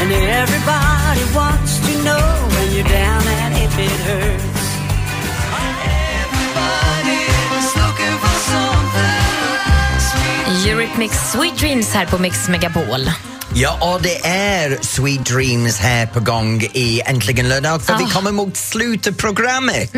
And 0.02 0.12
everybody 0.12 1.24
wants 1.36 1.78
to 1.86 1.94
know 2.04 2.26
when 2.54 2.74
you're 2.74 2.92
down 3.02 3.22
and 3.22 3.54
if 3.66 3.78
it 3.78 3.98
hurts. 4.08 4.52
Eurythmics 10.66 11.32
Sweet 11.32 11.58
Dreams 11.58 11.94
här 11.94 12.06
på 12.06 12.18
Mix 12.18 12.50
Megapol. 12.50 13.10
Ja, 13.56 13.94
och 13.96 14.02
det 14.02 14.26
är 14.28 14.78
Sweet 14.82 15.26
Dreams 15.26 15.80
här 15.80 16.06
på 16.06 16.20
gång 16.20 16.62
i 16.74 17.02
Äntligen 17.06 17.50
lördag 17.50 17.82
för 17.84 17.98
vi 17.98 18.04
kommer 18.06 18.32
mot 18.32 18.58
slutet 18.58 19.14
av 19.14 19.18
programmet. 19.18 19.92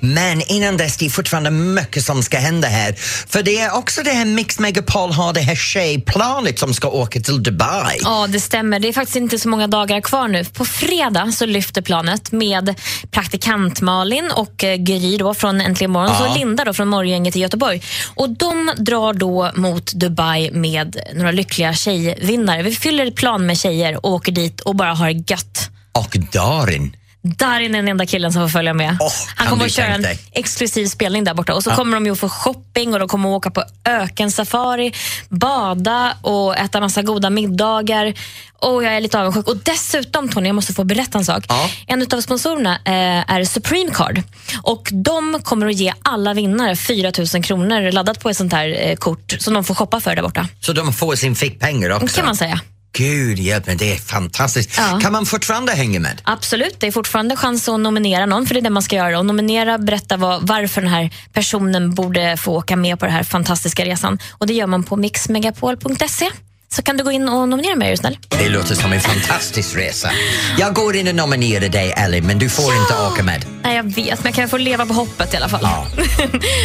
Men 0.00 0.42
innan 0.42 0.76
dess, 0.76 0.96
det 0.96 1.06
är 1.06 1.10
fortfarande 1.10 1.50
mycket 1.50 2.04
som 2.04 2.22
ska 2.22 2.38
hända 2.38 2.68
här. 2.68 2.92
För 3.28 3.42
det 3.42 3.58
är 3.58 3.74
också 3.76 4.02
det 4.02 4.10
här 4.10 4.24
Mix 4.24 4.58
Megapol 4.58 5.12
har 5.12 5.32
det 5.32 5.40
här 5.40 5.54
tjejplanet 5.54 6.58
som 6.58 6.74
ska 6.74 6.88
åka 6.88 7.20
till 7.20 7.42
Dubai. 7.42 7.98
Ja, 8.02 8.26
det 8.26 8.40
stämmer. 8.40 8.80
Det 8.80 8.88
är 8.88 8.92
faktiskt 8.92 9.16
inte 9.16 9.38
så 9.38 9.48
många 9.48 9.66
dagar 9.66 10.00
kvar 10.00 10.28
nu. 10.28 10.44
På 10.44 10.64
fredag 10.64 11.32
så 11.32 11.46
lyfter 11.46 11.82
planet 11.82 12.32
med 12.32 12.74
praktikant 13.10 13.80
Malin 13.80 14.30
och 14.30 14.64
eh, 14.64 14.76
Gry 14.76 15.16
då 15.16 15.34
från 15.34 15.60
Äntligen 15.60 15.90
morgon 15.90 16.10
Ja. 16.20 16.28
och 16.28 16.38
Linda 16.38 16.64
då 16.64 16.72
från 16.74 16.88
Morgongänget 16.88 17.36
i 17.36 17.40
Göteborg. 17.40 17.82
Och 18.14 18.30
De 18.30 18.72
drar 18.76 19.12
då 19.12 19.50
mot 19.54 19.92
Dubai 19.92 20.50
med 20.52 20.96
några 21.14 21.30
lyckliga 21.32 21.74
tjejvinnare. 21.74 22.62
Vi 22.62 22.74
fyller 22.86 23.06
ett 23.06 23.14
plan 23.16 23.46
med 23.46 23.58
tjejer 23.58 24.06
och 24.06 24.12
åker 24.12 24.32
dit 24.32 24.60
och 24.60 24.76
bara 24.76 24.94
har 24.94 25.08
gött. 25.30 25.70
Och 25.92 26.16
Darin. 26.32 26.96
Darin 27.22 27.74
är 27.74 27.78
den 27.78 27.88
enda 27.88 28.06
killen 28.06 28.32
som 28.32 28.42
får 28.42 28.48
följa 28.48 28.74
med. 28.74 28.88
Han 28.88 29.10
kan 29.36 29.46
kommer 29.46 29.64
att 29.64 29.72
köra 29.72 29.86
en 29.94 30.02
dig. 30.02 30.18
exklusiv 30.32 30.86
spelning 30.86 31.24
där 31.24 31.34
borta. 31.34 31.54
Och 31.54 31.62
så 31.62 31.70
Ja. 31.70 31.76
kommer 31.76 31.96
de 31.96 32.06
ju 32.06 32.12
att 32.12 32.18
få 32.18 32.28
shopping 32.28 32.92
och 32.92 32.98
de 32.98 33.08
kommer 33.08 33.28
att 33.28 33.34
åka 33.36 33.50
på 33.50 33.64
ökensafari, 33.84 34.92
bada 35.28 36.16
och 36.22 36.56
äta 36.56 36.80
massa 36.80 37.02
goda 37.02 37.30
middagar. 37.30 38.14
Och 38.58 38.84
jag 38.84 38.96
är 38.96 39.00
lite 39.00 39.20
avundsjuk. 39.20 39.48
Och 39.48 39.56
dessutom 39.56 40.28
Tony, 40.28 40.48
jag 40.48 40.54
måste 40.54 40.72
få 40.72 40.84
berätta 40.84 41.18
en 41.18 41.24
sak. 41.24 41.44
En 41.86 42.06
av 42.14 42.20
sponsorerna 42.20 42.74
eh, 42.84 43.34
är 43.34 43.44
Supreme 43.44 43.90
Card. 43.94 44.22
Och 44.62 44.88
de 44.92 45.40
kommer 45.42 45.66
att 45.66 45.74
ge 45.74 45.92
alla 46.02 46.34
vinnare 46.34 46.76
4 46.76 47.12
000 47.34 47.42
kronor 47.44 47.92
laddat 47.92 48.20
på 48.20 48.30
ett 48.30 48.36
sånt 48.36 48.52
här 48.52 48.76
eh, 48.88 48.96
kort 48.96 49.36
som 49.38 49.54
de 49.54 49.64
får 49.64 49.74
shoppa 49.74 50.00
för 50.00 50.16
där 50.16 50.22
borta. 50.22 50.48
Så 50.60 50.72
de 50.72 50.92
får 50.92 51.14
sin 51.16 51.34
fickpengar 51.36 51.90
också? 51.90 52.16
kan 52.16 52.24
man 52.24 52.36
säga. 52.36 52.60
Gud 52.96 53.38
hjälp 53.38 53.66
mig, 53.66 53.76
det 53.76 53.92
är 53.92 53.96
fantastiskt. 53.96 54.70
Ja. 54.78 54.98
Kan 55.02 55.12
man 55.12 55.26
fortfarande 55.26 55.72
hänga 55.72 56.00
med? 56.00 56.20
Absolut, 56.24 56.80
det 56.80 56.86
är 56.86 56.92
fortfarande 56.92 57.36
chans 57.36 57.68
att 57.68 57.80
nominera 57.80 58.26
någon, 58.26 58.46
för 58.46 58.54
det 58.54 58.60
är 58.60 58.62
det 58.62 58.70
man 58.70 58.82
ska 58.82 58.96
göra. 58.96 59.18
Och 59.18 59.26
nominera, 59.26 59.78
berätta 59.78 60.16
vad, 60.16 60.46
varför 60.46 60.80
den 60.80 60.90
här 60.90 61.10
personen 61.32 61.94
borde 61.94 62.36
få 62.36 62.56
åka 62.56 62.76
med 62.76 62.98
på 62.98 63.06
den 63.06 63.14
här 63.14 63.22
fantastiska 63.22 63.84
resan. 63.84 64.18
Och 64.32 64.46
det 64.46 64.54
gör 64.54 64.66
man 64.66 64.82
på 64.82 64.96
mixmegapol.se. 64.96 66.30
Så 66.68 66.82
kan 66.82 66.96
du 66.96 67.04
gå 67.04 67.12
in 67.12 67.28
och 67.28 67.48
nominera 67.48 67.76
mig, 67.76 67.86
är 67.88 67.90
du 67.90 67.96
snäll? 67.96 68.18
Det 68.28 68.48
låter 68.48 68.74
som 68.74 68.92
en 68.92 69.00
fantastisk 69.00 69.76
resa. 69.76 70.10
Jag 70.58 70.74
går 70.74 70.96
in 70.96 71.08
och 71.08 71.14
nominerar 71.14 71.68
dig 71.68 71.92
Ellie, 71.96 72.20
men 72.22 72.38
du 72.38 72.48
får 72.48 72.74
inte 72.76 72.94
åka 72.94 73.22
med. 73.22 73.44
Nej, 73.62 73.76
jag 73.76 73.82
vet, 73.82 73.96
men 74.18 74.24
jag 74.24 74.34
kan 74.34 74.48
få 74.48 74.56
leva 74.56 74.86
på 74.86 74.94
hoppet 74.94 75.34
i 75.34 75.36
alla 75.36 75.48
fall. 75.48 75.66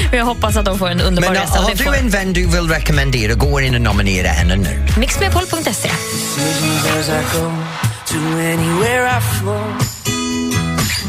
Men 0.09 0.17
jag 0.19 0.25
hoppas 0.25 0.57
att 0.57 0.65
de 0.65 0.79
får 0.79 0.89
en 0.89 1.01
underbar 1.01 1.29
Men 1.33 1.41
resa. 1.41 1.59
har 1.59 1.71
du 1.71 1.83
får- 1.83 1.95
en 1.95 2.09
vän 2.09 2.33
du 2.33 2.47
vill 2.47 2.69
rekommendera, 2.69 3.33
gå 3.33 3.61
in 3.61 3.75
och 3.75 3.81
nominera 3.81 4.27
henne 4.27 4.55
nu. 4.55 4.87
Mixmegapol.se. 4.99 5.89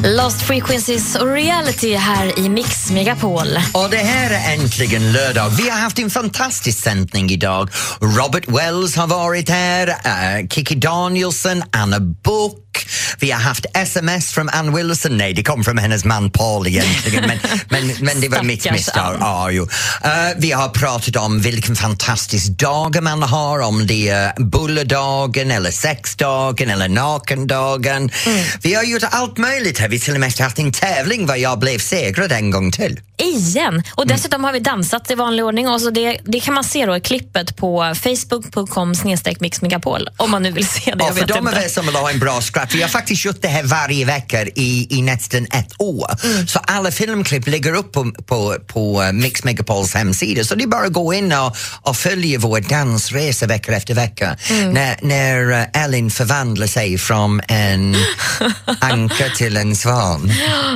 Lost 0.04 0.42
Frequencies 0.42 1.16
och 1.16 1.26
Reality 1.26 1.94
här 1.94 2.38
i 2.38 2.48
Mix 2.48 2.90
Megapol. 2.90 3.46
Och 3.72 3.90
det 3.90 3.96
här 3.96 4.30
är 4.30 4.54
äntligen 4.54 5.12
lördag. 5.12 5.50
Vi 5.50 5.68
har 5.70 5.78
haft 5.78 5.98
en 5.98 6.10
fantastisk 6.10 6.78
sändning 6.78 7.30
idag. 7.30 7.68
Robert 8.00 8.48
Wells 8.48 8.96
har 8.96 9.06
varit 9.06 9.48
här, 9.48 9.88
uh, 9.88 10.48
Kiki 10.48 10.74
Danielsson, 10.74 11.62
Anna 11.72 12.00
Book. 12.00 12.71
Vi 13.18 13.30
har 13.30 13.40
haft 13.40 13.66
sms 13.74 14.32
från 14.32 14.48
Ann 14.48 14.74
Wilson. 14.76 15.16
Nej, 15.16 15.32
det 15.32 15.42
kom 15.42 15.64
från 15.64 15.78
hennes 15.78 16.04
man 16.04 16.30
Paul 16.30 16.66
egentligen, 16.66 17.24
men, 17.26 17.38
men, 17.68 17.96
men 18.00 18.20
det 18.20 18.28
var 18.28 18.42
mitt 18.42 18.72
misstag. 18.72 19.16
Ja. 19.20 19.50
Eh, 19.50 20.10
vi 20.36 20.52
har 20.52 20.68
pratat 20.68 21.16
om 21.16 21.40
vilken 21.40 21.76
fantastisk 21.76 22.48
dag 22.48 23.02
man 23.02 23.22
har, 23.22 23.60
om 23.60 23.86
det 23.86 24.08
är 24.08 24.42
bullerdagen 24.42 25.50
eller 25.50 25.70
sexdagen 25.70 26.70
eller 26.70 26.88
nakendagen. 26.88 28.10
Vi 28.62 28.74
har 28.74 28.82
gjort 28.82 29.02
allt 29.10 29.38
möjligt 29.38 29.78
här. 29.78 29.88
Vi 29.88 29.96
har 29.96 30.00
till 30.00 30.14
och 30.14 30.20
med 30.20 30.38
haft 30.38 30.58
en 30.58 30.72
tävling 30.72 31.26
var 31.26 31.36
jag 31.36 31.58
blev 31.58 31.78
segrad 31.78 32.32
en 32.32 32.50
gång 32.50 32.72
till. 32.72 33.00
Igen! 33.16 33.82
Och 33.94 34.06
dessutom 34.06 34.44
har 34.44 34.52
vi 34.52 34.58
dansat 34.58 35.10
i 35.10 35.14
vanlig 35.14 35.44
ordning. 35.44 35.68
Och 35.68 35.80
så 35.80 35.90
det, 35.90 36.18
det 36.24 36.40
kan 36.40 36.54
man 36.54 36.64
se 36.64 36.86
då 36.86 36.96
i 36.96 37.00
klippet 37.00 37.56
på 37.56 37.94
facebook.com 37.94 38.94
mixmegapol 39.40 40.08
om 40.16 40.30
man 40.30 40.42
nu 40.42 40.50
vill 40.50 40.66
se 40.66 40.90
det. 40.90 40.96
Ja, 40.98 41.06
jag 41.06 41.16
för 41.16 41.26
de 41.26 41.46
av 41.46 41.54
er 41.54 41.68
som 41.68 41.86
vill 41.86 41.94
ha 41.94 42.10
en 42.10 42.18
bra 42.18 42.40
skratt, 42.40 42.61
vi 42.70 42.82
har 42.82 42.88
faktiskt 42.88 43.24
gjort 43.24 43.42
det 43.42 43.48
här 43.48 43.62
varje 43.62 44.04
vecka 44.04 44.42
i, 44.42 44.86
i 44.90 45.02
nästan 45.02 45.46
ett 45.52 45.72
år. 45.78 46.10
Mm. 46.24 46.46
Så 46.46 46.58
alla 46.58 46.90
filmklipp 46.90 47.46
ligger 47.46 47.74
upp 47.74 47.92
på, 47.92 48.12
på, 48.26 48.56
på 48.66 49.10
Mix 49.12 49.44
Megapols 49.44 49.94
hemsida, 49.94 50.44
så 50.44 50.54
det 50.54 50.64
är 50.64 50.68
bara 50.68 50.86
att 50.86 50.92
gå 50.92 51.14
in 51.14 51.32
och, 51.32 51.56
och 51.82 51.96
följa 51.96 52.38
vår 52.38 52.60
dansresa 52.60 53.46
vecka 53.46 53.72
efter 53.72 53.94
vecka. 53.94 54.36
Mm. 54.50 54.70
När, 54.70 54.96
när 55.02 55.52
eh, 55.52 55.84
Ellen 55.84 56.10
förvandlar 56.10 56.66
sig 56.66 56.98
från 56.98 57.40
en 57.48 57.96
anka 58.80 59.28
till 59.36 59.56
en 59.56 59.76
svan 59.76 60.32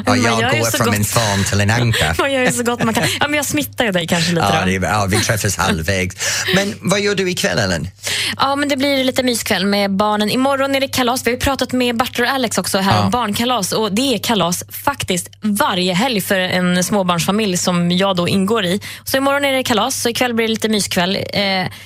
och 0.06 0.16
jag 0.16 0.40
går 0.40 0.76
från 0.76 0.94
en 0.94 1.00
gott. 1.00 1.08
svan 1.08 1.44
till 1.44 1.60
en 1.60 1.70
anka. 1.70 2.14
Man 2.18 2.32
gör 2.32 2.40
ju 2.40 2.52
så 2.52 2.62
gott 2.62 2.84
man 2.84 2.94
kan. 2.94 3.04
Ja, 3.20 3.28
men 3.28 3.34
jag 3.36 3.46
smittar 3.46 3.84
ju 3.84 3.92
dig 3.92 4.06
kanske 4.06 4.30
lite 4.30 4.46
Ja, 4.52 4.64
det, 4.64 4.72
ja, 4.72 5.06
vi 5.10 5.16
träffas 5.16 5.56
halvvägs. 5.66 6.16
Men 6.54 6.74
vad 6.80 7.00
gör 7.00 7.14
du 7.14 7.30
ikväll 7.30 7.58
Ellen? 7.58 7.88
Ja, 8.36 8.56
men 8.56 8.68
det 8.68 8.76
blir 8.76 9.04
lite 9.04 9.22
myskväll 9.22 9.66
med 9.66 9.96
barnen. 9.96 10.30
Imorgon 10.30 10.74
är 10.74 10.80
det 10.80 10.88
kalas. 10.88 11.26
Vi 11.26 11.30
har 11.30 11.38
pratat 11.38 11.72
med 11.78 11.96
Butler 11.96 12.24
och 12.24 12.30
Alex 12.32 12.58
också 12.58 12.78
här 12.78 12.96
Ja. 12.96 13.04
om 13.04 13.10
barnkalas. 13.10 13.72
Och 13.72 13.92
det 13.92 14.14
är 14.14 14.18
kalas 14.18 14.64
faktiskt 14.84 15.28
varje 15.42 15.94
helg 15.94 16.20
för 16.20 16.38
en 16.38 16.84
småbarnsfamilj 16.84 17.56
som 17.56 17.90
jag 17.90 18.16
då 18.16 18.28
ingår 18.28 18.64
i. 18.64 18.80
Så 19.04 19.16
imorgon 19.16 19.44
är 19.44 19.52
det 19.52 19.62
kalas, 19.62 20.02
så 20.02 20.08
ikväll 20.08 20.34
blir 20.34 20.46
det 20.46 20.50
lite 20.52 20.68
myskväll. 20.68 21.18
Eh, 21.32 21.42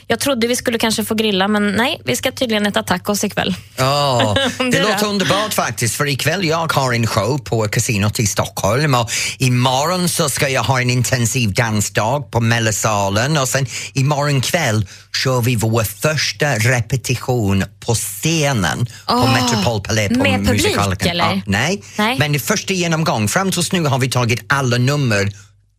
jag 0.06 0.20
trodde 0.20 0.46
vi 0.46 0.56
skulle 0.56 0.78
kanske 0.78 1.04
få 1.04 1.14
grilla, 1.14 1.48
men 1.48 1.72
nej, 1.72 2.00
vi 2.04 2.16
ska 2.16 2.32
tydligen 2.32 2.66
äta 2.66 2.82
tacos 2.82 3.24
ikväll. 3.24 3.54
Ja, 3.76 4.36
det, 4.58 4.70
Det 4.70 4.82
låter 4.82 5.06
underbart 5.06 5.52
faktiskt 5.54 5.94
för 5.96 6.08
ikväll 6.08 6.44
jag 6.44 6.72
har 6.72 6.92
en 6.92 7.06
show 7.06 7.38
på 7.38 7.68
kasinot 7.68 8.20
i 8.20 8.26
Stockholm 8.26 8.94
och 8.94 9.10
imorgon 9.38 10.08
så 10.08 10.28
ska 10.28 10.48
jag 10.48 10.62
ha 10.62 10.80
en 10.80 10.90
intensiv 10.90 11.52
dansdag 11.52 12.30
på 12.30 12.40
Mellasalen 12.40 13.36
och 13.36 13.48
sen 13.48 13.66
imorgon 13.94 14.40
kväll 14.40 14.86
kör 15.16 15.40
vi 15.40 15.56
vår 15.56 15.84
första 15.84 16.54
repetition 16.54 17.64
på 17.80 17.94
scenen 17.94 18.86
på 18.86 19.14
Åh, 19.14 19.32
Metropol 19.32 19.80
Palais 19.82 20.08
på 20.08 20.22
med 20.22 20.46
publik, 20.46 21.06
eller? 21.06 21.24
Ja, 21.24 21.40
nej. 21.46 21.82
Nej. 21.98 22.16
men 22.18 22.32
det 22.32 22.38
första 22.38 22.72
genomgång. 22.72 23.28
Fram 23.28 23.50
tills 23.50 23.72
nu 23.72 23.84
har 23.84 23.98
vi 23.98 24.08
tagit 24.10 24.44
alla 24.48 24.78
nummer 24.78 25.32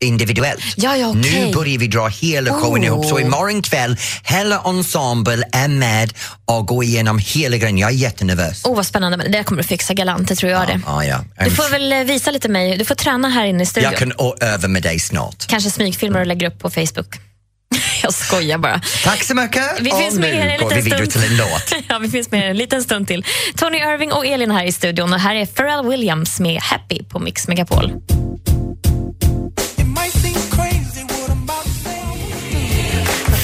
individuellt. 0.03 0.63
Ja, 0.75 0.97
ja, 0.97 1.07
okej. 1.09 1.45
Nu 1.47 1.53
börjar 1.53 1.77
vi 1.77 1.87
dra 1.87 2.07
hela 2.07 2.53
showen 2.53 2.81
Oh. 2.81 2.85
ihop. 2.85 3.05
Så 3.05 3.19
imorgon 3.19 3.61
kväll, 3.61 3.97
hela 4.23 4.61
ensemble 4.65 5.43
är 5.51 5.67
med 5.67 6.13
och 6.45 6.67
går 6.67 6.83
igenom 6.83 7.19
hela 7.19 7.57
grejen. 7.57 7.77
Jag 7.77 7.89
är 7.89 7.95
jättenervös. 7.95 8.65
Oh, 8.65 8.75
vad 8.75 8.85
spännande. 8.85 9.17
Men 9.17 9.31
det 9.31 9.43
kommer 9.43 9.61
du 9.61 9.67
fixa 9.67 9.93
galant, 9.93 10.27
det 10.27 10.35
tror 10.35 10.51
jag 10.51 10.67
det. 10.67 10.81
Ja, 10.85 11.05
ja. 11.05 11.23
Du 11.45 11.51
får 11.51 11.69
väl 11.71 11.91
eh, 11.91 11.99
visa 11.99 12.31
lite 12.31 12.49
mig. 12.49 12.77
Du 12.77 12.85
får 12.85 12.95
träna 12.95 13.29
här 13.29 13.45
inne 13.45 13.63
i 13.63 13.65
studion. 13.65 13.91
Jag 13.91 13.99
kan 13.99 14.13
öva 14.41 14.67
med 14.67 14.83
dig 14.83 14.99
snart. 14.99 15.47
Kanske 15.47 15.69
smygfilmer 15.71 16.19
och 16.19 16.27
lägger 16.27 16.47
upp 16.47 16.59
på 16.59 16.69
Facebook. 16.69 17.19
Jag 18.03 18.13
skojar 18.13 18.57
bara. 18.57 18.81
Tack 19.03 19.23
så 19.23 19.35
mycket. 19.35 19.63
Vi 19.79 19.91
och 19.91 19.97
finns 19.99 20.15
med 20.15 20.35
nu 20.59 20.63
går 20.63 20.75
vi 20.75 20.81
vidare 20.81 21.07
till 21.07 21.23
en 21.23 21.37
låt. 21.37 21.73
ja, 21.89 21.99
vi 21.99 22.09
finns 22.09 22.31
med 22.31 22.45
er 22.45 22.49
en 22.49 22.57
liten 22.57 22.83
stund 22.83 23.07
till. 23.07 23.25
Tony 23.55 23.77
Irving 23.77 24.11
och 24.11 24.25
Elin 24.25 24.51
här 24.51 24.63
i 24.65 24.71
studion 24.71 25.13
och 25.13 25.19
här 25.19 25.35
är 25.35 25.45
Pharrell 25.45 25.89
Williams 25.89 26.39
med 26.39 26.61
Happy 26.61 27.03
på 27.03 27.19
Mix 27.19 27.47
Megapol. 27.47 27.93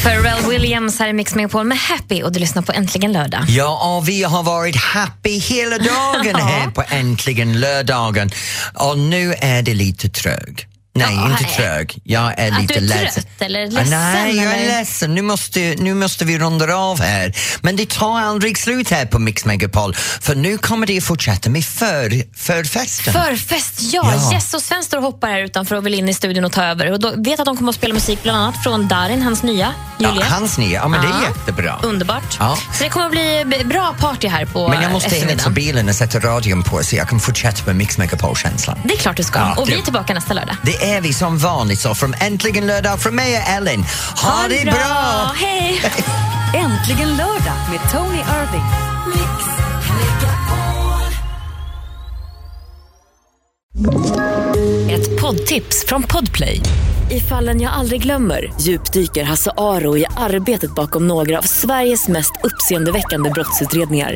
Pharrell 0.04 0.50
Williams 0.50 1.00
här 1.00 1.08
i 1.08 1.14
Mix 1.14 1.36
Megapol 1.36 1.64
med 1.64 1.78
Happy 1.78 2.24
och 2.24 2.32
du 2.32 2.40
lyssnar 2.40 2.62
på 2.62 2.72
Äntligen 2.72 3.14
lördag. 3.14 3.44
Ja, 3.48 3.98
och 3.98 4.10
vi 4.10 4.24
har 4.24 4.44
varit 4.44 4.76
happy 4.76 5.40
hela 5.40 5.78
dagen 5.78 6.36
här 6.42 6.70
på 6.70 6.84
Äntligen 6.90 7.60
lördagen. 7.60 8.30
Och 8.74 8.98
nu 8.98 9.34
är 9.34 9.62
det 9.62 9.74
lite 9.74 10.10
trög. 10.10 10.68
Nej, 10.98 11.16
Ja, 11.16 11.30
inte 11.32 11.44
trög. 11.44 11.98
Jag 12.04 12.40
är 12.40 12.52
Att 12.52 12.62
lite 12.62 12.74
du 12.74 12.80
är 12.80 12.82
ledsen. 13.04 13.24
trött 13.24 13.42
eller 13.42 13.60
Ah, 13.60 13.70
ledsen, 13.70 13.90
Nej, 13.90 14.36
jag 14.38 14.46
är 14.46 14.54
eller? 14.58 14.80
ledsen. 14.80 15.16
Nu 15.16 15.22
måste, 15.22 15.60
nu 15.60 15.94
måste 15.94 16.26
vi 16.26 16.40
runda 16.40 16.76
av 16.76 17.02
här. 17.02 17.34
Men 17.62 17.76
det 17.76 17.90
tar 17.90 18.20
aldrig 18.22 18.58
slut 18.58 18.90
här 18.90 19.06
på 19.06 19.20
Mix 19.20 19.46
Megapol 19.46 19.96
för 19.96 20.36
nu 20.36 20.58
kommer 20.58 20.88
det 20.88 20.98
att 20.98 21.04
fortsätta 21.04 21.50
med 21.50 21.66
för, 21.66 22.24
förfesten. 22.38 23.14
Förfest, 23.14 23.74
ja. 23.82 24.14
Ja. 24.32 24.42
Och 24.54 24.62
Sven 24.64 24.84
står 24.84 24.98
och 24.98 25.04
hoppar 25.04 25.28
här 25.28 25.40
utanför 25.40 25.76
och 25.76 25.86
vill 25.86 25.94
in 25.94 26.10
i 26.10 26.14
studion 26.14 26.46
och 26.46 26.52
ta 26.52 26.64
över. 26.64 26.92
Och 26.92 27.00
då 27.00 27.14
vet 27.18 27.40
att 27.40 27.46
de 27.46 27.58
kommer 27.58 27.70
att 27.70 27.76
spela 27.76 27.94
musik 27.94 28.24
bland 28.24 28.38
annat 28.38 28.64
från 28.64 28.88
Darin, 28.88 29.22
hans 29.22 29.44
nya, 29.44 29.74
Ja, 29.98 30.10
Juliet. 30.10 30.28
hans 30.32 30.58
nya, 30.58 30.80
ja 30.80 30.88
men 30.88 31.02
det 31.02 31.08
är 31.08 31.12
Ja. 31.12 31.28
jättebra. 31.38 31.80
Underbart. 31.84 32.38
Ja. 32.40 32.58
Så 32.74 32.84
det 32.84 32.90
kommer 32.90 33.06
att 33.06 33.12
bli 33.48 33.64
bra 33.66 33.96
party 34.00 34.28
här 34.28 34.46
på 34.46 34.68
Men 34.70 34.82
jag 34.82 34.92
måste 34.92 35.18
in 35.18 35.38
till 35.38 35.52
bilen 35.52 35.90
och 35.90 35.96
sätta 35.96 36.20
radion 36.20 36.64
på 36.64 36.84
så 36.84 36.96
jag 36.96 37.10
kan 37.10 37.20
fortsätta 37.20 37.64
med 37.66 37.76
Mix 37.76 37.98
Megapol-känslan. 37.98 38.80
Det 38.84 38.94
är 38.94 38.98
klart 38.98 39.18
du 39.18 39.24
ska. 39.24 39.40
Ja, 39.40 39.56
och 39.58 39.70
vi 39.70 39.74
är 39.74 39.82
tillbaka 39.82 40.14
nästa 40.14 40.34
lördag. 40.34 40.56
Det 40.64 40.87
är 40.88 41.02
vi 41.02 41.14
som 41.14 41.38
vanligt 41.38 41.80
så 41.80 41.96
från 41.96 42.14
Äntligen 42.14 42.68
lördag 42.68 43.00
från 43.00 43.16
mig 43.16 43.38
och 43.38 43.50
Ellen. 43.50 43.86
Ha, 44.24 44.48
det 44.50 44.66
bra! 44.66 45.32
Hej! 45.36 45.82
Äntligen 46.56 47.10
lördag 47.18 47.58
med 47.72 47.92
Tony 47.92 48.18
Irving. 48.18 48.88
Ett 54.92 55.22
poddtips 55.22 55.86
från 55.88 56.04
Podplay. 56.04 56.62
I 57.12 57.20
fallen 57.20 57.62
jag 57.62 57.74
aldrig 57.74 58.02
glömmer 58.02 58.54
djupdyker 58.62 59.24
Hasse 59.24 59.52
Aro 59.58 59.98
i 59.98 60.06
arbetet 60.18 60.76
bakom 60.76 61.08
några 61.08 61.38
av 61.38 61.42
Sveriges 61.42 62.08
mest 62.08 62.32
uppseendeväckande 62.44 63.30
brottsutredningar. 63.30 64.16